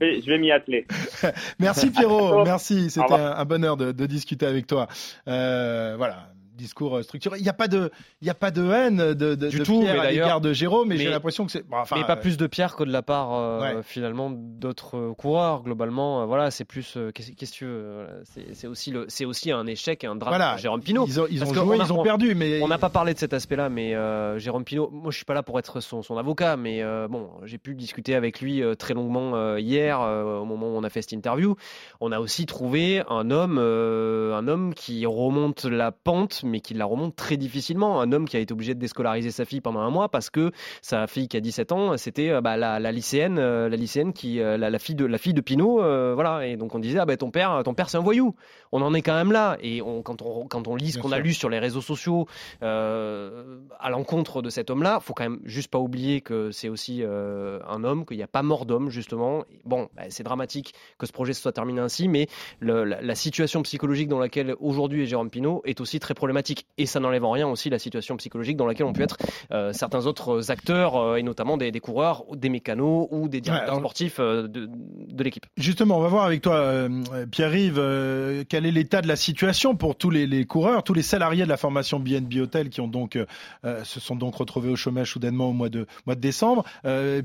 je, 0.00 0.26
vais 0.26 0.38
m'y 0.38 0.52
atteler. 0.52 0.86
Merci 1.58 1.90
Pierrot. 1.90 2.44
Merci. 2.44 2.88
C'était 2.88 3.12
un, 3.12 3.36
un, 3.36 3.44
bonheur 3.44 3.76
de, 3.76 3.92
de 3.92 4.06
discuter 4.06 4.46
avec 4.46 4.66
toi. 4.66 4.88
voilà 5.26 6.32
discours 6.54 6.96
euh, 6.96 7.02
structuré. 7.02 7.38
Il 7.38 7.42
n'y 7.42 7.48
a 7.48 7.54
pas 7.54 7.68
de, 7.68 7.90
il 8.20 8.26
y 8.26 8.30
a 8.30 8.34
pas 8.34 8.50
de 8.50 8.70
haine 8.70 8.96
de, 8.96 9.34
de, 9.34 9.48
du 9.48 9.58
de 9.58 9.64
tout, 9.64 9.80
Pierre 9.80 10.00
à 10.00 10.10
l'égard 10.10 10.40
de 10.40 10.52
Jérôme, 10.52 10.88
mais, 10.88 10.96
mais 10.96 11.02
j'ai 11.02 11.10
l'impression 11.10 11.46
que 11.46 11.52
c'est. 11.52 11.66
Bon, 11.66 11.78
enfin, 11.78 11.96
mais 11.96 12.04
pas 12.04 12.16
euh, 12.16 12.20
plus 12.20 12.36
de 12.36 12.46
Pierre 12.46 12.76
que 12.76 12.84
de 12.84 12.92
la 12.92 13.02
part 13.02 13.34
euh, 13.34 13.60
ouais. 13.60 13.82
finalement 13.82 14.30
d'autres 14.30 15.14
coureurs. 15.16 15.62
Globalement, 15.62 16.26
voilà, 16.26 16.50
c'est 16.50 16.64
plus. 16.64 16.98
Qu'est-ce 17.14 17.32
que 17.32 17.56
tu 17.56 17.64
veux 17.64 18.06
C'est 18.52 18.66
aussi 18.66 18.90
le, 18.90 19.06
c'est 19.08 19.24
aussi 19.24 19.50
un 19.50 19.66
échec 19.66 20.04
et 20.04 20.06
un 20.06 20.16
drame 20.16 20.34
voilà. 20.34 20.56
Jérôme 20.56 20.82
Pinot. 20.82 21.06
Ils 21.06 21.20
ont, 21.20 21.26
ils 21.30 21.42
ont 21.44 21.52
joué, 21.52 21.78
a, 21.78 21.84
ils 21.84 21.92
ont 21.92 22.02
perdu, 22.02 22.34
mais 22.34 22.62
on 22.62 22.68
n'a 22.68 22.78
pas 22.78 22.90
parlé 22.90 23.14
de 23.14 23.18
cet 23.18 23.32
aspect-là. 23.32 23.68
Mais 23.68 23.94
Jérôme 24.38 24.64
Pinot, 24.64 24.90
moi, 24.90 25.10
je 25.10 25.16
suis 25.16 25.24
pas 25.24 25.34
là 25.34 25.42
pour 25.42 25.58
être 25.58 25.80
son, 25.80 26.02
son 26.02 26.16
avocat, 26.16 26.56
mais 26.56 26.82
bon, 27.08 27.30
j'ai 27.44 27.58
pu 27.58 27.74
discuter 27.74 28.14
avec 28.14 28.40
lui 28.40 28.62
très 28.78 28.94
longuement 28.94 29.56
hier 29.56 30.00
au 30.00 30.44
moment 30.44 30.68
où 30.68 30.76
on 30.76 30.84
a 30.84 30.90
fait 30.90 31.02
cette 31.02 31.12
interview. 31.12 31.56
On 32.00 32.12
a 32.12 32.20
aussi 32.20 32.46
trouvé 32.46 33.02
un 33.08 33.30
homme, 33.30 33.58
un 33.58 34.48
homme 34.48 34.74
qui 34.74 35.06
remonte 35.06 35.64
la 35.64 35.92
pente, 35.92 36.41
mais 36.44 36.60
qui 36.60 36.74
la 36.74 36.84
remonte 36.84 37.16
très 37.16 37.36
difficilement. 37.36 38.00
Un 38.00 38.12
homme 38.12 38.28
qui 38.28 38.36
a 38.36 38.40
été 38.40 38.52
obligé 38.52 38.74
de 38.74 38.80
déscolariser 38.80 39.30
sa 39.30 39.44
fille 39.44 39.60
pendant 39.60 39.80
un 39.80 39.90
mois 39.90 40.08
parce 40.08 40.30
que 40.30 40.52
sa 40.80 41.06
fille 41.06 41.28
qui 41.28 41.36
a 41.36 41.40
17 41.40 41.72
ans, 41.72 41.96
c'était 41.96 42.30
euh, 42.30 42.40
bah, 42.40 42.56
la, 42.56 42.78
la, 42.78 42.92
lycéenne, 42.92 43.38
euh, 43.38 43.68
la 43.68 43.76
lycéenne 43.76 44.12
qui, 44.12 44.40
euh, 44.40 44.56
la, 44.56 44.70
la, 44.70 44.78
fille 44.78 44.94
de 44.94 45.04
la 45.04 45.18
fille 45.18 45.34
de 45.34 45.40
Pinot, 45.40 45.76
voilà. 46.14 46.46
Et 46.46 46.56
donc 46.56 46.74
on 46.74 46.78
disait 46.78 46.98
ah 46.98 47.06
ben 47.06 47.16
ton 47.16 47.30
père, 47.30 47.62
ton 47.64 47.74
père 47.74 47.90
c'est 47.90 47.98
un 47.98 48.02
voyou. 48.02 48.34
On 48.72 48.82
en 48.82 48.94
est 48.94 49.02
quand 49.02 49.14
même 49.14 49.32
là. 49.32 49.56
Et 49.60 49.82
on, 49.82 50.02
quand 50.02 50.22
on 50.22 50.46
quand 50.46 50.68
on 50.68 50.76
lit 50.76 50.92
ce 50.92 50.98
qu'on 50.98 51.12
a 51.12 51.18
lu 51.18 51.32
sur 51.32 51.48
les 51.48 51.58
réseaux 51.58 51.80
sociaux 51.80 52.26
à 52.60 53.90
l'encontre 53.90 54.42
de 54.42 54.50
cet 54.50 54.70
homme-là, 54.70 55.00
faut 55.00 55.14
quand 55.14 55.24
même 55.24 55.40
juste 55.44 55.70
pas 55.70 55.78
oublier 55.78 56.20
que 56.20 56.50
c'est 56.50 56.68
aussi 56.68 57.02
un 57.04 57.84
homme, 57.84 58.04
qu'il 58.06 58.16
n'y 58.16 58.22
a 58.22 58.28
pas 58.28 58.42
mort 58.42 58.66
d'homme 58.66 58.90
justement. 58.90 59.44
Bon, 59.64 59.88
bah, 59.96 60.04
c'est 60.08 60.22
dramatique 60.22 60.74
que 60.98 61.06
ce 61.06 61.12
projet 61.12 61.32
se 61.32 61.42
soit 61.42 61.52
terminé 61.52 61.80
ainsi, 61.80 62.08
mais 62.08 62.28
le, 62.60 62.84
la, 62.84 63.00
la, 63.00 63.14
situation 63.14 63.62
psychologique 63.62 64.08
dans 64.08 64.18
laquelle 64.18 64.54
aujourd'hui 64.60 65.02
est 65.02 65.06
Jérôme 65.06 65.30
Pinot 65.30 65.62
est 65.64 65.80
aussi 65.80 66.00
très 66.00 66.14
problématique 66.14 66.31
et 66.78 66.86
ça 66.86 67.00
n'enlève 67.00 67.24
en 67.24 67.30
rien 67.30 67.48
aussi 67.48 67.70
la 67.70 67.78
situation 67.78 68.16
psychologique 68.16 68.56
dans 68.56 68.66
laquelle 68.66 68.86
ont 68.86 68.92
pu 68.92 69.02
être 69.02 69.16
euh, 69.52 69.72
certains 69.72 70.06
autres 70.06 70.50
acteurs, 70.50 70.96
euh, 70.96 71.16
et 71.16 71.22
notamment 71.22 71.56
des, 71.56 71.70
des, 71.70 71.80
coureurs, 71.80 72.24
des 72.34 72.48
mécanos 72.48 73.08
ou 73.10 73.28
des 73.28 73.40
directeurs 73.40 73.74
ouais, 73.74 73.80
sportifs 73.80 74.16
euh, 74.18 74.48
de, 74.48 74.68
de 74.68 75.24
l'équipe. 75.24 75.46
Justement, 75.56 75.98
on 75.98 76.00
va 76.00 76.08
voir 76.08 76.24
avec 76.24 76.42
toi, 76.42 76.54
euh, 76.54 77.26
Pierre-Yves, 77.30 77.78
euh, 77.78 78.44
quel 78.48 78.66
est 78.66 78.70
l'état 78.70 79.02
de 79.02 79.08
la 79.08 79.16
situation 79.16 79.74
pour 79.74 79.96
tous 79.96 80.10
les, 80.10 80.26
les, 80.26 80.44
coureurs, 80.44 80.82
tous 80.82 80.94
les 80.94 81.02
salariés 81.02 81.44
de 81.44 81.48
la 81.48 81.56
formation 81.56 82.00
BNB 82.00 82.36
Hotel 82.40 82.68
qui 82.68 82.80
ont 82.80 82.88
donc, 82.88 83.18
se 83.64 84.00
sont 84.00 84.16
donc 84.16 84.34
retrouvés 84.36 84.70
au 84.70 84.76
chômage 84.76 85.12
soudainement 85.12 85.48
au 85.48 85.52
mois 85.52 85.68
de, 85.68 85.86
mois 86.06 86.14
de 86.14 86.20
décembre. 86.20 86.64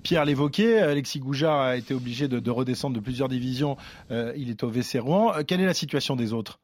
Pierre 0.04 0.26
l'évoquait, 0.26 0.80
Alexis 0.80 1.20
Goujard 1.20 1.60
a 1.62 1.78
été 1.78 1.94
obligé 1.94 2.28
de, 2.28 2.40
de 2.40 2.52
redescendre 2.52 2.96
de 2.96 3.00
plusieurs 3.02 3.30
divisions, 3.30 3.78
il 4.10 4.50
est 4.50 4.64
au 4.64 4.68
WC 4.68 5.00
Rouen. 5.00 5.34
quelle 5.46 5.62
est 5.62 5.66
la 5.66 5.74
situation 5.74 6.16
des 6.16 6.34
autres? 6.34 6.60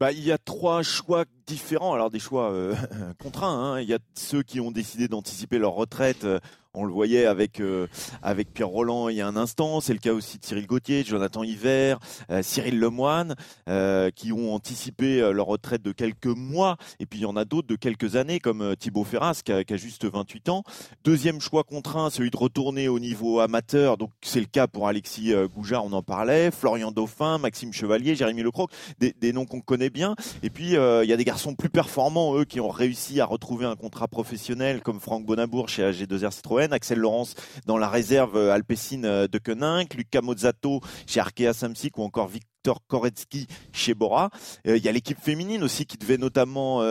Bah, 0.00 0.12
il 0.12 0.24
y 0.24 0.32
a 0.32 0.38
trois 0.38 0.82
choix 0.82 1.24
différents. 1.46 1.94
Alors 1.94 2.10
des 2.10 2.18
choix 2.18 2.50
euh, 2.52 2.74
contraints. 3.22 3.74
Hein. 3.74 3.80
Il 3.80 3.88
y 3.88 3.94
a 3.94 3.98
ceux 4.14 4.42
qui 4.42 4.60
ont 4.60 4.70
décidé 4.70 5.08
d'anticiper 5.08 5.58
leur 5.58 5.72
retraite 5.72 6.24
euh, 6.24 6.40
on 6.74 6.84
le 6.84 6.92
voyait 6.92 7.26
avec 7.26 7.60
euh, 7.60 7.86
avec 8.22 8.52
Pierre 8.52 8.68
Roland 8.68 9.08
il 9.08 9.16
y 9.16 9.20
a 9.20 9.26
un 9.26 9.36
instant. 9.36 9.80
C'est 9.80 9.92
le 9.92 9.98
cas 9.98 10.12
aussi 10.12 10.38
de 10.38 10.44
Cyril 10.44 10.66
Gauthier, 10.66 11.04
Jonathan 11.04 11.42
Hiver, 11.42 11.98
euh, 12.30 12.42
Cyril 12.42 12.78
Lemoine, 12.78 13.36
euh, 13.68 14.10
qui 14.10 14.32
ont 14.32 14.54
anticipé 14.54 15.20
leur 15.32 15.46
retraite 15.46 15.82
de 15.82 15.92
quelques 15.92 16.26
mois. 16.26 16.76
Et 16.98 17.06
puis 17.06 17.20
il 17.20 17.22
y 17.22 17.26
en 17.26 17.36
a 17.36 17.44
d'autres 17.44 17.68
de 17.68 17.76
quelques 17.76 18.16
années, 18.16 18.40
comme 18.40 18.74
Thibaut 18.76 19.04
Ferras, 19.04 19.40
qui 19.44 19.52
a, 19.52 19.76
juste 19.76 20.04
28 20.04 20.48
ans. 20.48 20.62
Deuxième 21.04 21.40
choix 21.40 21.64
contraint, 21.64 22.10
celui 22.10 22.30
de 22.30 22.36
retourner 22.36 22.88
au 22.88 22.98
niveau 22.98 23.40
amateur. 23.40 23.96
Donc 23.96 24.10
c'est 24.22 24.40
le 24.40 24.46
cas 24.46 24.66
pour 24.66 24.88
Alexis 24.88 25.32
Goujard, 25.54 25.84
on 25.84 25.92
en 25.92 26.02
parlait, 26.02 26.50
Florian 26.50 26.90
Dauphin, 26.90 27.38
Maxime 27.38 27.72
Chevalier, 27.72 28.14
Jérémy 28.14 28.42
Lecroc, 28.42 28.70
des, 28.98 29.14
des 29.18 29.32
noms 29.32 29.46
qu'on 29.46 29.60
connaît 29.60 29.90
bien. 29.90 30.14
Et 30.42 30.50
puis 30.50 30.70
il 30.74 31.08
y 31.08 31.12
a 31.12 31.16
des 31.16 31.24
garçons 31.24 31.54
plus 31.54 31.70
performants, 31.70 32.36
eux, 32.36 32.44
qui 32.44 32.60
ont 32.60 32.68
réussi 32.68 33.20
à 33.20 33.26
retrouver 33.26 33.66
un 33.66 33.76
contrat 33.76 34.08
professionnel, 34.08 34.80
comme 34.82 35.00
Franck 35.00 35.24
Bonabour 35.24 35.68
chez 35.68 35.82
AG2R 35.82 36.32
Citroën 36.32 36.63
Axel 36.72 36.98
Laurence 36.98 37.34
dans 37.66 37.78
la 37.78 37.88
réserve 37.88 38.36
euh, 38.36 38.52
alpecin 38.52 39.04
euh, 39.04 39.28
de 39.28 39.38
Koenig, 39.38 39.94
Lucas 39.94 40.20
Mozzato 40.22 40.80
chez 41.06 41.20
Arkea 41.20 41.52
Samsic 41.52 41.98
ou 41.98 42.02
encore 42.02 42.28
Victor 42.28 42.80
Koretsky 42.86 43.46
chez 43.72 43.94
Bora. 43.94 44.30
Euh, 44.66 44.76
il 44.76 44.84
y 44.84 44.88
a 44.88 44.92
l'équipe 44.92 45.18
féminine 45.20 45.62
aussi 45.62 45.86
qui 45.86 45.98
devait 45.98 46.18
notamment 46.18 46.82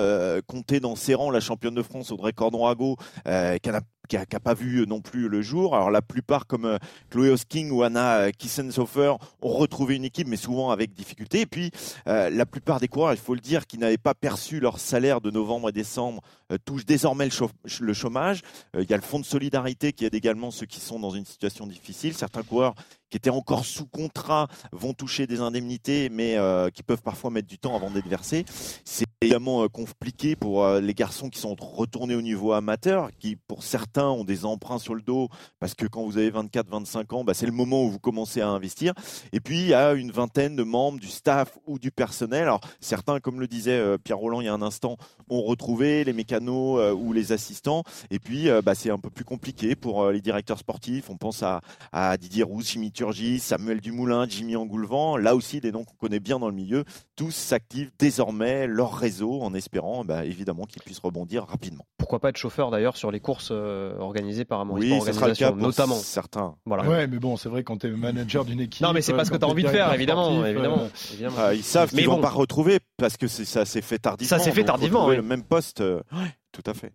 compter 0.47 0.79
dans 0.79 0.95
ses 0.95 1.15
rangs 1.15 1.31
la 1.31 1.39
championne 1.39 1.73
de 1.73 1.81
France 1.81 2.11
Audrey 2.11 2.33
Cordon-Rago 2.33 2.97
euh, 3.27 3.57
qui 3.57 3.69
qui 4.09 4.17
n'a 4.17 4.25
pas 4.25 4.53
vu 4.53 4.85
non 4.87 5.01
plus 5.01 5.29
le 5.29 5.41
jour. 5.41 5.75
Alors 5.75 5.89
la 5.89 6.01
plupart, 6.01 6.45
comme 6.45 6.65
euh, 6.65 6.77
Chloé 7.09 7.29
Hosking 7.29 7.71
ou 7.71 7.83
Anna 7.83 8.31
Kissensofer, 8.31 9.13
ont 9.41 9.53
retrouvé 9.53 9.95
une 9.95 10.03
équipe, 10.03 10.27
mais 10.27 10.37
souvent 10.37 10.71
avec 10.71 10.93
difficulté. 10.93 11.41
Et 11.41 11.45
puis 11.45 11.71
euh, 12.07 12.29
la 12.29 12.45
plupart 12.45 12.79
des 12.79 12.87
coureurs, 12.87 13.13
il 13.13 13.19
faut 13.19 13.33
le 13.33 13.39
dire, 13.39 13.65
qui 13.65 13.77
n'avaient 13.77 13.97
pas 13.97 14.13
perçu 14.13 14.59
leur 14.59 14.79
salaire 14.79 15.21
de 15.21 15.31
novembre 15.31 15.69
et 15.69 15.71
décembre, 15.71 16.21
euh, 16.51 16.57
touchent 16.65 16.85
désormais 16.85 17.27
le, 17.27 17.47
le 17.79 17.93
chômage. 17.93 18.41
Il 18.77 18.89
y 18.89 18.93
a 18.93 18.97
le 18.97 19.03
fonds 19.03 19.19
de 19.19 19.25
solidarité 19.25 19.93
qui 19.93 20.05
aide 20.05 20.15
également 20.15 20.51
ceux 20.51 20.65
qui 20.65 20.79
sont 20.79 20.99
dans 20.99 21.11
une 21.11 21.25
situation 21.25 21.65
difficile. 21.65 22.13
Certains 22.13 22.43
coureurs 22.43 22.75
qui 23.13 23.17
étaient 23.17 23.29
encore 23.29 23.63
sous 23.63 23.85
contrat 23.85 24.47
vont 24.71 24.95
toucher 24.95 25.27
des 25.27 25.39
indemnités, 25.39 26.09
mais 26.09 26.35
euh, 26.35 26.71
qui 26.71 26.81
peuvent 26.81 27.03
parfois 27.03 27.29
mettre 27.29 27.47
du 27.47 27.59
temps 27.59 27.75
avant 27.75 27.91
d'être 27.91 28.07
versées. 28.07 28.43
C'est 28.85 29.05
évidemment 29.21 29.63
euh, 29.63 29.67
compliqué 29.67 30.35
pour 30.35 30.63
euh, 30.63 30.81
les 30.81 30.95
garçons 30.95 31.29
qui 31.29 31.39
sont 31.39 31.55
retournés 31.59 32.15
au 32.15 32.23
niveau 32.23 32.53
amateur, 32.53 33.11
qui 33.19 33.35
pour 33.35 33.61
certains 33.61 34.07
ont 34.07 34.23
des 34.23 34.45
emprunts 34.45 34.79
sur 34.79 34.95
le 34.95 35.03
dos 35.03 35.29
parce 35.59 35.75
que 35.75 35.85
quand 35.85 36.03
vous 36.03 36.17
avez 36.17 36.31
24-25 36.31 37.13
ans, 37.13 37.23
bah, 37.23 37.35
c'est 37.35 37.45
le 37.45 37.51
moment 37.51 37.83
où 37.83 37.91
vous 37.91 37.99
commencez 37.99 38.41
à 38.41 38.49
investir. 38.49 38.95
Et 39.31 39.39
puis 39.39 39.59
il 39.59 39.67
y 39.67 39.75
a 39.75 39.93
une 39.93 40.09
vingtaine 40.09 40.55
de 40.55 40.63
membres 40.63 40.99
du 40.99 41.09
staff 41.09 41.59
ou 41.67 41.77
du 41.77 41.91
personnel. 41.91 42.41
Alors 42.41 42.61
certains, 42.79 43.19
comme 43.19 43.39
le 43.39 43.47
disait 43.47 43.79
Pierre 43.99 44.17
Roland 44.17 44.41
il 44.41 44.45
y 44.45 44.47
a 44.47 44.53
un 44.55 44.63
instant, 44.63 44.97
ont 45.29 45.43
retrouvé 45.43 46.03
les 46.03 46.13
mécanos 46.13 46.95
ou 46.97 47.13
les 47.13 47.31
assistants. 47.31 47.83
Et 48.09 48.17
puis 48.17 48.49
bah, 48.63 48.73
c'est 48.73 48.89
un 48.89 48.97
peu 48.97 49.11
plus 49.11 49.23
compliqué 49.23 49.75
pour 49.75 50.09
les 50.09 50.19
directeurs 50.19 50.57
sportifs. 50.57 51.11
On 51.11 51.17
pense 51.17 51.43
à, 51.43 52.17
Didier 52.17 52.41
Roux, 52.41 52.61
Jimmy 52.61 52.91
Turgis, 53.03 53.39
Samuel 53.39 53.81
Dumoulin, 53.81 54.25
Jimmy 54.29 54.55
Angoulevent. 54.55 55.17
Là 55.17 55.35
aussi 55.35 55.59
des 55.59 55.73
noms 55.73 55.83
qu'on 55.83 55.95
connaît 55.95 56.21
bien 56.21 56.39
dans 56.39 56.47
le 56.47 56.53
milieu. 56.55 56.85
Tous 57.17 57.31
s'activent 57.31 57.91
désormais 57.99 58.65
leur 58.65 58.93
réseau 58.95 59.41
en 59.41 59.53
espérant 59.53 60.05
bah, 60.05 60.23
évidemment 60.23 60.63
qu'ils 60.63 60.81
puissent 60.81 60.99
rebondir 60.99 61.43
rapidement. 61.45 61.85
Pourquoi 61.97 62.19
pas 62.19 62.29
être 62.29 62.37
chauffeur 62.37 62.71
d'ailleurs 62.71 62.95
sur 62.95 63.11
les 63.11 63.19
courses 63.19 63.49
euh, 63.51 63.97
organisées 63.99 64.45
par 64.45 64.61
Amaury 64.61 64.83
Oui, 64.83 64.89
Sport 65.01 65.05
ce 65.07 65.11
sera 65.11 65.27
le 65.27 65.35
cas 65.35 65.49
pour 65.51 65.57
notamment. 65.57 65.95
certains. 65.95 66.55
Voilà. 66.65 66.87
Ouais, 66.87 67.07
mais 67.07 67.19
bon, 67.19 67.35
c'est 67.35 67.49
vrai 67.49 67.65
quand 67.65 67.77
tu 67.79 67.87
es 67.87 67.89
manager 67.89 68.45
d'une 68.45 68.61
équipe. 68.61 68.81
Non, 68.81 68.93
mais 68.93 69.01
c'est 69.01 69.11
pas 69.13 69.25
ce 69.25 69.31
que 69.31 69.35
tu 69.37 69.43
as 69.43 69.49
envie 69.49 69.63
de 69.63 69.67
faire, 69.67 69.91
directeur 69.91 69.95
évidemment, 69.95 70.23
sportif, 70.29 70.49
évidemment, 70.49 70.77
euh, 70.79 71.11
évidemment. 71.11 71.35
Ah, 71.39 71.53
ils 71.53 71.63
savent 71.63 71.89
Mais 71.93 72.03
qu'ils 72.03 72.07
bon. 72.09 72.15
vont 72.15 72.21
pas 72.21 72.29
retrouver 72.29 72.79
parce 72.95 73.17
que 73.17 73.27
ça 73.27 73.65
s'est 73.65 73.81
fait 73.81 73.99
tardivement. 73.99 74.29
Ça 74.37 74.39
s'est 74.41 74.53
fait 74.53 74.63
tardivement, 74.63 75.09
le 75.09 75.21
même 75.21 75.43
poste. 75.43 75.81
euh, 75.81 75.99
ouais, 76.13 76.33
tout 76.53 76.63
à 76.65 76.73
fait. 76.73 76.93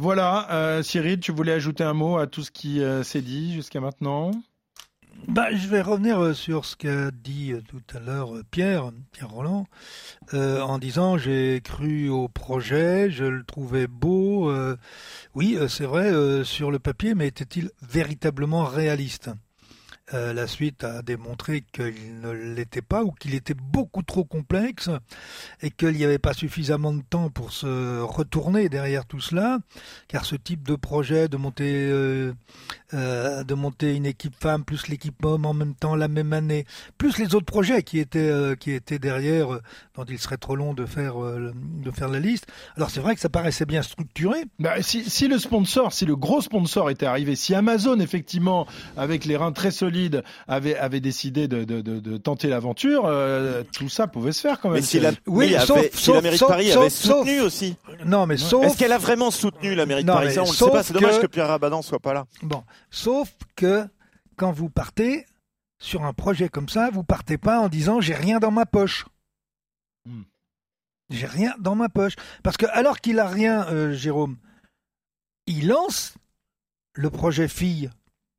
Voilà, 0.00 0.46
euh, 0.52 0.82
Cyril, 0.84 1.18
tu 1.18 1.32
voulais 1.32 1.52
ajouter 1.52 1.82
un 1.82 1.92
mot 1.92 2.18
à 2.18 2.28
tout 2.28 2.44
ce 2.44 2.52
qui 2.52 2.80
euh, 2.82 3.02
s'est 3.02 3.20
dit 3.20 3.52
jusqu'à 3.52 3.80
maintenant? 3.80 4.30
Bah, 5.26 5.52
je 5.52 5.66
vais 5.68 5.82
revenir 5.82 6.22
euh, 6.22 6.32
sur 6.32 6.64
ce 6.64 6.76
qu'a 6.76 7.10
dit 7.10 7.52
euh, 7.52 7.60
tout 7.60 7.82
à 7.94 7.98
l'heure 7.98 8.36
euh, 8.36 8.44
Pierre, 8.50 8.92
Pierre 9.12 9.30
Roland, 9.30 9.66
en 10.32 10.78
disant 10.78 11.18
j'ai 11.18 11.60
cru 11.62 12.08
au 12.08 12.28
projet, 12.28 13.10
je 13.10 13.24
le 13.24 13.44
trouvais 13.44 13.86
beau. 13.86 14.52
oui, 15.34 15.58
c'est 15.68 15.86
vrai 15.86 16.44
sur 16.44 16.70
le 16.70 16.78
papier, 16.78 17.14
mais 17.14 17.26
était-il 17.26 17.70
véritablement 17.82 18.64
réaliste? 18.64 19.30
Euh, 20.14 20.32
La 20.32 20.46
suite 20.46 20.84
a 20.84 21.02
démontré 21.02 21.62
qu'il 21.72 22.20
ne 22.22 22.30
l'était 22.30 22.82
pas 22.82 23.04
ou 23.04 23.12
qu'il 23.12 23.34
était 23.34 23.54
beaucoup 23.54 24.02
trop 24.02 24.24
complexe 24.24 24.88
et 25.60 25.70
qu'il 25.70 25.92
n'y 25.92 26.04
avait 26.04 26.18
pas 26.18 26.32
suffisamment 26.32 26.94
de 26.94 27.02
temps 27.02 27.28
pour 27.28 27.52
se 27.52 28.00
retourner 28.00 28.70
derrière 28.70 29.04
tout 29.04 29.20
cela, 29.20 29.58
car 30.06 30.24
ce 30.24 30.34
type 30.36 30.66
de 30.66 30.76
projet 30.76 31.28
de 31.28 31.36
monter 31.36 31.88
euh, 31.90 32.32
euh, 32.94 33.44
de 33.44 33.54
monter 33.54 33.94
une 33.96 34.06
équipe 34.06 34.34
femme 34.40 34.64
plus 34.64 34.88
l'équipe 34.88 35.22
homme 35.24 35.44
en 35.44 35.52
même 35.52 35.74
temps 35.74 35.94
la 35.94 36.08
même 36.08 36.32
année, 36.32 36.64
plus 36.96 37.18
les 37.18 37.34
autres 37.34 37.46
projets 37.46 37.82
qui 37.82 37.98
étaient 37.98 38.56
qui 38.58 38.72
étaient 38.72 38.98
derrière, 38.98 39.60
dont 39.94 40.04
il 40.04 40.18
serait 40.18 40.38
trop 40.38 40.56
long 40.56 40.72
de 40.72 40.86
faire 40.86 41.16
de 41.18 41.90
faire 41.90 42.08
la 42.08 42.20
liste. 42.20 42.46
Alors 42.76 42.88
c'est 42.90 43.00
vrai 43.00 43.14
que 43.14 43.20
ça 43.20 43.28
paraissait 43.28 43.66
bien 43.66 43.82
structuré. 43.82 44.38
Bah, 44.58 44.80
si 44.80 45.28
le 45.28 45.38
sponsor, 45.38 45.92
si 45.92 46.06
le 46.06 46.16
gros 46.16 46.40
sponsor 46.40 46.88
était 46.88 47.06
arrivé, 47.06 47.36
si 47.36 47.54
Amazon 47.54 48.00
effectivement, 48.00 48.66
avec 48.96 49.26
les 49.26 49.36
reins 49.36 49.52
très 49.52 49.70
solides, 49.70 49.97
avait, 50.46 50.76
avait 50.76 51.00
décidé 51.00 51.48
de, 51.48 51.64
de, 51.64 51.80
de, 51.80 51.98
de 52.00 52.16
tenter 52.16 52.48
l'aventure, 52.48 53.04
euh, 53.06 53.62
tout 53.72 53.88
ça 53.88 54.06
pouvait 54.06 54.32
se 54.32 54.40
faire 54.40 54.60
quand 54.60 54.68
même. 54.70 54.80
Mais 54.80 54.86
si 54.86 55.00
la, 55.00 55.10
Oui, 55.26 55.54
oui, 55.54 55.56
sauf- 55.66 55.78
avait- 55.78 55.90
si 55.92 56.04
sauf- 56.04 56.14
la 56.16 56.22
mairie 56.22 56.34
de 56.36 56.38
sauf- 56.38 56.48
Paris 56.48 56.72
avait 56.72 56.90
soutenu 56.90 57.40
aussi. 57.40 57.76
Non, 58.04 58.26
mais 58.26 58.36
sauf 58.36 58.64
Est-ce 58.64 58.76
qu'elle 58.78 58.92
a 58.92 58.98
vraiment 58.98 59.30
soutenu 59.30 59.74
la 59.74 59.86
mairie 59.86 60.02
de 60.02 60.08
Non, 60.08 60.14
Paris 60.14 60.32
Ça, 60.34 60.42
on 60.42 60.44
ne 60.44 60.50
le 60.50 60.56
sait 60.56 60.70
pas. 60.70 60.82
C'est 60.82 60.92
dommage 60.94 61.16
que- 61.16 61.22
que 61.22 61.26
Pierre 61.26 61.48
Rabadan 61.48 61.82
soit 61.82 61.98
pas 62.00 62.12
là. 62.14 62.26
bon, 62.42 62.62
sauf 62.90 63.32
que 63.56 63.84
quand 64.36 64.52
vous 64.52 64.68
partez 64.70 65.26
sur 65.80 66.04
un 66.04 66.12
projet 66.12 66.48
comme 66.48 66.68
ça, 66.68 66.90
vous 66.92 67.04
partez 67.04 67.38
pas 67.38 67.60
en 67.60 67.68
disant 67.68 68.00
j'ai 68.00 68.14
rien 68.14 68.38
dans 68.38 68.50
ma 68.50 68.66
poche. 68.66 69.06
Hmm. 70.06 70.22
J'ai 71.10 71.26
rien 71.26 71.54
dans 71.58 71.74
ma 71.74 71.88
poche. 71.88 72.14
Parce 72.42 72.56
que 72.56 72.66
alors 72.66 73.00
qu'il 73.00 73.18
a 73.18 73.26
rien, 73.28 73.66
euh, 73.68 73.92
Jérôme, 73.94 74.36
il 75.46 75.68
lance 75.68 76.14
le 76.94 77.10
projet 77.10 77.48
fille, 77.48 77.90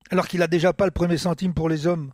alors 0.09 0.27
qu'il 0.27 0.41
a 0.41 0.47
déjà 0.47 0.73
pas 0.73 0.85
le 0.85 0.91
premier 0.91 1.17
centime 1.17 1.53
pour 1.53 1.69
les 1.69 1.87
hommes. 1.87 2.11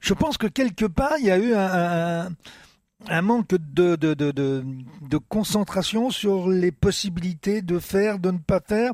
Je 0.00 0.14
pense 0.14 0.38
que 0.38 0.46
quelque 0.46 0.84
part, 0.86 1.14
il 1.18 1.26
y 1.26 1.30
a 1.30 1.38
eu 1.38 1.54
un, 1.54 3.22
manque 3.22 3.48
de, 3.48 5.18
concentration 5.28 6.10
sur 6.10 6.48
les 6.48 6.72
possibilités 6.72 7.62
de 7.62 7.78
faire, 7.78 8.18
de 8.18 8.30
ne 8.30 8.38
pas 8.38 8.60
faire. 8.60 8.92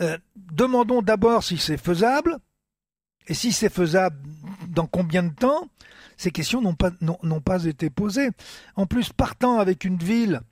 Euh, 0.00 0.18
demandons 0.36 1.02
d'abord 1.02 1.42
si 1.42 1.58
c'est 1.58 1.76
faisable, 1.76 2.38
et 3.26 3.34
si 3.34 3.52
c'est 3.52 3.72
faisable, 3.72 4.16
dans 4.68 4.86
combien 4.86 5.22
de 5.22 5.34
temps? 5.34 5.68
Ces 6.16 6.30
questions 6.30 6.60
n'ont 6.60 6.74
pas, 6.74 6.90
n'ont 7.00 7.40
pas 7.40 7.64
été 7.64 7.90
posées. 7.90 8.30
En 8.76 8.86
plus, 8.86 9.12
partant 9.12 9.58
avec 9.58 9.84
une 9.84 9.98
ville, 9.98 10.42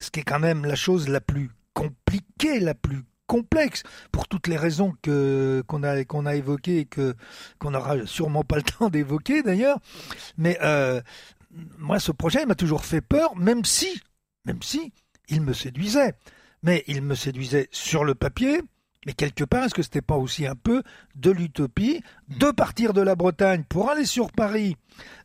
ce 0.00 0.10
qui 0.10 0.20
est 0.20 0.24
quand 0.24 0.38
même 0.38 0.64
la 0.64 0.76
chose 0.76 1.08
la 1.08 1.20
plus 1.20 1.50
compliquée, 1.74 2.60
la 2.60 2.74
plus 2.74 3.02
complexe, 3.26 3.82
pour 4.12 4.28
toutes 4.28 4.46
les 4.46 4.56
raisons 4.56 4.94
que 5.02 5.62
qu'on 5.66 5.82
a 5.82 6.04
qu'on 6.04 6.26
a 6.26 6.34
évoquées 6.34 6.80
et 6.80 6.84
que 6.84 7.14
qu'on 7.58 7.72
n'aura 7.72 8.06
sûrement 8.06 8.44
pas 8.44 8.56
le 8.56 8.62
temps 8.78 8.88
d'évoquer 8.88 9.42
d'ailleurs. 9.42 9.78
Mais 10.36 10.58
euh, 10.62 11.00
moi, 11.78 11.98
ce 11.98 12.12
projet 12.12 12.46
m'a 12.46 12.54
toujours 12.54 12.84
fait 12.84 13.00
peur, 13.00 13.36
même 13.36 13.64
si, 13.64 14.00
même 14.44 14.62
si 14.62 14.92
il 15.28 15.42
me 15.42 15.52
séduisait. 15.52 16.14
Mais 16.62 16.84
il 16.86 17.02
me 17.02 17.14
séduisait 17.14 17.68
sur 17.70 18.04
le 18.04 18.14
papier. 18.14 18.60
Mais 19.06 19.12
quelque 19.12 19.44
part, 19.44 19.64
est-ce 19.64 19.74
que 19.74 19.82
c'était 19.82 20.02
pas 20.02 20.16
aussi 20.16 20.46
un 20.46 20.56
peu 20.56 20.82
de 21.14 21.30
l'utopie 21.30 22.02
de 22.28 22.50
partir 22.50 22.92
de 22.92 23.00
la 23.00 23.14
Bretagne 23.14 23.62
pour 23.68 23.88
aller 23.88 24.04
sur 24.04 24.32
Paris 24.32 24.76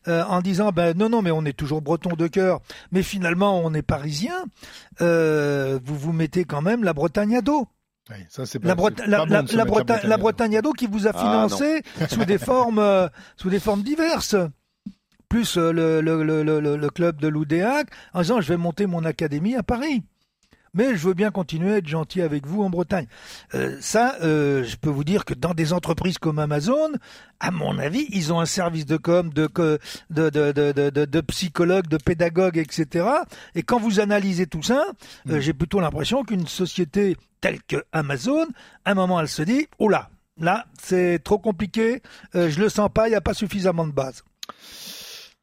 euh, 0.06 0.22
en 0.24 0.40
disant 0.40 0.70
ben 0.70 0.96
non 0.96 1.08
non 1.08 1.20
mais 1.20 1.32
on 1.32 1.44
est 1.44 1.52
toujours 1.52 1.82
breton 1.82 2.14
de 2.14 2.28
cœur, 2.28 2.60
mais 2.92 3.02
finalement 3.02 3.58
on 3.58 3.74
est 3.74 3.82
parisien. 3.82 4.44
Euh, 5.00 5.80
vous 5.82 5.98
vous 5.98 6.12
mettez 6.12 6.44
quand 6.44 6.62
même 6.62 6.84
la 6.84 6.92
Bretagne 6.92 7.36
à 7.36 7.40
dos. 7.40 7.66
Oui, 8.10 8.16
ça, 8.28 8.46
c'est 8.46 8.58
pas- 8.58 8.68
La, 8.68 8.74
Breta- 8.74 9.06
la, 9.06 9.18
bon 9.24 9.32
la- 9.32 9.42
qui 10.72 10.86
vous 10.86 11.06
a 11.06 11.12
Ah, 11.14 11.18
financé 11.18 11.82
sous 12.10 12.24
des 12.24 12.38
formes 12.38 12.78
euh, 12.80 13.08
sous 13.36 13.48
des 13.50 13.60
formes 13.60 13.82
diverses. 13.82 14.34
Plus 15.28 15.56
euh, 15.56 15.72
le, 15.72 16.00
le, 16.00 16.22
le, 16.42 16.60
le, 16.60 16.76
le 16.76 16.90
club 16.90 17.20
de 17.20 17.28
l'Oudéac 17.28 17.86
en 18.12 18.20
disant 18.22 18.40
je 18.40 18.48
vais 18.48 18.56
monter 18.58 18.86
mon 18.86 19.04
académie 19.04 19.54
à 19.54 19.62
Paris. 19.62 20.02
Mais 20.74 20.96
je 20.96 21.06
veux 21.06 21.12
bien 21.12 21.30
continuer 21.30 21.74
à 21.74 21.76
être 21.78 21.86
gentil 21.86 22.22
avec 22.22 22.46
vous 22.46 22.62
en 22.62 22.70
Bretagne. 22.70 23.06
Euh, 23.54 23.76
ça, 23.80 24.16
euh, 24.22 24.64
je 24.64 24.76
peux 24.76 24.88
vous 24.88 25.04
dire 25.04 25.26
que 25.26 25.34
dans 25.34 25.52
des 25.52 25.74
entreprises 25.74 26.16
comme 26.16 26.38
Amazon, 26.38 26.92
à 27.40 27.50
mon 27.50 27.78
avis, 27.78 28.06
ils 28.08 28.32
ont 28.32 28.40
un 28.40 28.46
service 28.46 28.86
de 28.86 28.96
com, 28.96 29.30
de, 29.34 29.48
de, 29.54 29.78
de, 30.30 30.30
de, 30.30 30.72
de, 30.72 30.90
de, 30.90 31.04
de 31.04 31.20
psychologues, 31.20 31.88
de 31.88 31.98
pédagogues, 31.98 32.56
etc. 32.56 33.06
Et 33.54 33.62
quand 33.62 33.78
vous 33.78 34.00
analysez 34.00 34.46
tout 34.46 34.62
ça, 34.62 34.86
euh, 35.28 35.40
j'ai 35.40 35.52
plutôt 35.52 35.78
l'impression 35.78 36.24
qu'une 36.24 36.46
société 36.46 37.18
telle 37.42 37.62
que 37.62 37.84
Amazon, 37.92 38.46
à 38.86 38.92
un 38.92 38.94
moment, 38.94 39.20
elle 39.20 39.28
se 39.28 39.42
dit, 39.42 39.66
oh 39.78 39.90
là, 39.90 40.08
là, 40.40 40.64
c'est 40.82 41.18
trop 41.22 41.38
compliqué, 41.38 42.00
euh, 42.34 42.48
je 42.48 42.58
le 42.58 42.70
sens 42.70 42.88
pas, 42.92 43.08
il 43.08 43.10
n'y 43.10 43.16
a 43.16 43.20
pas 43.20 43.34
suffisamment 43.34 43.86
de 43.86 43.92
base. 43.92 44.22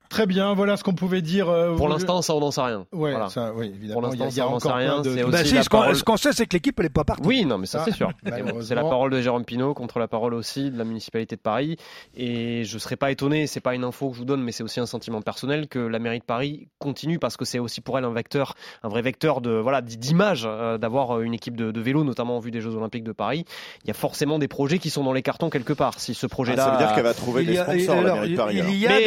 Très 0.09 0.25
bien, 0.25 0.53
voilà 0.55 0.75
ce 0.75 0.83
qu'on 0.83 0.93
pouvait 0.95 1.21
dire. 1.21 1.49
euh, 1.49 1.75
Pour 1.75 1.85
vous- 1.87 1.93
l'instant, 1.93 2.21
ça, 2.23 2.33
on 2.33 2.39
n'en 2.39 2.49
sait 2.51 2.61
rien. 2.61 2.79
Ouais, 2.91 3.11
Voilà. 3.11 3.29
ça, 3.29 3.51
oui, 3.55 3.67
évidemment. 3.75 3.93
Pour 3.93 4.09
l'instant, 4.09 4.31
ça, 4.31 4.47
on 4.47 4.51
n'en 4.53 4.59
sait 4.59 4.71
rien, 4.71 5.01
de- 5.01 5.23
Bah 5.29 5.45
si, 5.45 5.53
la 5.53 5.61
ce 5.63 5.69
qu'on 5.69 5.77
parole- 5.79 5.95
ce 5.95 6.03
qu'on 6.03 6.17
sait, 6.17 6.33
c'est 6.33 6.47
que 6.47 6.53
l'équipe, 6.55 6.79
elle 6.79 6.85
n'est 6.85 6.89
pas 6.89 7.03
partie. 7.03 7.21
Oui, 7.27 7.45
non, 7.45 7.57
mais 7.59 7.67
ça 7.67 7.79
Ah, 7.81 7.85
c'est 7.85 7.95
sûr. 7.95 8.09
malheureusement. 8.23 8.61
C'est 8.61 8.75
la 8.75 8.81
parole 8.81 9.11
de 9.11 9.21
Jérôme 9.21 9.45
Pinault 9.45 9.73
contre 9.75 9.99
la 9.99 10.07
parole 10.07 10.33
aussi 10.33 10.71
de 10.71 10.77
la 10.77 10.83
municipalité 10.83 11.35
de 11.35 11.41
Paris. 11.41 11.77
Et 12.17 12.63
je 12.63 12.77
serais 12.79 12.95
pas 12.95 13.11
étonné, 13.11 13.45
c'est 13.47 13.59
pas 13.59 13.75
une 13.75 13.83
info 13.83 14.09
que 14.09 14.15
je 14.15 14.19
vous 14.19 14.25
donne, 14.25 14.41
mais 14.41 14.51
c'est 14.51 14.63
aussi 14.63 14.79
un 14.79 14.85
sentiment 14.87 15.21
personnel 15.21 15.67
que 15.67 15.79
la 15.79 15.99
mairie 15.99 16.19
de 16.19 16.23
Paris 16.25 16.67
continue 16.79 17.19
parce 17.19 17.37
que 17.37 17.45
c'est 17.45 17.59
aussi 17.59 17.79
pour 17.81 17.97
elle 17.97 18.05
un 18.05 18.11
vecteur, 18.13 18.55
un 18.83 18.89
vrai 18.89 19.01
vecteur 19.03 19.41
de 19.41 19.51
voilà 19.51 19.81
d'image 19.81 20.43
euh, 20.45 20.77
d'avoir 20.79 21.17
euh, 21.17 21.21
une 21.21 21.33
équipe 21.35 21.55
de, 21.55 21.71
de 21.71 21.81
vélo, 21.81 22.03
notamment 22.03 22.37
en 22.37 22.39
vue 22.39 22.51
des 22.51 22.61
Jeux 22.61 22.75
Olympiques 22.75 23.03
de 23.03 23.11
Paris. 23.11 23.45
Il 23.83 23.87
y 23.87 23.91
a 23.91 23.93
forcément 23.93 24.39
des 24.39 24.47
projets 24.47 24.79
qui 24.79 24.89
sont 24.89 25.03
dans 25.03 25.13
les 25.13 25.21
cartons 25.21 25.49
quelque 25.51 25.73
part. 25.73 25.99
Si 25.99 26.13
ce 26.15 26.25
Ah, 26.25 26.29
projet-là, 26.29 26.65
ça 26.65 26.71
veut 26.71 26.77
dire 26.79 26.93
qu'elle 26.95 27.03
va 27.03 27.13
trouver 27.13 27.43
des 27.45 27.57
sponsors, 27.57 28.01
la 28.01 28.13
mairie 28.15 28.31
de 28.31 28.35
Paris. 28.37 28.61
il 28.67 28.75
y 28.77 28.87
a 28.87 28.97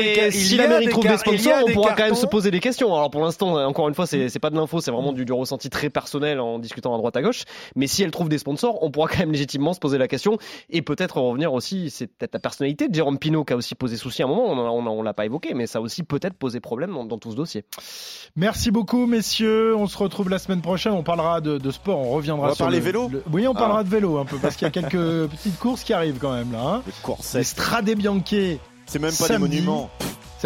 des 0.81 0.92
des 1.01 1.09
trouve 1.09 1.33
des 1.35 1.43
sponsors, 1.43 1.65
on 1.69 1.73
pourra 1.73 1.93
quand 1.95 2.05
même 2.05 2.15
se 2.15 2.27
poser 2.27 2.51
des 2.51 2.61
questions. 2.61 2.95
Alors 2.95 3.11
pour 3.11 3.23
l'instant, 3.23 3.57
euh, 3.59 3.65
encore 3.67 3.89
une 3.89 3.95
fois, 3.95 4.07
c'est 4.07 4.39
pas 4.41 4.51
de 4.51 4.57
l'info, 4.57 4.81
c'est 4.81 4.91
vraiment 4.91 5.13
du, 5.13 5.25
du 5.25 5.33
ressenti 5.33 5.71
très 5.71 5.91
personnel 5.91 6.41
en 6.41 6.59
discutant 6.59 6.95
à 6.95 6.99
droite 6.99 7.17
à 7.17 7.23
gauche. 7.23 7.43
Mais 7.77 7.87
si 7.87 8.03
elle 8.03 8.11
trouve 8.11 8.29
des 8.29 8.39
sponsors, 8.39 8.83
on 8.83 8.91
pourra 8.91 9.09
quand 9.09 9.19
même 9.21 9.33
légitimement 9.33 9.73
se 9.73 9.81
poser 9.81 9.99
la 9.99 10.09
question 10.09 10.39
et 10.71 10.83
peut-être 10.83 11.19
revenir 11.21 11.53
aussi. 11.53 11.91
C'est 11.91 12.07
peut-être 12.07 12.35
la 12.35 12.41
personnalité 12.41 12.89
de 12.89 12.95
Jérôme 12.95 13.19
Pinault 13.19 13.45
qui 13.45 13.53
a 13.53 13.57
aussi 13.57 13.75
posé 13.75 13.97
souci 13.97 14.23
à 14.23 14.27
un 14.27 14.29
moment. 14.29 14.47
On, 14.51 14.87
on, 14.87 15.03
l'a 15.03 15.15
pas 15.15 15.25
évoqué, 15.27 15.55
mais 15.55 15.67
ça 15.67 15.79
a 15.79 15.83
aussi 15.83 16.03
peut-être 16.03 16.35
posé 16.35 16.61
problème 16.61 16.93
dans, 16.93 17.05
dans 17.05 17.19
tout 17.19 17.31
ce 17.31 17.37
dossier. 17.37 17.65
Merci 18.37 18.71
beaucoup, 18.71 19.07
messieurs. 19.07 19.77
On 19.77 19.87
se 19.87 19.97
retrouve 19.99 20.29
la 20.29 20.39
semaine 20.39 20.61
prochaine. 20.63 20.93
On 20.93 21.03
parlera 21.03 21.41
de, 21.41 21.59
de 21.59 21.71
sport. 21.71 21.99
On 21.99 22.11
reviendra 22.11 22.47
On 22.47 22.49
va 22.51 22.55
sur 22.55 22.65
parler 22.65 22.79
le- 22.79 22.85
vélo 22.85 23.09
le- 23.13 23.23
Oui, 23.33 23.47
on 23.47 23.55
parlera 23.55 23.81
Ah. 23.81 23.85
de 23.85 23.89
vélo 23.89 24.19
un 24.19 24.25
peu 24.25 24.37
parce 24.39 24.57
qu'il 24.57 24.67
y 24.67 24.69
a 24.69 24.71
quelques 24.71 25.29
petites 25.31 25.59
courses 25.59 25.85
qui 25.85 25.93
arrivent 25.93 26.19
quand 26.19 26.33
même 26.33 26.53
là. 26.53 26.61
hein. 26.63 26.83
Le 26.87 26.93
Les 26.93 26.97
corset. 27.03 27.43
Strade 27.43 27.91
Bianche 27.91 28.23
C'est 28.87 28.99
même 28.99 29.11
pas 29.11 29.27
Samedi. 29.27 29.57
des 29.61 29.63
monuments. 29.63 29.91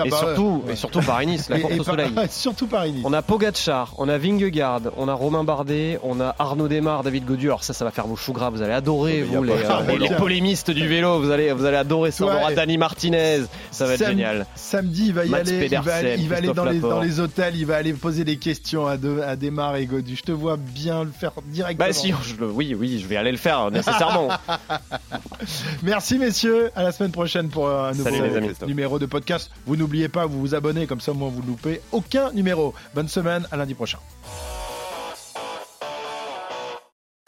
Et 0.04 0.10
surtout, 0.10 0.62
ouais. 0.66 0.72
et 0.72 0.76
surtout 0.76 1.00
Paris-Nice, 1.00 1.48
la 1.48 1.58
Et- 1.58 1.60
course 1.62 1.74
et 1.74 1.80
au 1.80 1.84
par- 1.84 1.94
soleil. 1.94 2.10
surtout 2.30 2.66
Paris-Nice. 2.66 3.02
On 3.04 3.12
a 3.12 3.22
Pogacar, 3.22 3.94
on 3.98 4.08
a 4.08 4.18
Vingegaard, 4.18 4.80
on 4.96 5.08
a 5.08 5.14
Romain 5.14 5.44
Bardet, 5.44 5.98
on 6.02 6.20
a 6.20 6.34
Arnaud 6.38 6.68
Desmar, 6.68 7.02
David 7.02 7.24
Godieu. 7.24 7.48
Alors 7.50 7.64
ça, 7.64 7.72
ça 7.72 7.84
va 7.84 7.90
faire 7.90 8.06
vos 8.06 8.16
choux 8.16 8.32
gras. 8.32 8.50
Vous 8.50 8.62
allez 8.62 8.72
adorer, 8.72 9.24
Oh, 9.24 9.36
vous, 9.36 9.42
les, 9.44 9.52
euh, 9.52 9.98
les- 9.98 10.14
polémistes 10.16 10.70
du 10.70 10.86
vélo. 10.86 11.20
Vous 11.20 11.30
allez, 11.30 11.52
vous 11.52 11.64
allez 11.64 11.76
adorer 11.76 12.10
ça. 12.10 12.24
On 12.24 12.28
aura 12.28 12.52
Dani 12.52 12.76
Martinez. 12.78 13.42
Ça 13.70 13.86
va 13.86 13.94
être 13.94 14.00
Sam- 14.00 14.08
génial. 14.10 14.46
Samedi, 14.54 15.06
il 15.08 15.12
va 15.14 15.24
y 15.24 15.34
aller, 15.34 15.50
il 15.50 15.56
va, 15.56 15.60
Pedersen, 15.82 16.20
il 16.20 16.28
va 16.28 16.36
aller 16.36 16.52
dans 16.52 16.64
les, 16.64 16.78
dans 16.80 16.88
Laporte. 16.88 17.04
les 17.04 17.20
hôtels, 17.20 17.56
il 17.56 17.66
va 17.66 17.76
aller 17.76 17.92
poser 17.92 18.24
des 18.24 18.36
questions 18.36 18.86
à, 18.86 18.96
de, 18.96 19.20
à 19.20 19.36
Desmar 19.36 19.76
et 19.76 19.86
Godu. 19.86 20.16
Je 20.16 20.22
te 20.22 20.32
vois 20.32 20.56
bien 20.56 21.04
le 21.04 21.10
faire 21.10 21.32
directement. 21.46 21.86
Bah 21.88 21.92
si, 21.92 22.08
je 22.22 22.44
oui, 22.44 22.74
oui, 22.78 22.98
je 23.02 23.06
vais 23.06 23.16
aller 23.16 23.32
le 23.32 23.36
faire 23.38 23.70
nécessairement. 23.70 24.28
Merci 25.82 26.18
messieurs, 26.18 26.70
à 26.76 26.82
la 26.82 26.92
semaine 26.92 27.12
prochaine 27.12 27.48
pour 27.48 27.68
un 27.70 27.92
nouveau 27.92 28.04
Salut, 28.10 28.54
numéro 28.66 28.98
de 28.98 29.06
podcast. 29.06 29.50
Vous 29.66 29.76
n'oubliez 29.86 30.08
pas, 30.08 30.26
vous 30.26 30.40
vous 30.40 30.54
abonnez, 30.54 30.86
comme 30.86 31.00
ça 31.00 31.12
moi 31.12 31.30
vous 31.32 31.42
ne 31.42 31.46
loupez 31.46 31.80
aucun 31.92 32.32
numéro. 32.32 32.74
Bonne 32.94 33.08
semaine, 33.08 33.46
à 33.50 33.56
lundi 33.56 33.74
prochain. 33.74 33.98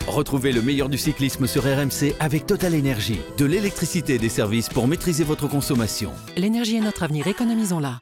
Retrouvez 0.07 0.53
le 0.53 0.63
meilleur 0.63 0.89
du 0.89 0.99
cyclisme 0.99 1.47
sur 1.47 1.63
RMC 1.65 2.15
avec 2.19 2.47
Total 2.47 2.75
Énergie. 2.75 3.21
De 3.37 3.45
l'électricité 3.45 4.15
et 4.15 4.19
des 4.19 4.31
services 4.31 4.69
pour 4.69 4.89
maîtriser 4.89 5.23
votre 5.23 5.47
consommation. 5.49 6.11
L'énergie 6.37 6.77
est 6.77 6.81
notre 6.81 7.03
avenir, 7.03 7.27
économisons-la. 7.27 8.01